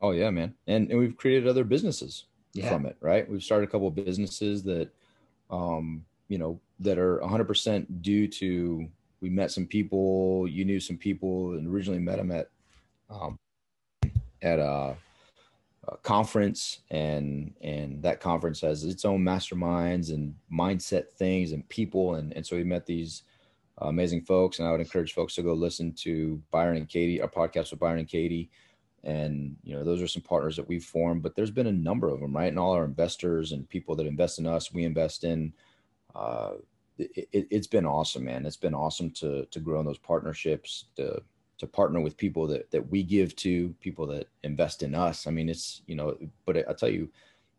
Oh 0.00 0.12
yeah 0.12 0.30
man. 0.30 0.54
And 0.66 0.90
and 0.90 0.98
we've 0.98 1.16
created 1.16 1.46
other 1.46 1.64
businesses 1.64 2.24
yeah. 2.54 2.70
from 2.70 2.86
it 2.86 2.96
right? 3.00 3.28
We've 3.28 3.42
started 3.42 3.68
a 3.68 3.70
couple 3.70 3.88
of 3.88 3.94
businesses 3.94 4.62
that 4.62 4.88
um 5.50 6.04
you 6.28 6.38
know 6.38 6.60
that 6.80 6.98
are 6.98 7.18
100% 7.18 8.02
due 8.02 8.28
to 8.28 8.88
we 9.20 9.30
met 9.30 9.50
some 9.50 9.66
people. 9.66 10.46
You 10.48 10.64
knew 10.64 10.80
some 10.80 10.96
people, 10.96 11.52
and 11.52 11.66
originally 11.66 11.98
met 11.98 12.18
them 12.18 12.30
at 12.30 12.50
um, 13.10 13.36
at 14.42 14.58
a, 14.58 14.96
a, 15.88 15.96
conference, 16.02 16.80
and 16.90 17.54
and 17.60 18.02
that 18.02 18.20
conference 18.20 18.60
has 18.60 18.84
its 18.84 19.04
own 19.04 19.22
masterminds 19.22 20.10
and 20.10 20.34
mindset 20.52 21.10
things 21.10 21.52
and 21.52 21.68
people, 21.68 22.14
and 22.14 22.32
and 22.34 22.46
so 22.46 22.56
we 22.56 22.64
met 22.64 22.86
these 22.86 23.24
amazing 23.78 24.22
folks. 24.22 24.58
And 24.58 24.68
I 24.68 24.70
would 24.70 24.80
encourage 24.80 25.14
folks 25.14 25.34
to 25.36 25.42
go 25.42 25.52
listen 25.52 25.92
to 25.94 26.40
Byron 26.50 26.76
and 26.76 26.88
Katie, 26.88 27.20
our 27.20 27.28
podcast 27.28 27.70
with 27.70 27.80
Byron 27.80 28.00
and 28.00 28.08
Katie. 28.08 28.50
And 29.04 29.56
you 29.62 29.74
know, 29.74 29.84
those 29.84 30.02
are 30.02 30.08
some 30.08 30.22
partners 30.22 30.56
that 30.56 30.68
we've 30.68 30.84
formed, 30.84 31.22
but 31.22 31.36
there's 31.36 31.50
been 31.50 31.68
a 31.68 31.72
number 31.72 32.08
of 32.08 32.20
them, 32.20 32.34
right? 32.34 32.48
And 32.48 32.58
all 32.58 32.72
our 32.72 32.84
investors 32.84 33.52
and 33.52 33.68
people 33.68 33.94
that 33.96 34.06
invest 34.06 34.38
in 34.38 34.46
us, 34.46 34.72
we 34.72 34.84
invest 34.84 35.24
in. 35.24 35.52
Uh, 36.14 36.54
it, 36.98 37.46
has 37.52 37.68
been 37.68 37.86
awesome, 37.86 38.24
man. 38.24 38.44
It's 38.44 38.56
been 38.56 38.74
awesome 38.74 39.10
to 39.12 39.46
to 39.46 39.60
grow 39.60 39.80
in 39.80 39.86
those 39.86 39.98
partnerships, 39.98 40.86
to 40.96 41.22
to 41.58 41.66
partner 41.66 42.00
with 42.00 42.16
people 42.16 42.46
that 42.48 42.70
that 42.70 42.88
we 42.90 43.02
give 43.02 43.36
to, 43.36 43.70
people 43.80 44.06
that 44.08 44.28
invest 44.42 44.82
in 44.82 44.94
us. 44.94 45.26
I 45.26 45.30
mean, 45.30 45.48
it's 45.48 45.82
you 45.86 45.94
know, 45.94 46.16
but 46.44 46.56
I 46.68 46.72
tell 46.72 46.88
you, 46.88 47.08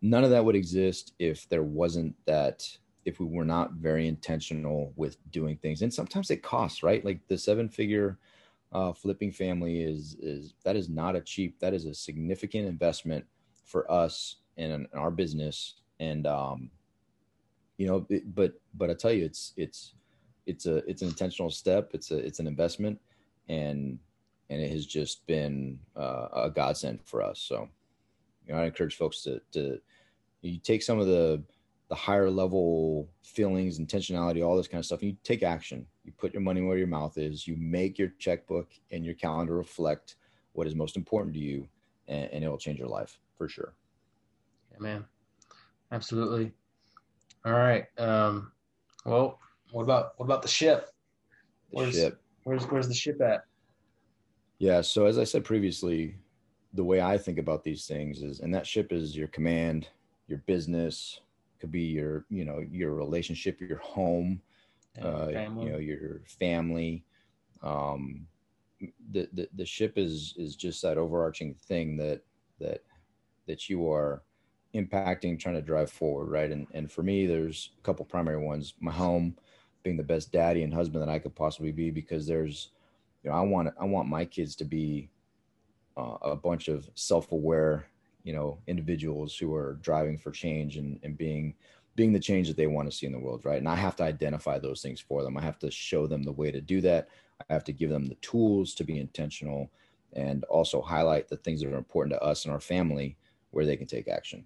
none 0.01 0.23
of 0.23 0.29
that 0.31 0.43
would 0.43 0.55
exist 0.55 1.13
if 1.19 1.47
there 1.47 1.63
wasn't 1.63 2.15
that 2.25 2.67
if 3.05 3.19
we 3.19 3.25
were 3.25 3.45
not 3.45 3.73
very 3.73 4.07
intentional 4.07 4.93
with 4.95 5.17
doing 5.31 5.57
things. 5.57 5.81
And 5.81 5.93
sometimes 5.93 6.29
it 6.31 6.43
costs, 6.43 6.83
right? 6.83 7.03
Like 7.03 7.25
the 7.27 7.37
seven 7.37 7.69
figure 7.69 8.17
uh, 8.71 8.93
flipping 8.93 9.31
family 9.31 9.81
is 9.81 10.15
is 10.21 10.53
that 10.63 10.75
is 10.75 10.89
not 10.89 11.15
a 11.15 11.21
cheap. 11.21 11.59
That 11.59 11.73
is 11.73 11.85
a 11.85 11.93
significant 11.93 12.67
investment 12.67 13.25
for 13.65 13.89
us 13.91 14.37
and 14.57 14.71
in 14.71 14.87
our 14.93 15.11
business. 15.11 15.75
And 15.99 16.27
um, 16.27 16.71
you 17.79 17.87
know 17.87 18.05
but 18.35 18.53
but 18.75 18.91
i 18.91 18.93
tell 18.93 19.11
you 19.11 19.25
it's 19.25 19.53
it's 19.57 19.95
it's 20.45 20.67
a 20.67 20.77
it's 20.89 21.01
an 21.01 21.07
intentional 21.07 21.49
step 21.49 21.89
it's 21.93 22.11
a 22.11 22.17
it's 22.17 22.39
an 22.39 22.45
investment 22.45 22.99
and 23.47 23.97
and 24.51 24.61
it 24.61 24.69
has 24.69 24.85
just 24.85 25.25
been 25.25 25.79
uh, 25.95 26.27
a 26.33 26.49
godsend 26.49 26.99
for 27.05 27.23
us 27.23 27.39
so 27.39 27.67
you 28.45 28.53
know 28.53 28.59
i 28.59 28.65
encourage 28.65 28.95
folks 28.95 29.21
to 29.21 29.41
to 29.51 29.79
you 30.41 30.59
take 30.59 30.83
some 30.83 30.99
of 30.99 31.07
the 31.07 31.41
the 31.87 31.95
higher 31.95 32.29
level 32.29 33.09
feelings 33.23 33.79
intentionality 33.79 34.45
all 34.45 34.57
this 34.57 34.67
kind 34.67 34.79
of 34.79 34.85
stuff 34.85 34.99
and 35.01 35.11
you 35.11 35.17
take 35.23 35.41
action 35.41 35.85
you 36.09 36.13
put 36.17 36.33
your 36.33 36.41
money 36.41 36.61
where 36.61 36.77
your 36.77 36.87
mouth 36.87 37.17
is 37.17 37.47
you 37.47 37.55
make 37.57 37.97
your 37.97 38.11
checkbook 38.19 38.71
and 38.91 39.05
your 39.05 39.15
calendar 39.15 39.55
reflect 39.55 40.15
what 40.53 40.67
is 40.67 40.75
most 40.75 40.97
important 40.97 41.33
to 41.33 41.39
you 41.39 41.67
and, 42.07 42.29
and 42.31 42.43
it 42.43 42.49
will 42.49 42.57
change 42.57 42.79
your 42.79 42.87
life 42.87 43.19
for 43.37 43.47
sure 43.47 43.73
yeah 44.71 44.79
man 44.79 45.05
absolutely 45.91 46.53
all 47.45 47.53
right. 47.53 47.85
Um, 47.97 48.51
well, 49.05 49.39
what 49.71 49.83
about 49.83 50.13
what 50.17 50.25
about 50.25 50.41
the 50.41 50.47
ship? 50.47 50.89
Where's 51.69 51.95
the 51.95 52.01
ship. 52.01 52.21
where's 52.43 52.65
where's 52.65 52.87
the 52.87 52.93
ship 52.93 53.21
at? 53.21 53.41
Yeah. 54.57 54.81
So 54.81 55.05
as 55.05 55.17
I 55.17 55.23
said 55.23 55.45
previously, 55.45 56.15
the 56.73 56.83
way 56.83 57.01
I 57.01 57.17
think 57.17 57.39
about 57.39 57.63
these 57.63 57.85
things 57.85 58.21
is, 58.21 58.41
and 58.41 58.53
that 58.53 58.67
ship 58.67 58.91
is 58.91 59.15
your 59.15 59.29
command, 59.29 59.87
your 60.27 60.39
business, 60.39 61.21
could 61.59 61.71
be 61.71 61.83
your 61.83 62.25
you 62.29 62.43
know 62.43 62.63
your 62.69 62.93
relationship, 62.93 63.61
your 63.61 63.77
home, 63.77 64.41
uh, 65.01 65.31
you 65.57 65.71
know 65.71 65.77
your 65.77 66.21
family. 66.25 67.05
Um, 67.61 68.27
the, 69.11 69.27
the 69.33 69.49
the 69.53 69.65
ship 69.65 69.97
is 69.97 70.33
is 70.37 70.55
just 70.55 70.81
that 70.81 70.97
overarching 70.97 71.53
thing 71.55 71.97
that 71.97 72.21
that 72.59 72.83
that 73.47 73.69
you 73.69 73.91
are 73.91 74.23
impacting, 74.73 75.39
trying 75.39 75.55
to 75.55 75.61
drive 75.61 75.91
forward, 75.91 76.29
right? 76.29 76.51
And 76.51 76.67
and 76.73 76.91
for 76.91 77.03
me, 77.03 77.25
there's 77.25 77.71
a 77.79 77.81
couple 77.83 78.05
primary 78.05 78.43
ones. 78.43 78.73
My 78.79 78.91
home, 78.91 79.35
being 79.83 79.97
the 79.97 80.03
best 80.03 80.31
daddy 80.31 80.63
and 80.63 80.73
husband 80.73 81.01
that 81.01 81.09
I 81.09 81.19
could 81.19 81.35
possibly 81.35 81.71
be, 81.71 81.89
because 81.91 82.27
there's, 82.27 82.71
you 83.23 83.29
know, 83.29 83.35
I 83.35 83.41
want 83.41 83.73
I 83.79 83.85
want 83.85 84.07
my 84.09 84.25
kids 84.25 84.55
to 84.57 84.65
be 84.65 85.09
uh, 85.97 86.17
a 86.21 86.35
bunch 86.35 86.67
of 86.67 86.89
self-aware, 86.95 87.87
you 88.23 88.33
know, 88.33 88.59
individuals 88.67 89.35
who 89.37 89.53
are 89.53 89.75
driving 89.81 90.17
for 90.17 90.31
change 90.31 90.77
and 90.77 90.99
and 91.03 91.17
being 91.17 91.55
being 91.99 92.13
the 92.13 92.19
change 92.19 92.47
that 92.47 92.57
they 92.57 92.67
want 92.67 92.89
to 92.89 92.95
see 92.95 93.05
in 93.05 93.11
the 93.11 93.19
world, 93.19 93.43
right? 93.43 93.59
And 93.59 93.67
I 93.67 93.75
have 93.75 93.95
to 93.97 94.03
identify 94.03 94.57
those 94.57 94.81
things 94.81 94.99
for 94.99 95.21
them. 95.21 95.37
I 95.37 95.41
have 95.41 95.59
to 95.59 95.69
show 95.69 96.07
them 96.07 96.23
the 96.23 96.31
way 96.31 96.51
to 96.51 96.61
do 96.61 96.81
that. 96.81 97.09
I 97.49 97.53
have 97.53 97.63
to 97.65 97.73
give 97.73 97.89
them 97.89 98.05
the 98.05 98.15
tools 98.15 98.73
to 98.75 98.83
be 98.83 98.99
intentional 98.99 99.71
and 100.13 100.43
also 100.45 100.81
highlight 100.81 101.27
the 101.27 101.37
things 101.37 101.61
that 101.61 101.73
are 101.73 101.77
important 101.77 102.13
to 102.13 102.23
us 102.23 102.45
and 102.45 102.53
our 102.53 102.59
family 102.59 103.17
where 103.51 103.65
they 103.65 103.77
can 103.77 103.87
take 103.87 104.07
action 104.07 104.45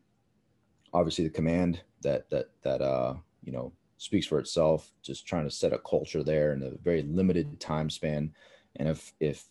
obviously 0.93 1.23
the 1.23 1.29
command 1.29 1.81
that 2.01 2.29
that 2.29 2.49
that 2.61 2.81
uh 2.81 3.13
you 3.43 3.51
know 3.51 3.71
speaks 3.97 4.25
for 4.25 4.39
itself 4.39 4.91
just 5.01 5.25
trying 5.25 5.43
to 5.43 5.51
set 5.51 5.73
a 5.73 5.79
culture 5.79 6.23
there 6.23 6.53
in 6.53 6.63
a 6.63 6.71
very 6.83 7.03
limited 7.03 7.59
time 7.59 7.89
span 7.89 8.31
and 8.77 8.87
if 8.87 9.13
if 9.19 9.45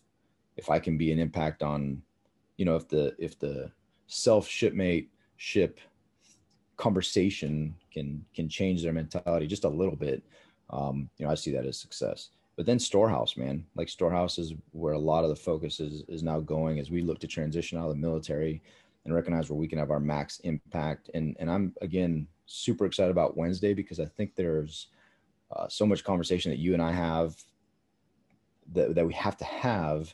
if 0.57 0.69
i 0.69 0.79
can 0.79 0.97
be 0.97 1.11
an 1.11 1.19
impact 1.19 1.63
on 1.63 2.01
you 2.57 2.65
know 2.65 2.75
if 2.75 2.87
the 2.87 3.15
if 3.19 3.37
the 3.39 3.71
self 4.07 4.47
shipmate 4.47 5.09
ship 5.37 5.79
conversation 6.77 7.75
can 7.91 8.23
can 8.35 8.49
change 8.49 8.83
their 8.83 8.93
mentality 8.93 9.47
just 9.47 9.63
a 9.63 9.69
little 9.69 9.95
bit 9.95 10.23
um 10.69 11.09
you 11.17 11.25
know 11.25 11.31
i 11.31 11.35
see 11.35 11.51
that 11.51 11.65
as 11.65 11.77
success 11.77 12.29
but 12.55 12.65
then 12.65 12.79
storehouse 12.79 13.37
man 13.37 13.63
like 13.75 13.89
storehouse 13.89 14.37
is 14.39 14.53
where 14.71 14.93
a 14.93 14.99
lot 14.99 15.23
of 15.23 15.29
the 15.29 15.35
focus 15.35 15.79
is 15.79 16.03
is 16.07 16.23
now 16.23 16.39
going 16.39 16.79
as 16.79 16.89
we 16.89 17.01
look 17.01 17.19
to 17.19 17.27
transition 17.27 17.77
out 17.77 17.89
of 17.89 17.95
the 17.95 18.01
military 18.01 18.61
and 19.05 19.13
recognize 19.13 19.49
where 19.49 19.59
we 19.59 19.67
can 19.67 19.79
have 19.79 19.91
our 19.91 19.99
max 19.99 20.39
impact. 20.39 21.09
And 21.13 21.35
and 21.39 21.49
I'm 21.49 21.73
again 21.81 22.27
super 22.45 22.85
excited 22.85 23.11
about 23.11 23.37
Wednesday 23.37 23.73
because 23.73 23.99
I 23.99 24.05
think 24.05 24.35
there's 24.35 24.87
uh, 25.55 25.67
so 25.67 25.85
much 25.85 26.03
conversation 26.03 26.51
that 26.51 26.59
you 26.59 26.73
and 26.73 26.81
I 26.81 26.91
have 26.91 27.35
that 28.73 28.95
that 28.95 29.05
we 29.05 29.13
have 29.13 29.37
to 29.37 29.45
have 29.45 30.13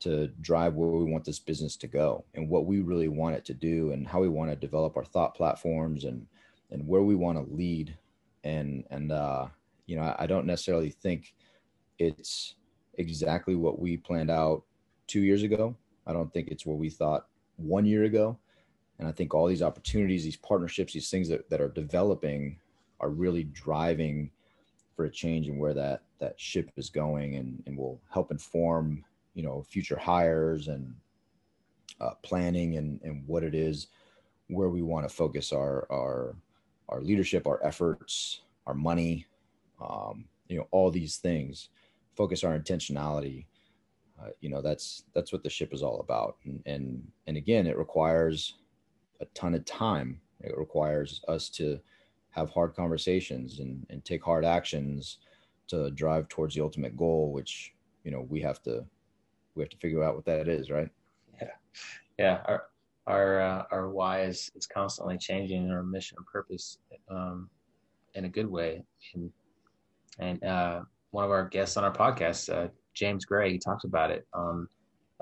to 0.00 0.28
drive 0.40 0.74
where 0.74 0.88
we 0.88 1.10
want 1.10 1.24
this 1.24 1.38
business 1.38 1.76
to 1.76 1.86
go 1.86 2.24
and 2.34 2.48
what 2.48 2.66
we 2.66 2.80
really 2.80 3.08
want 3.08 3.34
it 3.36 3.44
to 3.44 3.54
do 3.54 3.92
and 3.92 4.06
how 4.06 4.20
we 4.20 4.28
want 4.28 4.50
to 4.50 4.56
develop 4.56 4.96
our 4.96 5.04
thought 5.04 5.34
platforms 5.34 6.04
and 6.04 6.26
and 6.70 6.86
where 6.86 7.02
we 7.02 7.14
want 7.14 7.38
to 7.38 7.54
lead 7.54 7.96
and 8.44 8.84
and 8.90 9.10
uh 9.10 9.46
you 9.86 9.96
know 9.96 10.02
I, 10.02 10.24
I 10.24 10.26
don't 10.26 10.46
necessarily 10.46 10.90
think 10.90 11.34
it's 11.98 12.54
exactly 12.94 13.54
what 13.54 13.80
we 13.80 13.96
planned 13.96 14.30
out 14.30 14.62
two 15.06 15.20
years 15.20 15.42
ago 15.42 15.74
i 16.06 16.12
don't 16.12 16.32
think 16.32 16.48
it's 16.48 16.66
what 16.66 16.78
we 16.78 16.90
thought 16.90 17.26
one 17.58 17.84
year 17.84 18.04
ago. 18.04 18.38
And 18.98 19.06
I 19.06 19.12
think 19.12 19.34
all 19.34 19.46
these 19.46 19.62
opportunities, 19.62 20.24
these 20.24 20.36
partnerships, 20.36 20.92
these 20.92 21.10
things 21.10 21.28
that, 21.28 21.48
that 21.50 21.60
are 21.60 21.68
developing 21.68 22.58
are 23.00 23.10
really 23.10 23.44
driving 23.44 24.30
for 24.96 25.04
a 25.04 25.10
change 25.10 25.46
in 25.46 25.58
where 25.58 25.74
that 25.74 26.02
that 26.18 26.40
ship 26.40 26.72
is 26.76 26.90
going 26.90 27.36
and, 27.36 27.62
and 27.66 27.76
will 27.76 28.00
help 28.10 28.32
inform 28.32 29.04
you 29.34 29.42
know 29.42 29.62
future 29.68 29.98
hires 29.98 30.68
and 30.68 30.94
uh, 32.00 32.14
planning 32.22 32.76
and 32.76 33.00
and 33.02 33.22
what 33.26 33.42
it 33.42 33.54
is 33.54 33.88
where 34.48 34.68
we 34.68 34.82
want 34.82 35.08
to 35.08 35.14
focus 35.14 35.52
our 35.52 35.86
our 35.90 36.36
our 36.88 37.02
leadership, 37.02 37.46
our 37.46 37.64
efforts, 37.64 38.40
our 38.66 38.74
money, 38.74 39.26
um, 39.80 40.24
you 40.48 40.56
know, 40.56 40.66
all 40.70 40.90
these 40.90 41.18
things. 41.18 41.68
Focus 42.16 42.44
our 42.44 42.58
intentionality. 42.58 43.44
Uh, 44.20 44.30
you 44.40 44.48
know, 44.48 44.60
that's 44.60 45.04
that's 45.14 45.32
what 45.32 45.42
the 45.42 45.50
ship 45.50 45.72
is 45.72 45.82
all 45.82 46.00
about. 46.00 46.36
And 46.44 46.62
and 46.66 47.06
and 47.26 47.36
again, 47.36 47.66
it 47.66 47.78
requires 47.78 48.54
a 49.20 49.26
ton 49.26 49.54
of 49.54 49.64
time. 49.64 50.20
It 50.40 50.56
requires 50.56 51.22
us 51.28 51.48
to 51.50 51.78
have 52.30 52.50
hard 52.50 52.74
conversations 52.74 53.60
and 53.60 53.86
and 53.90 54.04
take 54.04 54.24
hard 54.24 54.44
actions 54.44 55.18
to 55.68 55.90
drive 55.90 56.28
towards 56.28 56.54
the 56.54 56.62
ultimate 56.62 56.96
goal, 56.96 57.32
which 57.32 57.74
you 58.02 58.10
know 58.10 58.26
we 58.28 58.40
have 58.40 58.62
to 58.62 58.84
we 59.58 59.64
have 59.64 59.70
to 59.70 59.76
figure 59.78 60.04
out 60.04 60.14
what 60.14 60.24
that 60.26 60.48
is, 60.48 60.70
right? 60.70 60.88
Yeah, 61.40 61.48
yeah. 62.18 62.40
Our 62.46 62.62
our 63.06 63.40
uh, 63.40 63.64
our 63.70 63.90
why 63.90 64.22
is 64.22 64.50
is 64.54 64.66
constantly 64.66 65.18
changing, 65.18 65.70
our 65.70 65.82
mission 65.82 66.16
and 66.18 66.26
purpose 66.26 66.78
um, 67.10 67.50
in 68.14 68.24
a 68.24 68.28
good 68.28 68.48
way. 68.48 68.84
And 69.14 69.30
and 70.18 70.44
uh, 70.44 70.80
one 71.10 71.24
of 71.24 71.30
our 71.30 71.48
guests 71.48 71.76
on 71.76 71.84
our 71.84 71.92
podcast, 71.92 72.52
uh, 72.52 72.68
James 72.94 73.24
Gray, 73.24 73.52
he 73.52 73.58
talked 73.58 73.84
about 73.84 74.10
it 74.10 74.26
on 74.32 74.68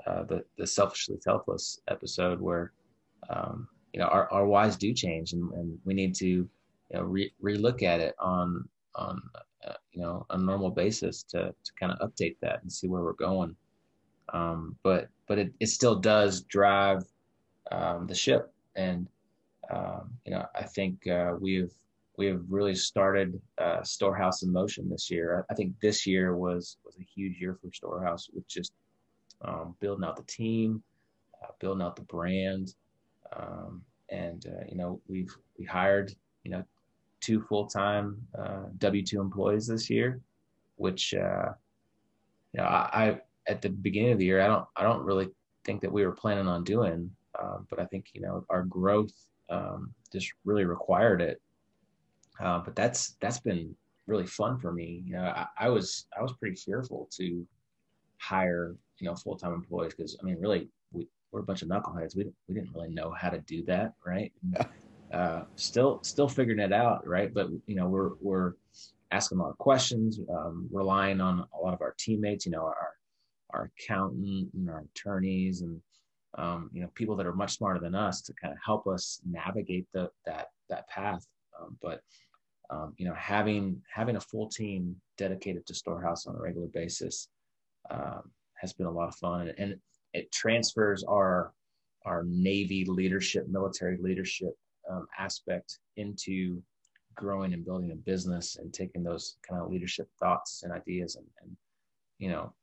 uh, 0.05 0.23
the 0.23 0.43
the 0.57 0.67
selfishly 0.67 1.17
selfless 1.21 1.81
episode, 1.87 2.39
where 2.39 2.73
um, 3.29 3.67
you 3.93 3.99
know 3.99 4.07
our, 4.07 4.31
our 4.31 4.45
whys 4.45 4.75
do 4.75 4.93
change, 4.93 5.33
and, 5.33 5.51
and 5.53 5.77
we 5.85 5.93
need 5.93 6.13
to 6.15 6.27
you 6.27 6.49
know 6.93 7.01
re 7.01 7.31
relook 7.43 7.83
at 7.83 7.99
it 7.99 8.15
on 8.19 8.67
on 8.95 9.21
uh, 9.67 9.73
you 9.91 10.01
know 10.01 10.25
a 10.29 10.37
normal 10.37 10.69
basis 10.69 11.23
to 11.23 11.53
to 11.63 11.71
kind 11.79 11.91
of 11.91 12.09
update 12.09 12.35
that 12.41 12.61
and 12.61 12.71
see 12.71 12.87
where 12.87 13.01
we're 13.01 13.13
going. 13.13 13.55
Um, 14.33 14.75
but 14.83 15.09
but 15.27 15.39
it, 15.39 15.53
it 15.59 15.67
still 15.67 15.95
does 15.95 16.41
drive 16.41 17.03
um, 17.71 18.07
the 18.07 18.15
ship. 18.15 18.53
And 18.75 19.07
um, 19.69 20.11
you 20.25 20.31
know, 20.31 20.45
I 20.55 20.63
think 20.63 21.07
uh, 21.07 21.33
we've 21.39 21.73
we 22.17 22.25
have 22.27 22.41
really 22.49 22.75
started 22.75 23.39
uh, 23.59 23.83
Storehouse 23.83 24.41
in 24.41 24.51
motion 24.51 24.89
this 24.89 25.09
year. 25.09 25.45
I, 25.49 25.53
I, 25.53 25.55
think 25.55 25.79
this 25.79 26.07
year 26.07 26.35
was 26.35 26.77
was 26.83 26.95
a 26.97 27.03
huge 27.03 27.39
year 27.39 27.57
for 27.61 27.71
Storehouse 27.71 28.29
with 28.33 28.47
just 28.47 28.73
um, 29.41 29.75
building 29.79 30.05
out 30.05 30.17
the 30.17 30.23
team, 30.23 30.81
uh, 31.43 31.51
building 31.59 31.85
out 31.85 31.95
the 31.95 32.01
brand, 32.03 32.73
um, 33.35 33.83
and 34.09 34.45
uh, 34.47 34.65
you 34.69 34.77
know 34.77 34.99
we've 35.07 35.35
we 35.57 35.65
hired 35.65 36.13
you 36.43 36.51
know 36.51 36.63
two 37.19 37.41
full 37.41 37.67
time 37.67 38.17
uh, 38.37 38.63
W 38.77 39.03
two 39.03 39.21
employees 39.21 39.67
this 39.67 39.89
year, 39.89 40.19
which 40.77 41.13
uh, 41.13 41.49
you 42.53 42.61
know 42.61 42.63
I, 42.63 42.89
I 42.93 43.21
at 43.47 43.61
the 43.61 43.69
beginning 43.69 44.11
of 44.11 44.19
the 44.19 44.25
year 44.25 44.41
I 44.41 44.47
don't 44.47 44.65
I 44.75 44.83
don't 44.83 45.03
really 45.03 45.29
think 45.67 45.81
that 45.81 45.91
we 45.91 46.05
were 46.05 46.13
planning 46.13 46.47
on 46.47 46.63
doing. 46.63 47.11
Um, 47.39 47.67
but 47.69 47.79
I 47.79 47.85
think 47.85 48.07
you 48.13 48.21
know 48.21 48.43
our 48.49 48.63
growth 48.63 49.13
um, 49.49 49.93
just 50.11 50.31
really 50.45 50.65
required 50.65 51.21
it. 51.21 51.39
Uh, 52.39 52.59
but 52.59 52.75
that's 52.75 53.15
that's 53.21 53.39
been 53.39 53.75
really 54.07 54.25
fun 54.25 54.57
for 54.57 54.71
me. 54.71 55.03
You 55.05 55.13
know, 55.13 55.23
I, 55.23 55.45
I 55.59 55.69
was 55.69 56.07
I 56.17 56.23
was 56.23 56.33
pretty 56.33 56.55
fearful 56.55 57.07
to 57.17 57.45
hire 58.17 58.75
you 58.97 59.07
know 59.07 59.15
full 59.15 59.37
time 59.37 59.53
employees 59.53 59.93
because 59.93 60.17
I 60.19 60.25
mean 60.25 60.37
really 60.39 60.69
we 60.91 61.07
we're 61.31 61.41
a 61.41 61.43
bunch 61.43 61.61
of 61.61 61.67
knuckleheads. 61.67 62.15
We 62.15 62.25
we 62.47 62.55
didn't 62.55 62.73
really 62.73 62.89
know 62.89 63.11
how 63.11 63.29
to 63.29 63.39
do 63.39 63.63
that, 63.65 63.93
right? 64.05 64.31
uh, 65.13 65.43
still 65.55 65.99
still 66.03 66.27
figuring 66.27 66.59
it 66.59 66.73
out, 66.73 67.05
right? 67.05 67.31
But 67.31 67.49
you 67.67 67.75
know 67.75 67.87
we're 67.87 68.11
we're 68.21 68.53
asking 69.11 69.39
a 69.39 69.43
lot 69.43 69.51
of 69.51 69.57
questions, 69.57 70.19
um, 70.29 70.67
relying 70.71 71.21
on 71.21 71.45
a 71.53 71.63
lot 71.63 71.73
of 71.73 71.81
our 71.81 71.93
teammates. 71.97 72.45
You 72.45 72.53
know 72.53 72.63
our 72.63 72.96
our 73.51 73.71
accountant 73.79 74.49
and 74.53 74.69
our 74.69 74.83
attorneys 74.93 75.61
and 75.61 75.81
um, 76.37 76.69
you 76.73 76.81
know 76.81 76.89
people 76.93 77.15
that 77.15 77.25
are 77.25 77.33
much 77.33 77.57
smarter 77.57 77.79
than 77.79 77.95
us 77.95 78.21
to 78.21 78.33
kind 78.33 78.53
of 78.53 78.59
help 78.63 78.87
us 78.87 79.21
navigate 79.25 79.87
the 79.93 80.09
that 80.25 80.47
that 80.69 80.87
path. 80.89 81.25
Um, 81.59 81.77
but 81.81 82.01
um, 82.69 82.93
you 82.97 83.07
know 83.07 83.15
having 83.15 83.81
having 83.91 84.17
a 84.17 84.21
full 84.21 84.49
team 84.49 84.95
dedicated 85.17 85.65
to 85.67 85.73
Storehouse 85.73 86.27
on 86.27 86.35
a 86.35 86.39
regular 86.39 86.67
basis 86.67 87.29
um, 87.89 88.31
has 88.55 88.73
been 88.73 88.85
a 88.85 88.91
lot 88.91 89.07
of 89.07 89.15
fun, 89.15 89.51
and 89.57 89.75
it 90.13 90.31
transfers 90.31 91.03
our 91.03 91.53
our 92.05 92.23
Navy 92.23 92.85
leadership, 92.85 93.47
military 93.49 93.97
leadership 93.97 94.53
um, 94.89 95.07
aspect 95.17 95.79
into 95.97 96.61
growing 97.15 97.53
and 97.53 97.65
building 97.65 97.91
a 97.91 97.95
business 97.95 98.57
and 98.57 98.73
taking 98.73 99.03
those 99.03 99.37
kind 99.47 99.61
of 99.61 99.69
leadership 99.69 100.07
thoughts 100.19 100.61
and 100.63 100.71
ideas 100.71 101.15
and, 101.15 101.25
and 101.41 101.57
you 102.19 102.29
know 102.29 102.53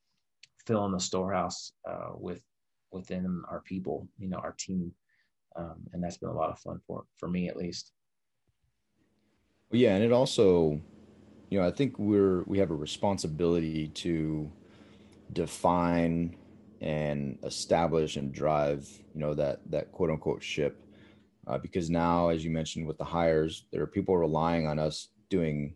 filling 0.66 0.92
the 0.92 1.00
storehouse 1.00 1.72
uh, 1.88 2.10
with 2.16 2.40
within 2.90 3.42
our 3.50 3.60
people, 3.60 4.08
you 4.18 4.28
know, 4.28 4.38
our 4.38 4.54
team. 4.58 4.92
Um, 5.56 5.80
and 5.92 6.02
that's 6.02 6.16
been 6.16 6.28
a 6.28 6.34
lot 6.34 6.50
of 6.50 6.58
fun 6.58 6.80
for, 6.86 7.04
for 7.16 7.28
me 7.28 7.48
at 7.48 7.56
least. 7.56 7.92
Well, 9.70 9.80
yeah. 9.80 9.94
And 9.94 10.04
it 10.04 10.12
also, 10.12 10.80
you 11.50 11.60
know, 11.60 11.66
I 11.66 11.70
think 11.70 11.98
we're, 11.98 12.42
we 12.44 12.58
have 12.58 12.70
a 12.70 12.74
responsibility 12.76 13.88
to 13.88 14.50
define 15.32 16.36
and 16.80 17.38
establish 17.44 18.16
and 18.16 18.32
drive, 18.32 18.88
you 19.14 19.20
know, 19.20 19.34
that, 19.34 19.60
that 19.70 19.90
quote 19.92 20.10
unquote 20.10 20.42
ship. 20.42 20.80
Uh, 21.46 21.58
because 21.58 21.90
now, 21.90 22.28
as 22.28 22.44
you 22.44 22.50
mentioned 22.50 22.86
with 22.86 22.98
the 22.98 23.04
hires, 23.04 23.66
there 23.70 23.82
are 23.82 23.86
people 23.86 24.16
relying 24.16 24.66
on 24.66 24.78
us 24.78 25.08
doing 25.30 25.74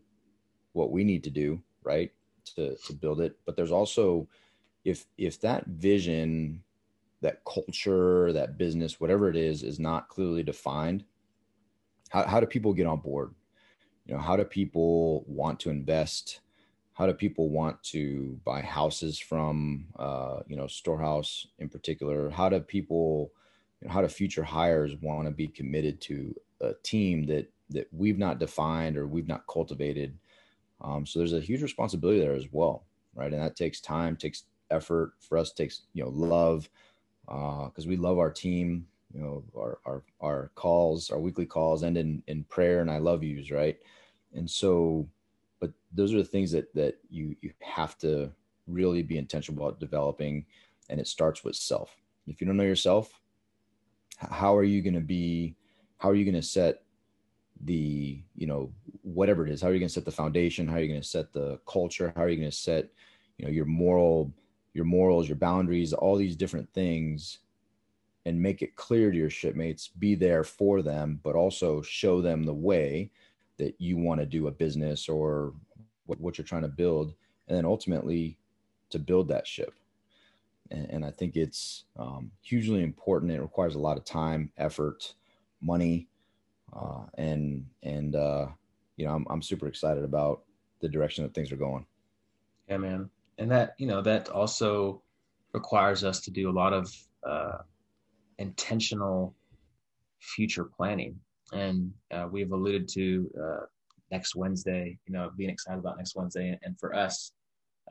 what 0.72 0.90
we 0.90 1.04
need 1.04 1.24
to 1.24 1.30
do, 1.30 1.60
right, 1.82 2.10
to 2.56 2.76
to 2.86 2.92
build 2.92 3.20
it. 3.20 3.36
But 3.44 3.56
there's 3.56 3.72
also, 3.72 4.28
if 4.88 5.06
if 5.16 5.40
that 5.40 5.66
vision 5.66 6.62
that 7.20 7.42
culture, 7.44 8.32
that 8.32 8.58
business, 8.58 9.00
whatever 9.00 9.28
it 9.28 9.36
is, 9.36 9.62
is 9.62 9.80
not 9.80 10.08
clearly 10.08 10.42
defined, 10.42 11.04
how, 12.10 12.24
how 12.24 12.40
do 12.40 12.46
people 12.46 12.72
get 12.72 12.86
on 12.86 13.00
board? 13.00 13.34
You 14.06 14.14
know, 14.14 14.20
how 14.20 14.36
do 14.36 14.44
people 14.44 15.24
want 15.26 15.58
to 15.60 15.70
invest? 15.70 16.40
How 16.94 17.06
do 17.06 17.12
people 17.12 17.50
want 17.50 17.82
to 17.84 18.38
buy 18.44 18.60
houses 18.60 19.18
from, 19.18 19.86
uh, 19.98 20.40
you 20.46 20.56
know, 20.56 20.66
Storehouse 20.66 21.46
in 21.58 21.68
particular? 21.68 22.30
How 22.30 22.48
do 22.48 22.60
people, 22.60 23.32
you 23.80 23.88
know, 23.88 23.94
how 23.94 24.00
do 24.00 24.08
future 24.08 24.44
hires 24.44 24.96
want 25.00 25.26
to 25.26 25.30
be 25.30 25.48
committed 25.48 26.00
to 26.02 26.34
a 26.60 26.72
team 26.82 27.26
that 27.26 27.50
that 27.70 27.86
we've 27.92 28.18
not 28.18 28.38
defined 28.38 28.96
or 28.96 29.06
we've 29.06 29.28
not 29.28 29.46
cultivated? 29.46 30.16
Um, 30.80 31.04
so 31.04 31.18
there's 31.18 31.34
a 31.34 31.40
huge 31.40 31.62
responsibility 31.62 32.20
there 32.20 32.34
as 32.34 32.46
well, 32.50 32.86
right? 33.14 33.32
And 33.32 33.42
that 33.42 33.56
takes 33.56 33.80
time, 33.80 34.16
takes 34.16 34.44
effort 34.70 35.12
for 35.20 35.38
us, 35.38 35.52
takes 35.52 35.82
you 35.94 36.04
know 36.04 36.10
love 36.10 36.68
uh, 37.28 37.66
because 37.66 37.86
uh, 37.86 37.88
we 37.88 37.96
love 37.96 38.18
our 38.18 38.30
team. 38.30 38.86
You 39.14 39.20
know, 39.22 39.44
our 39.56 39.78
our 39.86 40.02
our 40.20 40.50
calls, 40.54 41.10
our 41.10 41.18
weekly 41.18 41.46
calls 41.46 41.82
end 41.82 41.96
in 41.96 42.22
in 42.26 42.44
prayer 42.44 42.80
and 42.80 42.90
I 42.90 42.98
love 42.98 43.22
yous, 43.22 43.50
right? 43.50 43.78
And 44.34 44.48
so, 44.48 45.08
but 45.60 45.72
those 45.92 46.12
are 46.12 46.18
the 46.18 46.24
things 46.24 46.52
that 46.52 46.72
that 46.74 46.98
you 47.08 47.34
you 47.40 47.52
have 47.60 47.96
to 47.98 48.30
really 48.66 49.02
be 49.02 49.16
intentional 49.16 49.62
about 49.62 49.80
developing, 49.80 50.44
and 50.90 51.00
it 51.00 51.06
starts 51.06 51.42
with 51.42 51.56
self. 51.56 51.96
If 52.26 52.40
you 52.40 52.46
don't 52.46 52.58
know 52.58 52.64
yourself, 52.64 53.20
how 54.18 54.56
are 54.56 54.64
you 54.64 54.82
going 54.82 54.94
to 54.94 55.00
be? 55.00 55.56
How 55.96 56.10
are 56.10 56.14
you 56.14 56.24
going 56.24 56.34
to 56.34 56.42
set 56.42 56.82
the 57.64 58.20
you 58.36 58.46
know 58.46 58.70
whatever 59.02 59.46
it 59.46 59.52
is? 59.52 59.62
How 59.62 59.68
are 59.68 59.72
you 59.72 59.80
going 59.80 59.88
to 59.88 59.94
set 59.94 60.04
the 60.04 60.10
foundation? 60.10 60.68
How 60.68 60.76
are 60.76 60.80
you 60.80 60.88
going 60.88 61.00
to 61.00 61.06
set 61.06 61.32
the 61.32 61.58
culture? 61.66 62.12
How 62.14 62.22
are 62.22 62.28
you 62.28 62.38
going 62.38 62.50
to 62.50 62.56
set 62.56 62.90
you 63.38 63.46
know 63.46 63.50
your 63.50 63.64
moral 63.64 64.32
your 64.78 64.86
morals, 64.86 65.28
your 65.28 65.36
boundaries, 65.36 65.92
all 65.92 66.16
these 66.16 66.36
different 66.36 66.72
things, 66.72 67.40
and 68.24 68.40
make 68.40 68.62
it 68.62 68.76
clear 68.76 69.10
to 69.10 69.16
your 69.16 69.28
shipmates, 69.28 69.88
be 69.88 70.14
there 70.14 70.44
for 70.44 70.82
them, 70.82 71.20
but 71.24 71.34
also 71.34 71.82
show 71.82 72.22
them 72.22 72.44
the 72.44 72.54
way 72.54 73.10
that 73.58 73.74
you 73.78 73.96
want 73.96 74.20
to 74.20 74.26
do 74.26 74.46
a 74.46 74.52
business 74.52 75.08
or 75.08 75.52
what, 76.06 76.20
what 76.20 76.38
you're 76.38 76.44
trying 76.44 76.62
to 76.62 76.68
build. 76.68 77.14
And 77.48 77.58
then 77.58 77.64
ultimately 77.64 78.38
to 78.90 79.00
build 79.00 79.28
that 79.28 79.46
ship. 79.46 79.74
And, 80.70 80.88
and 80.90 81.04
I 81.04 81.10
think 81.10 81.34
it's 81.34 81.84
um, 81.98 82.30
hugely 82.40 82.82
important. 82.82 83.32
It 83.32 83.40
requires 83.40 83.74
a 83.74 83.80
lot 83.80 83.96
of 83.96 84.04
time, 84.04 84.52
effort, 84.58 85.14
money, 85.60 86.06
uh, 86.72 87.04
and 87.14 87.66
and 87.82 88.14
uh, 88.14 88.46
you 88.96 89.06
know 89.06 89.14
I'm 89.14 89.26
I'm 89.30 89.42
super 89.42 89.66
excited 89.66 90.04
about 90.04 90.42
the 90.80 90.88
direction 90.88 91.24
that 91.24 91.32
things 91.34 91.50
are 91.50 91.56
going. 91.56 91.86
Yeah, 92.68 92.76
man 92.76 93.08
and 93.38 93.50
that 93.50 93.74
you 93.78 93.86
know 93.86 94.02
that 94.02 94.28
also 94.28 95.02
requires 95.52 96.04
us 96.04 96.20
to 96.20 96.30
do 96.30 96.50
a 96.50 96.52
lot 96.52 96.72
of 96.72 96.92
uh, 97.26 97.58
intentional 98.38 99.34
future 100.20 100.64
planning. 100.64 101.18
And 101.52 101.92
uh, 102.10 102.26
we've 102.30 102.52
alluded 102.52 102.88
to 102.88 103.30
uh, 103.42 103.66
next 104.10 104.34
wednesday 104.34 104.98
you 105.06 105.12
know 105.12 105.30
being 105.36 105.50
excited 105.50 105.78
about 105.78 105.96
next 105.96 106.16
wednesday. 106.16 106.58
And 106.62 106.78
for 106.78 106.94
us 106.94 107.32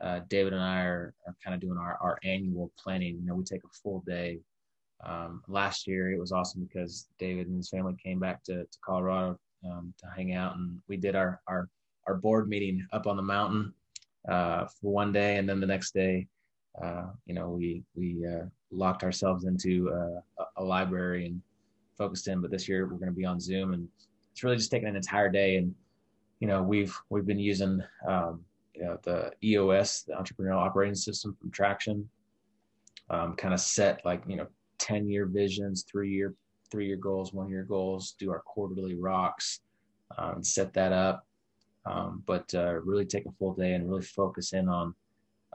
uh, 0.00 0.20
david 0.28 0.52
and 0.52 0.62
i 0.62 0.82
are, 0.82 1.14
are 1.26 1.36
kind 1.42 1.54
of 1.54 1.60
doing 1.60 1.78
our, 1.78 1.98
our 2.00 2.18
annual 2.22 2.70
planning. 2.78 3.18
You 3.20 3.26
know 3.26 3.34
we 3.34 3.44
take 3.44 3.64
a 3.64 3.78
full 3.82 4.02
day. 4.06 4.40
Um, 5.04 5.42
last 5.46 5.86
year 5.86 6.12
it 6.12 6.18
was 6.18 6.32
awesome 6.32 6.64
because 6.64 7.08
david 7.18 7.46
and 7.46 7.56
his 7.56 7.70
family 7.70 7.94
came 8.02 8.18
back 8.18 8.42
to, 8.44 8.64
to 8.64 8.78
colorado 8.84 9.38
um, 9.64 9.94
to 9.98 10.06
hang 10.14 10.34
out. 10.34 10.56
And 10.56 10.78
we 10.88 10.96
did 10.96 11.16
our, 11.16 11.40
our 11.46 11.68
our 12.06 12.14
board 12.14 12.48
meeting 12.48 12.86
up 12.92 13.06
on 13.06 13.16
the 13.16 13.22
mountain 13.22 13.72
uh, 14.28 14.66
for 14.66 14.92
one 14.92 15.12
day, 15.12 15.36
and 15.36 15.48
then 15.48 15.60
the 15.60 15.66
next 15.66 15.94
day 15.94 16.28
uh, 16.82 17.06
you 17.26 17.34
know, 17.34 17.48
we 17.50 17.82
we 17.94 18.24
uh, 18.26 18.44
locked 18.70 19.02
ourselves 19.02 19.44
into 19.44 19.90
uh, 19.90 20.42
a, 20.42 20.62
a 20.62 20.64
library 20.64 21.26
and 21.26 21.40
focused 21.96 22.28
in. 22.28 22.40
But 22.40 22.50
this 22.50 22.68
year 22.68 22.86
we're 22.86 22.98
going 22.98 23.06
to 23.06 23.16
be 23.16 23.24
on 23.24 23.40
Zoom, 23.40 23.72
and 23.74 23.88
it's 24.32 24.44
really 24.44 24.56
just 24.56 24.70
taking 24.70 24.88
an 24.88 24.96
entire 24.96 25.28
day. 25.28 25.56
And 25.56 25.74
you 26.40 26.48
know, 26.48 26.62
we've 26.62 26.96
we've 27.10 27.26
been 27.26 27.38
using 27.38 27.82
um, 28.06 28.44
you 28.74 28.84
know 28.84 28.98
the 29.02 29.32
EOS, 29.42 30.02
the 30.02 30.14
Entrepreneurial 30.14 30.64
Operating 30.64 30.94
System 30.94 31.36
from 31.40 31.50
Traction, 31.50 32.08
um, 33.10 33.34
kind 33.34 33.54
of 33.54 33.60
set 33.60 34.04
like 34.04 34.22
you 34.28 34.36
know 34.36 34.46
10 34.78 35.08
year 35.08 35.26
visions, 35.26 35.84
three 35.90 36.10
year 36.10 36.34
three 36.70 36.86
year 36.86 36.96
goals, 36.96 37.32
one 37.32 37.48
year 37.48 37.64
goals, 37.64 38.14
do 38.18 38.30
our 38.30 38.40
quarterly 38.40 38.94
rocks, 38.94 39.60
um, 40.18 40.44
set 40.44 40.72
that 40.74 40.92
up. 40.92 41.26
Um, 41.86 42.22
but 42.26 42.52
uh, 42.54 42.74
really 42.82 43.06
take 43.06 43.26
a 43.26 43.32
full 43.32 43.54
day 43.54 43.72
and 43.72 43.88
really 43.88 44.02
focus 44.02 44.52
in 44.52 44.68
on 44.68 44.94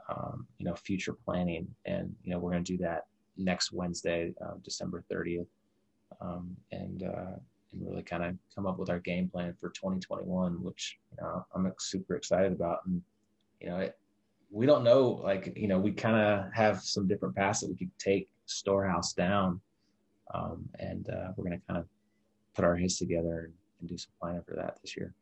um, 0.10 0.48
you 0.58 0.66
know 0.66 0.76
future 0.76 1.14
planning. 1.14 1.68
And 1.86 2.14
you 2.24 2.32
know 2.32 2.40
we're 2.40 2.52
going 2.52 2.64
to 2.64 2.78
do 2.78 2.84
that 2.84 3.06
next 3.38 3.72
wednesday 3.72 4.32
uh, 4.46 4.54
december 4.64 5.04
30th 5.12 5.48
um, 6.22 6.56
and 6.72 7.04
uh, 7.04 7.38
and 7.72 7.88
really 7.88 8.04
kind 8.04 8.24
of 8.24 8.36
come 8.54 8.68
up 8.68 8.78
with 8.78 8.90
our 8.90 9.00
game 9.00 9.28
plan 9.28 9.56
for 9.60 9.70
2021 9.70 10.64
which 10.64 11.00
you 11.12 11.18
know 11.22 11.46
i'm 11.56 11.72
super 11.80 12.16
excited 12.16 12.52
about. 12.52 12.80
And 12.86 13.02
you 13.62 13.70
know 13.70 13.78
it, 13.78 13.98
we 14.52 14.66
don't 14.66 14.84
know 14.84 15.22
like 15.24 15.54
you 15.56 15.68
know 15.68 15.80
we 15.80 15.92
kind 15.92 16.16
of 16.16 16.52
have 16.54 16.82
some 16.82 17.08
different 17.08 17.36
paths 17.36 17.62
that 17.62 17.70
we 17.70 17.76
could 17.76 17.92
take 17.98 18.30
storehouse 18.46 19.14
down. 19.14 19.60
Um, 20.34 20.68
and 20.80 21.10
uh, 21.10 21.32
we're 21.36 21.46
going 21.46 21.60
to 21.60 21.68
kind 21.68 21.80
of 21.80 21.86
put 22.56 22.66
our 22.66 22.76
heads 22.76 22.98
together 22.98 23.46
and, 23.46 23.54
and 23.80 23.90
do 23.90 23.98
some 23.98 24.12
planning 24.20 24.42
for 24.48 24.56
that 24.56 24.78
this 24.82 24.96
year 24.96 25.14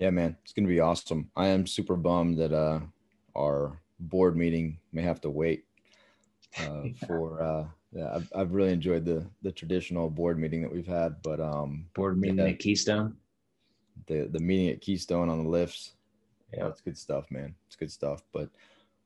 yeah 0.00 0.10
man 0.10 0.34
it's 0.42 0.52
going 0.52 0.64
to 0.64 0.72
be 0.72 0.80
awesome. 0.80 1.30
I 1.36 1.48
am 1.48 1.66
super 1.66 1.94
bummed 1.94 2.38
that 2.38 2.52
uh 2.52 2.80
our 3.36 3.78
board 4.00 4.36
meeting 4.36 4.78
may 4.92 5.02
have 5.02 5.20
to 5.20 5.30
wait 5.30 5.66
uh, 6.58 6.82
yeah. 6.84 7.06
for 7.06 7.40
uh, 7.42 7.66
yeah 7.92 8.10
I've, 8.14 8.32
I've 8.34 8.52
really 8.52 8.72
enjoyed 8.72 9.04
the 9.04 9.24
the 9.42 9.52
traditional 9.52 10.10
board 10.10 10.38
meeting 10.38 10.62
that 10.62 10.72
we've 10.72 10.86
had 10.86 11.22
but 11.22 11.38
um 11.38 11.86
board 11.94 12.18
meeting 12.18 12.38
yeah, 12.38 12.46
at 12.46 12.58
keystone? 12.58 13.16
The 14.06 14.28
the 14.32 14.40
meeting 14.40 14.70
at 14.70 14.80
keystone 14.80 15.28
on 15.28 15.44
the 15.44 15.48
lifts. 15.48 15.92
Yeah. 16.52 16.66
It's 16.66 16.80
good 16.80 16.98
stuff 16.98 17.30
man. 17.30 17.54
It's 17.68 17.76
good 17.76 17.92
stuff 17.92 18.22
but 18.32 18.48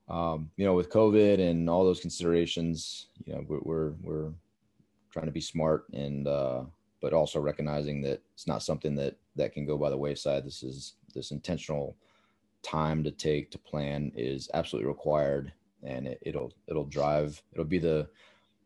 um 0.08 0.50
you 0.56 0.64
know 0.64 0.74
with 0.74 0.90
covid 0.90 1.40
and 1.40 1.68
all 1.68 1.82
those 1.82 2.00
considerations 2.00 3.08
you 3.24 3.32
know 3.32 3.44
we're 3.48 3.60
we're, 3.62 3.92
we're 4.02 4.32
trying 5.10 5.26
to 5.26 5.32
be 5.32 5.40
smart 5.40 5.86
and 5.94 6.28
uh 6.28 6.62
but 7.00 7.14
also 7.14 7.40
recognizing 7.40 8.02
that 8.02 8.20
it's 8.34 8.46
not 8.46 8.62
something 8.62 8.94
that 8.94 9.16
that 9.36 9.52
can 9.52 9.66
go 9.66 9.76
by 9.76 9.90
the 9.90 9.96
wayside. 9.96 10.44
This 10.44 10.62
is 10.62 10.94
this 11.14 11.30
intentional 11.30 11.96
time 12.62 13.04
to 13.04 13.10
take 13.10 13.50
to 13.50 13.58
plan 13.58 14.10
is 14.16 14.48
absolutely 14.54 14.88
required 14.88 15.52
and 15.82 16.08
it, 16.22 16.34
will 16.34 16.52
it'll 16.66 16.86
drive 16.86 17.40
it'll 17.52 17.64
be 17.64 17.78
the 17.78 18.08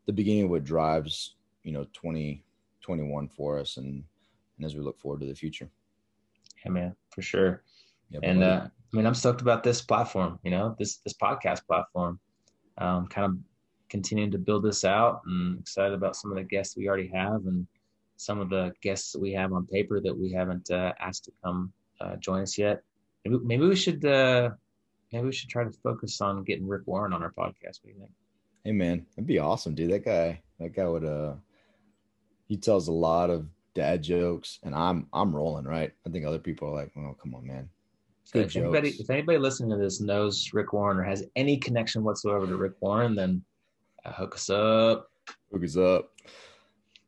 the 0.07 0.12
beginning 0.12 0.45
of 0.45 0.51
what 0.51 0.64
drives 0.64 1.35
you 1.64 1.73
know 1.73 1.85
2021 1.93 3.29
for 3.29 3.59
us 3.59 3.77
and 3.77 4.05
and 4.57 4.64
as 4.64 4.75
we 4.75 4.81
look 4.81 4.99
forward 4.99 5.21
to 5.21 5.27
the 5.27 5.35
future. 5.35 5.69
Yeah 6.64 6.71
man 6.71 6.97
for 7.11 7.23
sure. 7.23 7.62
Yeah, 8.11 8.21
and 8.23 8.43
uh, 8.43 8.66
i 8.66 8.97
mean 8.97 9.05
i'm 9.05 9.14
stoked 9.14 9.43
about 9.43 9.62
this 9.62 9.83
platform 9.83 10.39
you 10.43 10.51
know 10.51 10.75
this 10.79 10.99
this 10.99 11.14
podcast 11.14 11.66
platform. 11.66 12.19
Um, 12.79 13.09
kind 13.09 13.25
of 13.25 13.37
continuing 13.89 14.31
to 14.31 14.39
build 14.39 14.62
this 14.62 14.85
out 14.85 15.23
and 15.27 15.59
excited 15.59 15.93
about 15.93 16.14
some 16.14 16.31
of 16.31 16.37
the 16.37 16.45
guests 16.45 16.77
we 16.77 16.87
already 16.87 17.09
have 17.09 17.47
and 17.47 17.66
some 18.19 18.41
of 18.41 18.51
the 18.51 18.73
guests 18.83 19.12
that 19.12 19.21
we 19.21 19.33
have 19.33 19.53
on 19.53 19.66
paper 19.66 20.01
that 20.01 20.16
we 20.16 20.31
haven't 20.31 20.71
uh, 20.71 20.93
asked 21.01 21.25
to 21.25 21.33
come 21.43 21.73
uh, 22.01 22.16
join 22.16 22.43
us 22.43 22.59
yet 22.59 22.83
Maybe, 23.25 23.45
maybe 23.45 23.66
we 23.66 23.77
should 23.77 24.05
uh, 24.05 24.51
maybe 25.12 25.27
we 25.27 25.33
should 25.33 25.49
try 25.49 25.64
to 25.64 25.71
focus 25.71 26.21
on 26.21 26.45
getting 26.45 26.66
Rick 26.66 26.83
Warren 26.87 27.12
on 27.12 27.23
our 27.23 27.33
podcast. 27.33 27.81
What 27.83 27.87
do 27.87 27.89
you 27.91 27.99
think? 27.99 28.11
Hey 28.64 28.73
man, 28.73 29.07
that'd 29.11 29.27
be 29.27 29.39
awesome, 29.39 29.75
dude. 29.75 29.93
That 29.93 30.05
guy, 30.05 30.41
that 30.59 30.75
guy 30.75 30.87
would 30.87 31.05
uh, 31.05 31.35
he 32.47 32.57
tells 32.57 32.89
a 32.89 32.93
lot 32.93 33.31
of 33.31 33.47
dad 33.75 34.03
jokes, 34.03 34.59
and 34.62 34.75
I'm 34.75 35.07
I'm 35.12 35.35
rolling 35.35 35.64
right. 35.64 35.93
I 36.07 36.11
think 36.11 36.25
other 36.25 36.39
people 36.39 36.69
are 36.69 36.75
like, 36.75 36.93
oh 36.97 37.16
come 37.21 37.35
on, 37.35 37.47
man. 37.47 37.69
So 38.25 38.41
if 38.41 38.57
anybody, 38.57 38.91
if 38.91 39.09
anybody 39.09 39.39
listening 39.39 39.71
to 39.71 39.77
this 39.77 40.01
knows 40.01 40.51
Rick 40.53 40.75
Warren 40.75 40.99
or 40.99 41.03
has 41.03 41.25
any 41.35 41.57
connection 41.57 42.05
whatsoever 42.05 42.47
to 42.47 42.57
Rick 42.57 42.75
Warren, 42.81 43.14
then 43.14 43.43
uh, 44.05 44.12
hook 44.12 44.35
us 44.35 44.51
up. 44.51 45.11
Hook 45.51 45.64
us 45.64 45.77
up. 45.79 46.11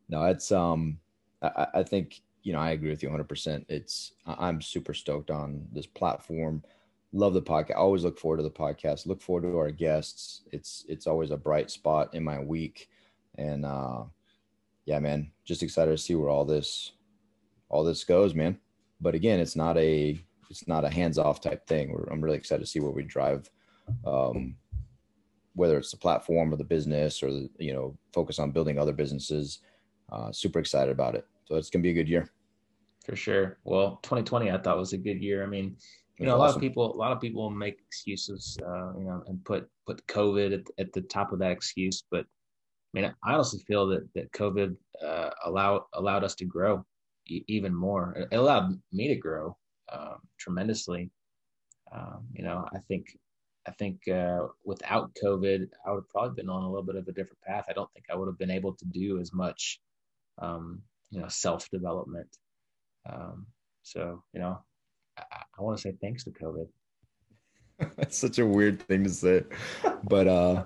No, 0.09 0.25
it's 0.25 0.51
um, 0.51 0.99
I, 1.43 1.67
I 1.75 1.83
think 1.83 2.23
you 2.43 2.53
know, 2.53 2.59
I 2.59 2.71
agree 2.71 2.91
with 2.91 3.03
you 3.03 3.11
100%. 3.11 3.65
It's, 3.69 4.13
I'm 4.27 4.61
super 4.61 4.95
stoked 4.95 5.31
on 5.31 5.67
this 5.73 5.87
platform. 5.87 6.63
Love 7.13 7.35
the 7.35 7.43
podcast. 7.43 7.77
Always 7.77 8.05
look 8.05 8.19
forward 8.19 8.39
to 8.39 8.43
the 8.43 8.51
podcast. 8.51 9.07
Look 9.07 9.21
forward 9.21 9.43
to 9.43 9.59
our 9.59 9.71
guests. 9.71 10.43
It's, 10.53 10.85
it's 10.89 11.07
always 11.07 11.31
a 11.31 11.37
bright 11.37 11.71
spot 11.71 12.15
in 12.15 12.25
my 12.25 12.39
week. 12.39 12.89
And, 13.37 13.65
uh, 13.65 14.05
yeah, 14.87 14.99
man, 15.01 15.31
just 15.45 15.63
excited 15.63 15.91
to 15.91 15.99
see 15.99 16.15
where 16.15 16.31
all 16.31 16.45
this, 16.45 16.93
all 17.69 17.85
this 17.85 18.05
goes, 18.05 18.35
man. 18.35 18.59
But 19.01 19.15
again, 19.15 19.41
it's 19.41 19.57
not 19.57 19.77
a, 19.77 20.19
it's 20.49 20.67
not 20.67 20.85
a 20.85 20.91
hands 20.91 21.19
off 21.19 21.41
type 21.41 21.67
thing. 21.67 21.93
We're, 21.93 22.05
I'm 22.11 22.23
really 22.23 22.39
excited 22.39 22.65
to 22.65 22.71
see 22.71 22.81
where 22.81 22.91
we 22.91 23.03
drive, 23.03 23.51
um, 24.07 24.57
whether 25.55 25.79
it's 25.79 25.91
the 25.91 25.97
platform 25.97 26.53
or 26.53 26.57
the 26.57 26.65
business 26.65 27.23
or 27.23 27.31
the, 27.31 27.51
you 27.59 27.73
know, 27.73 27.97
focus 28.13 28.39
on 28.39 28.51
building 28.51 28.79
other 28.79 28.93
businesses. 28.93 29.61
Uh, 30.11 30.33
super 30.33 30.59
excited 30.59 30.91
about 30.91 31.15
it. 31.15 31.27
So 31.47 31.57
it's 31.57 31.71
gonna 31.71 31.83
be 31.83 31.91
a 31.91 31.95
good 31.95 32.09
year. 32.09 32.31
For 33.05 33.17
sure. 33.17 33.59
Well, 33.65 33.99
2020 34.03 34.51
I 34.51 34.59
thought 34.59 34.77
was 34.77 34.93
a 34.93 34.99
good 34.99 35.21
year. 35.23 35.43
I 35.43 35.47
mean, 35.47 35.77
you 36.19 36.27
know, 36.27 36.37
a 36.37 36.39
lot 36.39 36.55
of 36.55 36.61
people, 36.61 36.95
a 36.95 36.97
lot 36.97 37.13
of 37.13 37.21
people 37.21 37.49
make 37.49 37.79
excuses, 37.81 38.59
uh, 38.63 38.93
you 38.99 39.05
know, 39.05 39.23
and 39.27 39.43
put 39.45 39.69
put 39.87 40.07
COVID 40.07 40.53
at, 40.53 40.67
at 40.79 40.93
the 40.93 41.01
top 41.01 41.33
of 41.33 41.39
that 41.39 41.51
excuse. 41.51 42.05
But 42.11 42.27
I 42.95 43.01
mean, 43.01 43.05
I 43.25 43.33
honestly 43.33 43.61
feel 43.67 43.87
that 43.89 44.07
that 44.15 44.31
COVID 44.33 44.77
uh, 45.03 45.31
allowed 45.45 45.83
allowed 45.95 46.23
us 46.25 46.35
to 46.37 46.45
grow 46.45 46.85
e- 47.27 47.45
even 47.49 47.75
more. 47.75 48.13
It 48.31 48.37
allowed 48.37 48.79
me 48.93 49.09
to 49.09 49.17
grow 49.17 49.57
um, 49.91 50.17
tremendously. 50.39 51.11
Um, 51.91 52.27
you 52.35 52.45
know, 52.45 52.69
I 52.75 52.79
think 52.81 53.17
I 53.67 53.71
think 53.73 54.07
uh, 54.09 54.49
without 54.65 55.11
COVID, 55.23 55.69
I 55.87 55.91
would 55.91 56.01
have 56.01 56.09
probably 56.11 56.35
been 56.35 56.51
on 56.51 56.65
a 56.65 56.69
little 56.69 56.85
bit 56.85 56.97
of 56.97 57.09
a 57.09 57.13
different 57.13 57.41
path. 57.41 57.65
I 57.69 57.73
don't 57.73 57.91
think 57.93 58.07
I 58.11 58.15
would 58.15 58.29
have 58.29 58.39
been 58.39 58.51
able 58.51 58.75
to 58.75 58.85
do 58.85 59.21
as 59.21 59.33
much 59.33 59.81
um, 60.41 60.83
you 61.11 61.21
know 61.21 61.29
self 61.29 61.69
development. 61.71 62.29
Um, 63.11 63.47
so 63.83 64.23
you 64.33 64.41
know, 64.41 64.59
I, 65.19 65.43
I 65.59 65.63
want 65.63 65.79
to 65.79 65.83
say 65.83 65.95
thanks 66.01 66.25
to 66.25 66.31
COVID. 66.31 66.67
That's 67.97 68.19
such 68.19 68.39
a 68.39 68.47
weird 68.47 68.83
thing 68.83 69.05
to 69.05 69.11
say, 69.11 69.45
but 70.05 70.29
uh, 70.29 70.65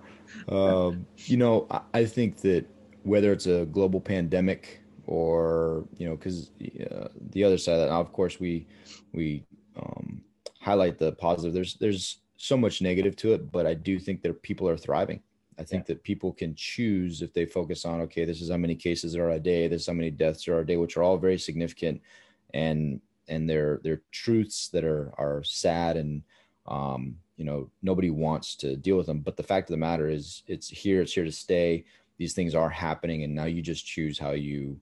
um, 0.48 1.06
you 1.26 1.36
know, 1.36 1.66
I, 1.70 1.80
I 1.94 2.04
think 2.04 2.38
that 2.38 2.66
whether 3.04 3.32
it's 3.32 3.46
a 3.46 3.66
global 3.66 4.00
pandemic 4.00 4.80
or 5.06 5.86
you 5.96 6.08
know, 6.08 6.16
because 6.16 6.50
uh, 6.90 7.08
the 7.30 7.44
other 7.44 7.58
side 7.58 7.74
of 7.74 7.88
that, 7.88 7.94
of 7.94 8.12
course, 8.12 8.40
we 8.40 8.66
we 9.12 9.44
um, 9.76 10.22
highlight 10.60 10.98
the 10.98 11.12
positive. 11.12 11.54
There's 11.54 11.74
there's 11.74 12.20
so 12.36 12.56
much 12.56 12.82
negative 12.82 13.16
to 13.16 13.32
it, 13.32 13.52
but 13.52 13.66
I 13.66 13.74
do 13.74 13.98
think 13.98 14.22
that 14.22 14.42
people 14.42 14.68
are 14.68 14.76
thriving. 14.76 15.20
I 15.58 15.64
think 15.64 15.82
yeah. 15.82 15.94
that 15.94 16.02
people 16.02 16.32
can 16.32 16.54
choose 16.54 17.22
if 17.22 17.32
they 17.32 17.46
focus 17.46 17.84
on, 17.84 18.00
okay, 18.02 18.24
this 18.24 18.40
is 18.40 18.50
how 18.50 18.56
many 18.56 18.74
cases 18.74 19.12
there 19.12 19.26
are 19.26 19.32
a 19.32 19.40
day, 19.40 19.68
this 19.68 19.82
is 19.82 19.86
how 19.86 19.92
many 19.92 20.10
deaths 20.10 20.44
there 20.44 20.56
are 20.56 20.60
a 20.60 20.66
day, 20.66 20.76
which 20.76 20.96
are 20.96 21.02
all 21.02 21.16
very 21.16 21.38
significant 21.38 22.00
and 22.52 23.00
and 23.28 23.48
they're 23.48 23.80
they're 23.82 24.02
truths 24.12 24.68
that 24.68 24.84
are 24.84 25.12
are 25.18 25.42
sad 25.44 25.96
and 25.96 26.22
um, 26.66 27.16
you 27.36 27.44
know, 27.44 27.70
nobody 27.82 28.10
wants 28.10 28.54
to 28.56 28.76
deal 28.76 28.96
with 28.96 29.06
them. 29.06 29.20
But 29.20 29.36
the 29.36 29.42
fact 29.42 29.68
of 29.68 29.72
the 29.72 29.78
matter 29.78 30.08
is 30.08 30.42
it's 30.46 30.68
here, 30.68 31.02
it's 31.02 31.12
here 31.12 31.24
to 31.24 31.32
stay. 31.32 31.84
These 32.16 32.32
things 32.32 32.54
are 32.54 32.70
happening, 32.70 33.24
and 33.24 33.34
now 33.34 33.44
you 33.44 33.60
just 33.60 33.86
choose 33.86 34.18
how 34.18 34.32
you 34.32 34.80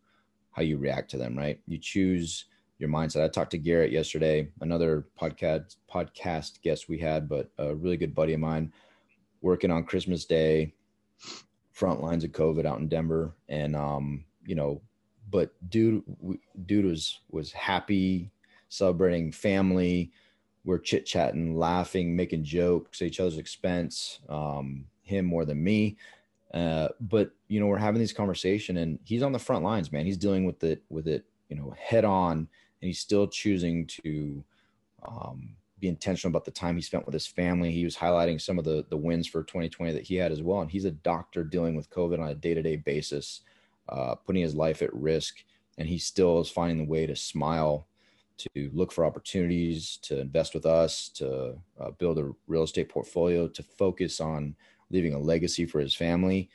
how 0.51 0.63
you 0.63 0.77
react 0.77 1.11
to 1.11 1.17
them, 1.17 1.37
right? 1.37 1.59
You 1.67 1.79
choose 1.79 2.45
your 2.79 2.91
mindset. 2.91 3.25
I 3.25 3.29
talked 3.29 3.53
to 3.53 3.59
Garrett 3.59 3.91
yesterday, 3.91 4.49
another 4.61 5.07
podcast 5.19 5.77
podcast 5.91 6.61
guest 6.61 6.89
we 6.89 6.99
had, 6.99 7.29
but 7.29 7.51
a 7.59 7.75
really 7.75 7.97
good 7.97 8.15
buddy 8.15 8.35
of 8.35 8.41
mine 8.41 8.73
working 9.43 9.71
on 9.71 9.85
Christmas 9.85 10.25
Day, 10.25 10.73
front 11.73 12.01
lines 12.01 12.25
of 12.25 12.31
COVID 12.31 12.65
out 12.65 12.79
in 12.79 12.89
Denver, 12.89 13.35
and 13.49 13.77
um, 13.77 14.25
you 14.47 14.55
know, 14.55 14.81
but 15.31 15.53
dude, 15.69 16.03
dude 16.67 16.87
was 16.87 17.21
was 17.31 17.53
happy, 17.53 18.31
celebrating 18.69 19.33
family. 19.33 20.13
We're 20.65 20.79
chit 20.79 21.05
chatting, 21.05 21.57
laughing, 21.57 22.15
making 22.15 22.45
jokes 22.45 23.03
at 23.03 23.09
each 23.09 23.21
other's 23.21 23.39
expense. 23.39 24.21
Um, 24.29 24.87
him 25.03 25.27
more 25.27 25.45
than 25.45 25.63
me, 25.63 25.97
uh, 26.55 26.89
but 27.01 27.33
you 27.49 27.59
know, 27.61 27.67
we're 27.67 27.79
having 27.79 28.01
this 28.01 28.13
conversation, 28.13 28.77
and 28.77 28.99
he's 29.05 29.23
on 29.23 29.33
the 29.33 29.39
front 29.39 29.65
lines, 29.65 29.91
man. 29.91 30.07
He's 30.07 30.17
dealing 30.17 30.45
with 30.45 30.63
it 30.63 30.83
with 30.89 31.09
it, 31.09 31.25
you 31.49 31.57
know, 31.57 31.75
head 31.79 32.05
on, 32.05 32.39
and 32.39 32.49
he's 32.81 33.01
still 33.01 33.27
choosing 33.27 33.87
to 33.87 34.45
um, 35.07 35.57
be 35.83 35.89
intentional 35.89 36.31
about 36.31 36.45
the 36.45 36.51
time 36.53 36.77
he 36.77 36.83
spent 36.83 37.05
with 37.05 37.13
his 37.13 37.27
family. 37.27 37.73
He 37.73 37.85
was 37.85 37.97
highlighting 37.97 38.41
some 38.41 38.59
of 38.59 38.65
the 38.65 38.87
the 38.89 38.97
wins 38.97 39.27
for 39.27 39.43
2020 39.43 39.93
that 39.93 40.05
he 40.05 40.15
had 40.15 40.33
as 40.33 40.41
well. 40.41 40.61
And 40.63 40.71
he's 40.71 40.87
a 40.87 40.93
doctor 40.93 41.43
dealing 41.45 41.75
with 41.75 41.91
COVID 41.91 42.21
on 42.21 42.29
a 42.29 42.35
day 42.35 42.55
to 42.55 42.63
day 42.63 42.77
basis, 42.77 43.41
uh, 43.89 44.15
putting 44.15 44.43
his 44.43 44.55
life 44.55 44.81
at 44.81 44.95
risk, 44.95 45.45
and 45.77 45.89
he 45.89 45.99
still 45.99 46.41
is 46.41 46.49
finding 46.49 46.79
the 46.79 46.91
way 46.91 47.05
to 47.07 47.17
smile 47.17 47.89
to 48.39 48.71
look 48.73 48.93
for 48.93 49.05
opportunities 49.05 49.99
to 50.03 50.21
invest 50.21 50.55
with 50.55 50.67
us, 50.67 51.09
to 51.09 51.55
uh, 51.79 51.91
build 51.91 52.19
a 52.19 52.33
real 52.47 52.63
estate 52.63 52.89
portfolio, 52.89 53.47
to 53.47 53.63
focus 53.63 54.21
on 54.21 54.57
leaving 54.91 55.15
a 55.15 55.19
legacy 55.19 55.67
for 55.67 55.81
his 55.81 55.95
family. 55.95 56.49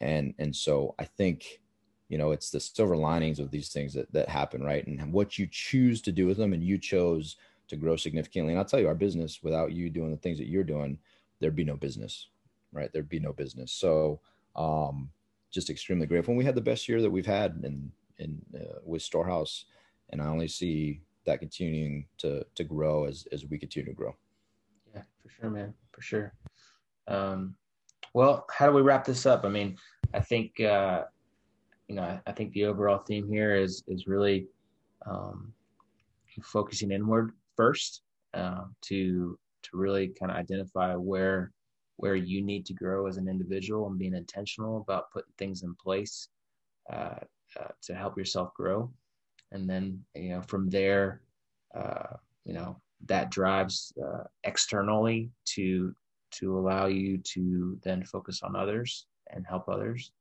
And 0.00 0.32
and 0.38 0.54
so 0.54 0.94
I 0.98 1.04
think, 1.04 1.60
you 2.08 2.18
know, 2.18 2.30
it's 2.30 2.50
the 2.50 2.60
silver 2.60 2.96
linings 2.96 3.40
of 3.40 3.50
these 3.50 3.70
things 3.70 3.92
that 3.94 4.12
that 4.12 4.28
happen, 4.28 4.62
right? 4.62 4.86
And 4.86 5.12
what 5.12 5.38
you 5.38 5.48
choose 5.50 6.00
to 6.02 6.12
do 6.12 6.28
with 6.28 6.36
them, 6.36 6.52
and 6.52 6.62
you 6.62 6.78
chose 6.78 7.36
to 7.70 7.76
grow 7.76 7.96
significantly. 7.96 8.52
And 8.52 8.58
I'll 8.58 8.64
tell 8.64 8.80
you, 8.80 8.88
our 8.88 8.94
business 8.94 9.40
without 9.42 9.72
you 9.72 9.90
doing 9.90 10.10
the 10.10 10.16
things 10.16 10.38
that 10.38 10.48
you're 10.48 10.64
doing, 10.64 10.98
there'd 11.40 11.56
be 11.56 11.64
no 11.64 11.76
business, 11.76 12.28
right? 12.72 12.92
There'd 12.92 13.08
be 13.08 13.20
no 13.20 13.32
business. 13.32 13.72
So 13.72 14.20
um, 14.56 15.10
just 15.50 15.70
extremely 15.70 16.06
grateful. 16.06 16.32
And 16.32 16.38
we 16.38 16.44
had 16.44 16.54
the 16.54 16.60
best 16.60 16.88
year 16.88 17.00
that 17.00 17.10
we've 17.10 17.26
had 17.26 17.60
in 17.64 17.90
in 18.18 18.42
uh, 18.54 18.80
with 18.84 19.02
Storehouse, 19.02 19.64
and 20.10 20.20
I 20.20 20.26
only 20.26 20.48
see 20.48 21.00
that 21.24 21.40
continuing 21.40 22.06
to 22.18 22.44
to 22.54 22.64
grow 22.64 23.04
as 23.04 23.26
as 23.32 23.46
we 23.46 23.58
continue 23.58 23.90
to 23.90 23.96
grow. 23.96 24.14
Yeah, 24.94 25.02
for 25.22 25.30
sure, 25.30 25.50
man, 25.50 25.72
for 25.92 26.02
sure. 26.02 26.34
Um, 27.08 27.54
well, 28.12 28.46
how 28.50 28.66
do 28.66 28.72
we 28.72 28.82
wrap 28.82 29.04
this 29.04 29.24
up? 29.24 29.44
I 29.44 29.48
mean, 29.48 29.76
I 30.12 30.20
think 30.20 30.60
uh, 30.60 31.04
you 31.88 31.94
know, 31.94 32.02
I, 32.02 32.20
I 32.26 32.32
think 32.32 32.52
the 32.52 32.66
overall 32.66 32.98
theme 32.98 33.28
here 33.28 33.54
is 33.54 33.82
is 33.86 34.06
really 34.06 34.46
um, 35.06 35.52
focusing 36.42 36.90
inward 36.90 37.32
first 37.60 38.02
uh, 38.32 38.64
to 38.88 39.38
to 39.64 39.70
really 39.74 40.06
kind 40.18 40.30
of 40.32 40.38
identify 40.38 40.94
where 40.94 41.52
where 41.96 42.14
you 42.16 42.40
need 42.40 42.64
to 42.64 42.72
grow 42.82 43.06
as 43.06 43.18
an 43.18 43.28
individual 43.28 43.86
and 43.86 43.98
being 43.98 44.14
intentional 44.14 44.78
about 44.80 45.10
putting 45.12 45.34
things 45.36 45.62
in 45.62 45.74
place 45.74 46.28
uh, 46.90 47.20
uh, 47.60 47.72
to 47.82 47.94
help 47.94 48.16
yourself 48.16 48.48
grow. 48.54 48.90
And 49.52 49.68
then 49.68 50.02
you 50.14 50.30
know 50.30 50.42
from 50.52 50.70
there 50.70 51.20
uh, 51.74 52.14
you 52.46 52.54
know 52.54 52.80
that 53.12 53.30
drives 53.30 53.92
uh, 54.06 54.24
externally 54.44 55.30
to 55.54 55.94
to 56.38 56.58
allow 56.58 56.86
you 56.86 57.18
to 57.34 57.78
then 57.82 58.00
focus 58.04 58.40
on 58.42 58.56
others 58.56 59.06
and 59.32 59.44
help 59.46 59.68
others. 59.68 60.12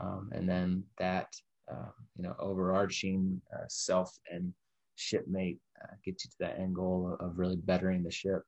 Um, 0.00 0.30
and 0.36 0.48
then 0.48 0.82
that 0.98 1.28
um, 1.70 1.94
you 2.16 2.24
know 2.24 2.34
overarching 2.40 3.40
uh, 3.54 3.68
self 3.68 4.10
and 4.32 4.52
shipmate 4.96 5.58
uh, 5.82 5.94
gets 6.04 6.24
you 6.24 6.30
to 6.30 6.36
that 6.40 6.58
end 6.58 6.74
goal 6.74 7.16
of 7.20 7.38
really 7.38 7.56
bettering 7.56 8.02
the 8.02 8.10
ship 8.10 8.42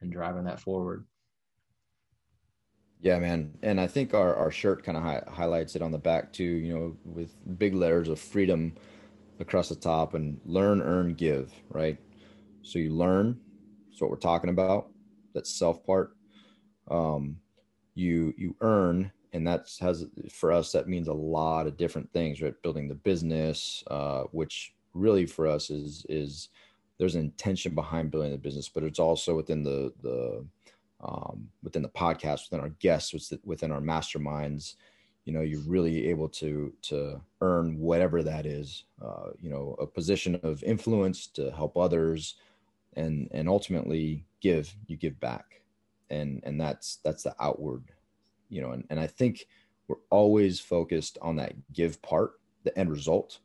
and 0.00 0.12
driving 0.12 0.44
that 0.44 0.60
forward 0.60 1.06
yeah, 3.02 3.18
man. 3.18 3.52
And 3.62 3.80
I 3.80 3.88
think 3.88 4.14
our, 4.14 4.34
our 4.36 4.52
shirt 4.52 4.84
kind 4.84 4.96
of 4.96 5.02
hi- 5.02 5.24
highlights 5.28 5.74
it 5.74 5.82
on 5.82 5.90
the 5.90 5.98
back 5.98 6.32
too, 6.32 6.44
you 6.44 6.72
know, 6.72 6.96
with 7.04 7.34
big 7.58 7.74
letters 7.74 8.08
of 8.08 8.20
freedom 8.20 8.74
across 9.40 9.68
the 9.68 9.74
top 9.74 10.14
and 10.14 10.40
learn, 10.44 10.80
earn, 10.80 11.14
give, 11.14 11.52
right? 11.68 11.98
So 12.62 12.78
you 12.78 12.90
learn, 12.94 13.40
that's 13.88 14.00
what 14.00 14.08
we're 14.08 14.16
talking 14.18 14.50
about, 14.50 14.88
that 15.34 15.48
self 15.48 15.84
part. 15.84 16.16
Um, 16.88 17.38
you 17.94 18.32
you 18.38 18.54
earn, 18.60 19.10
and 19.32 19.46
that's 19.46 19.80
has 19.80 20.06
for 20.30 20.52
us 20.52 20.70
that 20.72 20.88
means 20.88 21.08
a 21.08 21.12
lot 21.12 21.66
of 21.66 21.76
different 21.76 22.12
things, 22.12 22.40
right? 22.40 22.54
Building 22.62 22.88
the 22.88 22.94
business, 22.94 23.82
uh, 23.90 24.22
which 24.30 24.74
really 24.94 25.26
for 25.26 25.46
us 25.46 25.70
is 25.70 26.06
is 26.08 26.48
there's 26.98 27.14
an 27.14 27.22
intention 27.22 27.74
behind 27.74 28.10
building 28.10 28.32
the 28.32 28.38
business, 28.38 28.68
but 28.68 28.84
it's 28.84 28.98
also 28.98 29.36
within 29.36 29.62
the 29.62 29.92
the 30.02 30.44
um, 31.02 31.48
within 31.62 31.82
the 31.82 31.88
podcast, 31.88 32.50
within 32.50 32.60
our 32.60 32.74
guests, 32.78 33.32
within 33.44 33.72
our 33.72 33.80
masterminds, 33.80 34.76
you 35.24 35.32
know, 35.32 35.40
you're 35.40 35.60
really 35.60 36.08
able 36.08 36.28
to 36.28 36.72
to 36.82 37.20
earn 37.40 37.78
whatever 37.78 38.22
that 38.22 38.46
is. 38.46 38.84
Uh, 39.00 39.30
you 39.40 39.50
know, 39.50 39.76
a 39.80 39.86
position 39.86 40.38
of 40.42 40.62
influence 40.64 41.26
to 41.28 41.50
help 41.52 41.76
others, 41.76 42.34
and 42.94 43.28
and 43.32 43.48
ultimately 43.48 44.24
give. 44.40 44.74
You 44.86 44.96
give 44.96 45.18
back, 45.20 45.62
and 46.10 46.40
and 46.44 46.60
that's 46.60 46.96
that's 47.04 47.22
the 47.22 47.34
outward. 47.40 47.84
You 48.48 48.62
know, 48.62 48.72
and 48.72 48.84
and 48.90 48.98
I 48.98 49.06
think 49.06 49.46
we're 49.86 49.96
always 50.10 50.58
focused 50.58 51.18
on 51.22 51.36
that 51.36 51.54
give 51.72 52.02
part, 52.02 52.32
the 52.64 52.76
end 52.76 52.90
result, 52.90 53.38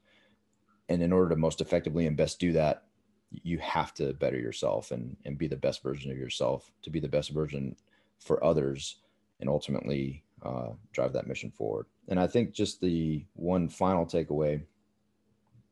and 0.90 1.02
in 1.02 1.12
order 1.12 1.30
to 1.30 1.36
most 1.36 1.62
effectively 1.62 2.08
and 2.08 2.18
best 2.18 2.40
do 2.40 2.54
that, 2.54 2.84
you 3.32 3.58
have 3.60 3.94
to 3.96 4.14
better 4.14 4.40
yourself 4.40 4.92
and 4.92 5.18
and 5.26 5.38
be 5.38 5.48
the 5.48 5.56
best 5.56 5.84
version 5.84 6.12
of 6.12 6.18
yourself 6.18 6.72
to 6.82 6.90
be 6.90 7.00
the 7.00 7.08
best 7.08 7.32
version 7.32 7.76
for 8.20 8.44
others 8.44 8.98
and 9.40 9.50
ultimately 9.50 10.24
uh, 10.44 10.70
drive 10.94 11.14
that 11.14 11.28
mission 11.28 11.52
forward. 11.52 11.86
And 12.08 12.20
i 12.20 12.28
think 12.28 12.54
just 12.54 12.80
the 12.80 13.26
one 13.34 13.68
final 13.68 14.06
takeaway 14.06 14.62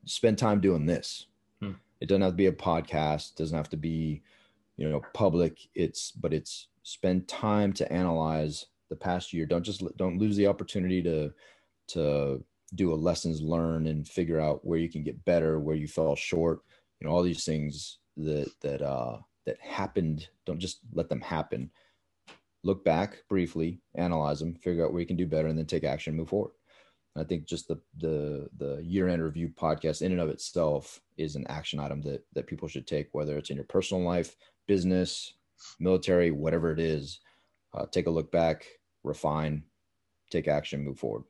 spend 0.06 0.38
time 0.38 0.60
doing 0.60 0.86
this. 0.86 1.28
Hmm. 1.62 1.72
it 2.02 2.08
doesn't 2.08 2.22
have 2.22 2.34
to 2.34 2.38
be 2.38 2.48
a 2.48 2.52
podcast 2.52 3.32
it 3.32 3.38
doesn't 3.38 3.56
have 3.56 3.70
to 3.70 3.78
be 3.78 4.22
you 4.78 4.90
know 4.90 5.02
public. 5.14 5.68
It's 5.74 6.12
but 6.12 6.34
it's 6.34 6.68
spend 6.84 7.28
time 7.28 7.74
to 7.74 7.92
analyze 7.92 8.68
the 8.90 8.96
past 8.96 9.34
year. 9.34 9.46
Don't 9.46 9.64
just 9.64 9.84
don't 9.98 10.18
lose 10.18 10.36
the 10.36 10.48
opportunity 10.48 11.02
to 11.04 11.34
to 11.88 12.44
do 12.74 12.94
a 12.94 12.96
lessons 12.96 13.42
learned 13.42 13.88
and 13.88 14.08
figure 14.08 14.40
out 14.40 14.66
where 14.66 14.80
you 14.80 14.90
can 14.90 15.04
get 15.04 15.24
better 15.26 15.60
where 15.60 15.76
you 15.76 15.88
fell 15.88 16.16
short 16.16 16.62
you 17.00 17.08
know 17.08 17.14
all 17.14 17.24
these 17.24 17.44
things 17.46 18.00
that 18.18 18.50
that 18.62 18.82
uh 18.82 19.18
that 19.46 19.60
happened 19.62 20.28
don't 20.46 20.60
just 20.60 20.80
let 20.94 21.10
them 21.10 21.22
happen. 21.22 21.70
Look 22.64 22.84
back 22.84 23.24
briefly 23.30 23.82
analyze 23.96 24.40
them 24.40 24.56
figure 24.56 24.86
out 24.86 24.92
where 24.92 25.02
you 25.02 25.08
can 25.08 25.18
do 25.18 25.28
better 25.28 25.48
and 25.48 25.58
then 25.58 25.66
take 25.66 25.84
action 25.84 26.16
move 26.16 26.30
forward. 26.30 26.52
I 27.16 27.24
think 27.24 27.46
just 27.46 27.68
the 27.68 27.80
the 27.98 28.50
the 28.58 28.82
year 28.84 29.08
end 29.08 29.24
review 29.24 29.50
podcast 29.50 30.02
in 30.02 30.12
and 30.12 30.22
of 30.22 30.30
itself 30.30 31.00
is 31.18 31.36
an 31.36 31.46
action 31.48 31.80
item 31.80 32.02
that 32.04 32.26
that 32.34 32.48
people 32.48 32.68
should 32.68 32.88
take 32.88 33.10
whether 33.12 33.38
it's 33.38 33.50
in 33.50 33.56
your 33.56 33.66
personal 33.66 34.04
life 34.04 34.36
business 34.68 35.34
military 35.80 36.32
whatever 36.32 36.72
it 36.72 36.80
is. 36.80 37.20
Uh, 37.74 37.86
take 37.92 38.08
a 38.08 38.12
look 38.12 38.32
back 38.32 38.66
refine 39.04 39.62
take 40.32 40.48
action 40.48 40.84
move 40.84 40.98
forward 40.98 41.24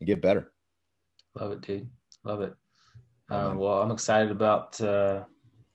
and 0.00 0.06
get 0.06 0.22
better 0.22 0.52
love 1.34 1.52
it 1.52 1.60
dude 1.60 1.88
love 2.24 2.40
it 2.40 2.54
uh, 3.30 3.52
well, 3.54 3.82
I'm 3.82 3.90
excited 3.90 4.30
about 4.30 4.80
uh, 4.80 5.24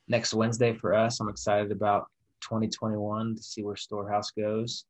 next 0.08 0.34
Wednesday 0.34 0.74
for 0.74 0.94
us. 0.94 1.20
I'm 1.20 1.30
excited 1.30 1.72
about 1.72 2.08
2021 2.42 3.36
to 3.36 3.44
see 3.44 3.64
where 3.64 3.76
Storehouse 3.76 4.32
goes. 4.32 4.86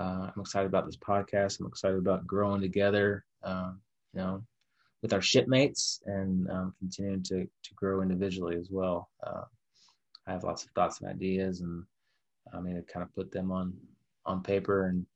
Uh, 0.00 0.30
I'm 0.34 0.40
excited 0.40 0.66
about 0.66 0.86
this 0.86 0.96
podcast. 0.96 1.60
I'm 1.60 1.66
excited 1.66 1.98
about 1.98 2.26
growing 2.26 2.60
together, 2.60 3.24
um, 3.44 3.80
you 4.14 4.20
know, 4.20 4.42
with 5.00 5.12
our 5.12 5.20
shipmates 5.20 6.00
and 6.06 6.50
um, 6.50 6.74
continuing 6.78 7.22
to 7.24 7.44
to 7.44 7.74
grow 7.76 8.02
individually 8.02 8.56
as 8.56 8.68
well. 8.70 9.08
Uh, 9.24 9.42
I 10.26 10.32
have 10.32 10.44
lots 10.44 10.64
of 10.64 10.70
thoughts 10.70 11.00
and 11.00 11.10
ideas, 11.10 11.60
and 11.60 11.84
I 12.52 12.60
mean, 12.60 12.74
to 12.74 12.82
kind 12.82 13.04
of 13.04 13.14
put 13.14 13.30
them 13.30 13.52
on 13.52 13.74
on 14.26 14.42
paper 14.42 14.86
and 14.86 15.06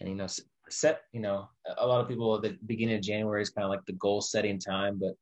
and 0.00 0.08
you 0.08 0.14
know 0.16 0.26
set. 0.72 1.02
You 1.12 1.20
know, 1.20 1.48
a 1.78 1.86
lot 1.86 2.00
of 2.00 2.08
people 2.08 2.34
at 2.34 2.42
the 2.42 2.56
beginning 2.66 2.96
of 2.96 3.02
January 3.02 3.42
is 3.42 3.50
kind 3.50 3.64
of 3.64 3.70
like 3.70 3.84
the 3.86 3.92
goal 3.94 4.20
setting 4.20 4.58
time, 4.58 5.00
but 5.00 5.14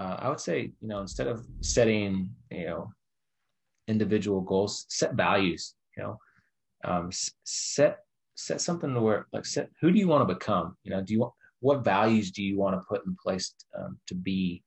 uh, 0.00 0.16
I 0.20 0.28
would 0.28 0.40
say, 0.40 0.72
you 0.80 0.88
know, 0.88 1.00
instead 1.00 1.26
of 1.26 1.46
setting, 1.60 2.30
you 2.50 2.66
know, 2.66 2.92
individual 3.88 4.40
goals, 4.40 4.86
set 4.88 5.14
values, 5.14 5.74
you 5.96 6.02
know, 6.02 6.18
um, 6.84 7.10
set, 7.44 7.98
set 8.36 8.60
something 8.60 8.94
to 8.94 9.00
where 9.00 9.26
like 9.32 9.44
set, 9.44 9.68
who 9.80 9.90
do 9.90 9.98
you 9.98 10.08
want 10.08 10.26
to 10.26 10.34
become? 10.34 10.76
You 10.84 10.92
know, 10.92 11.02
do 11.02 11.12
you 11.12 11.20
want, 11.20 11.32
what 11.60 11.84
values 11.84 12.30
do 12.30 12.42
you 12.42 12.58
want 12.58 12.80
to 12.80 12.86
put 12.88 13.04
in 13.04 13.16
place 13.22 13.54
um, 13.78 13.98
to 14.06 14.14
be, 14.14 14.62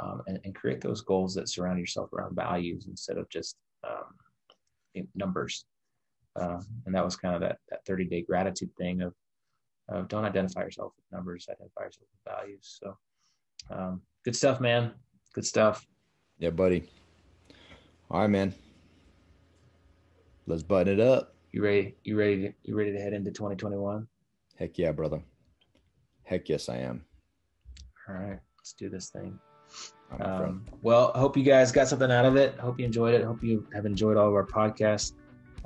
um, 0.00 0.22
and, 0.26 0.40
and, 0.44 0.54
create 0.54 0.80
those 0.80 1.02
goals 1.02 1.34
that 1.34 1.48
surround 1.48 1.78
yourself 1.78 2.12
around 2.12 2.34
values 2.34 2.86
instead 2.88 3.16
of 3.16 3.30
just 3.30 3.56
um, 3.84 5.04
numbers. 5.14 5.64
Uh, 6.36 6.60
and 6.84 6.94
that 6.94 7.04
was 7.04 7.14
kind 7.14 7.36
of 7.36 7.40
that, 7.40 7.58
that 7.70 7.86
30 7.86 8.06
day 8.06 8.22
gratitude 8.22 8.70
thing 8.76 9.02
of, 9.02 9.14
of 9.88 10.08
don't 10.08 10.24
identify 10.24 10.62
yourself 10.62 10.92
with 10.96 11.04
numbers, 11.12 11.46
identify 11.48 11.84
yourself 11.84 12.08
with 12.12 12.34
values. 12.34 12.80
So, 12.82 12.96
um, 13.70 14.00
good 14.24 14.36
stuff, 14.36 14.60
man. 14.60 14.92
Good 15.34 15.44
stuff. 15.44 15.86
Yeah, 16.38 16.50
buddy. 16.50 16.88
All 18.10 18.20
right, 18.20 18.30
man. 18.30 18.54
Let's 20.46 20.62
button 20.62 21.00
it 21.00 21.00
up. 21.00 21.34
You 21.52 21.62
ready? 21.62 21.94
You 22.04 22.18
ready? 22.18 22.42
To, 22.42 22.54
you 22.64 22.76
ready 22.76 22.92
to 22.92 22.98
head 22.98 23.12
into 23.12 23.30
2021? 23.30 24.06
Heck 24.58 24.78
yeah, 24.78 24.92
brother. 24.92 25.22
Heck 26.24 26.48
yes, 26.48 26.68
I 26.68 26.78
am. 26.78 27.04
All 28.08 28.14
right, 28.14 28.38
let's 28.58 28.72
do 28.72 28.88
this 28.88 29.08
thing. 29.10 29.38
Um, 30.20 30.64
well, 30.82 31.12
hope 31.14 31.36
you 31.36 31.42
guys 31.42 31.72
got 31.72 31.88
something 31.88 32.10
out 32.10 32.24
of 32.24 32.36
it. 32.36 32.58
Hope 32.58 32.78
you 32.78 32.84
enjoyed 32.84 33.14
it. 33.14 33.24
Hope 33.24 33.42
you 33.42 33.66
have 33.74 33.86
enjoyed 33.86 34.16
all 34.16 34.28
of 34.28 34.34
our 34.34 34.46
podcasts. 34.46 35.12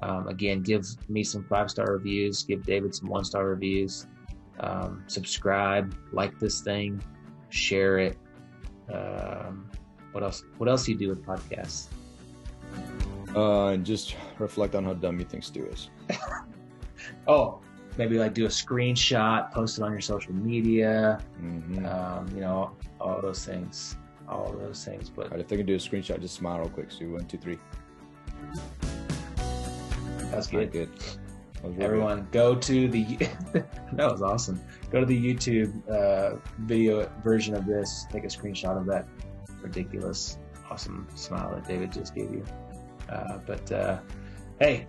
Um, 0.02 0.28
again, 0.28 0.62
give 0.62 0.86
me 1.08 1.24
some 1.24 1.44
five 1.44 1.70
star 1.70 1.92
reviews. 1.92 2.44
Give 2.44 2.62
David 2.62 2.94
some 2.94 3.08
one 3.08 3.24
star 3.24 3.46
reviews. 3.46 4.06
Um, 4.60 5.04
subscribe, 5.06 5.94
like 6.12 6.38
this 6.38 6.60
thing, 6.60 7.02
share 7.48 7.98
it. 7.98 8.18
Um, 8.92 9.70
what 10.12 10.22
else? 10.24 10.44
What 10.56 10.68
else 10.68 10.84
do 10.84 10.92
you 10.92 10.98
do 10.98 11.08
with 11.08 11.24
podcasts? 11.24 11.86
Uh, 13.36 13.68
and 13.68 13.84
just 13.84 14.16
reflect 14.38 14.74
on 14.74 14.84
how 14.84 14.94
dumb 14.94 15.18
you 15.18 15.24
think 15.24 15.44
Stu 15.44 15.66
is. 15.66 15.90
oh, 17.28 17.60
maybe 17.98 18.18
like 18.18 18.34
do 18.34 18.46
a 18.46 18.48
screenshot, 18.48 19.52
post 19.52 19.78
it 19.78 19.82
on 19.82 19.92
your 19.92 20.00
social 20.00 20.32
media. 20.32 21.20
Mm-hmm. 21.40 21.84
Um, 21.86 22.28
you 22.34 22.40
know, 22.40 22.72
all 23.00 23.20
those 23.20 23.44
things. 23.44 23.96
all 24.28 24.52
those 24.52 24.84
things. 24.84 25.10
But 25.10 25.26
All 25.26 25.30
right, 25.32 25.40
if 25.40 25.48
they 25.48 25.56
can 25.56 25.66
do 25.66 25.74
a 25.74 25.78
screenshot, 25.78 26.20
just 26.20 26.34
smile 26.34 26.60
real 26.60 26.68
quick. 26.70 26.90
So 26.90 27.04
one, 27.06 27.26
two, 27.26 27.38
three. 27.38 27.58
That's 30.38 30.72
good. 30.72 30.72
good. 30.72 31.82
Everyone, 31.82 32.28
go 32.30 32.54
to 32.54 32.88
the. 32.88 33.04
that 33.92 34.10
was 34.10 34.22
awesome. 34.22 34.60
Go 34.90 35.00
to 35.00 35.06
the 35.06 35.34
YouTube 35.34 35.72
uh, 35.90 36.36
video 36.60 37.10
version 37.24 37.54
of 37.54 37.66
this. 37.66 38.06
Take 38.10 38.24
a 38.24 38.28
screenshot 38.28 38.78
of 38.78 38.86
that 38.86 39.08
ridiculous, 39.60 40.38
awesome 40.70 41.08
smile 41.16 41.52
that 41.54 41.66
David 41.66 41.92
just 41.92 42.14
gave 42.14 42.30
you. 42.30 42.44
Uh, 43.08 43.38
but 43.44 43.72
uh, 43.72 43.98
hey, 44.60 44.86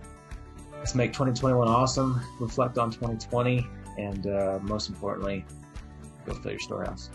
let's 0.78 0.94
make 0.94 1.12
2021 1.12 1.66
awesome. 1.66 2.20
Reflect 2.38 2.78
on 2.78 2.92
2020, 2.92 3.66
and 3.98 4.28
uh, 4.28 4.60
most 4.62 4.88
importantly, 4.88 5.44
go 6.24 6.34
fill 6.34 6.52
your 6.52 6.60
storehouse. 6.60 7.10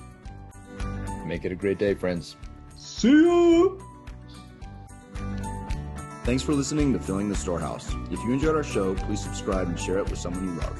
Make 1.25 1.45
it 1.45 1.53
a 1.53 1.55
great 1.55 1.79
day, 1.79 1.93
friends. 1.93 2.35
See 2.75 3.07
you. 3.07 3.94
Thanks 6.25 6.41
for 6.41 6.53
listening 6.53 6.91
to 6.93 6.99
Filling 6.99 7.29
the 7.29 7.35
Storehouse. 7.35 7.87
If 8.09 8.19
you 8.23 8.33
enjoyed 8.33 8.55
our 8.55 8.63
show, 8.63 8.95
please 8.95 9.21
subscribe 9.21 9.67
and 9.67 9.79
share 9.79 9.99
it 9.99 10.09
with 10.09 10.17
someone 10.17 10.43
you 10.43 10.55
love. 10.55 10.75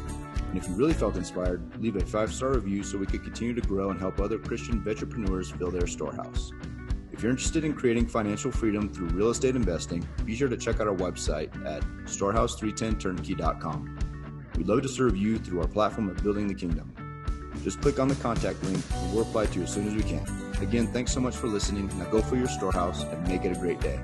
And 0.49 0.57
if 0.57 0.67
you 0.67 0.73
really 0.73 0.95
felt 0.95 1.17
inspired, 1.17 1.79
leave 1.79 1.95
a 1.97 2.03
five 2.03 2.33
star 2.33 2.53
review 2.53 2.81
so 2.81 2.97
we 2.97 3.05
could 3.05 3.21
continue 3.21 3.53
to 3.53 3.61
grow 3.61 3.91
and 3.91 3.99
help 3.99 4.19
other 4.19 4.39
Christian 4.39 4.83
entrepreneurs 4.87 5.51
fill 5.51 5.69
their 5.69 5.85
storehouse. 5.85 6.51
If 7.11 7.21
you're 7.21 7.29
interested 7.29 7.63
in 7.63 7.75
creating 7.75 8.07
financial 8.07 8.51
freedom 8.51 8.91
through 8.91 9.09
real 9.09 9.29
estate 9.29 9.55
investing, 9.55 10.03
be 10.25 10.35
sure 10.35 10.49
to 10.49 10.57
check 10.57 10.79
out 10.79 10.87
our 10.87 10.95
website 10.95 11.53
at 11.63 11.83
storehouse310turnkey.com. 12.05 13.99
We'd 14.57 14.67
love 14.67 14.81
to 14.81 14.89
serve 14.89 15.15
you 15.15 15.37
through 15.37 15.61
our 15.61 15.67
platform 15.67 16.09
of 16.09 16.23
building 16.23 16.47
the 16.47 16.55
kingdom. 16.55 16.91
Just 17.61 17.81
click 17.81 17.99
on 17.99 18.07
the 18.07 18.15
contact 18.15 18.63
link 18.63 18.83
and 18.95 19.13
we'll 19.13 19.25
reply 19.25 19.45
to 19.45 19.59
you 19.59 19.65
as 19.65 19.71
soon 19.71 19.87
as 19.87 19.93
we 19.93 20.01
can. 20.01 20.25
Again, 20.59 20.87
thanks 20.87 21.11
so 21.11 21.19
much 21.19 21.35
for 21.35 21.45
listening. 21.45 21.87
Now 21.99 22.05
go 22.05 22.23
for 22.23 22.35
your 22.35 22.47
storehouse 22.47 23.03
and 23.03 23.27
make 23.27 23.45
it 23.45 23.55
a 23.55 23.59
great 23.59 23.79
day. 23.79 23.99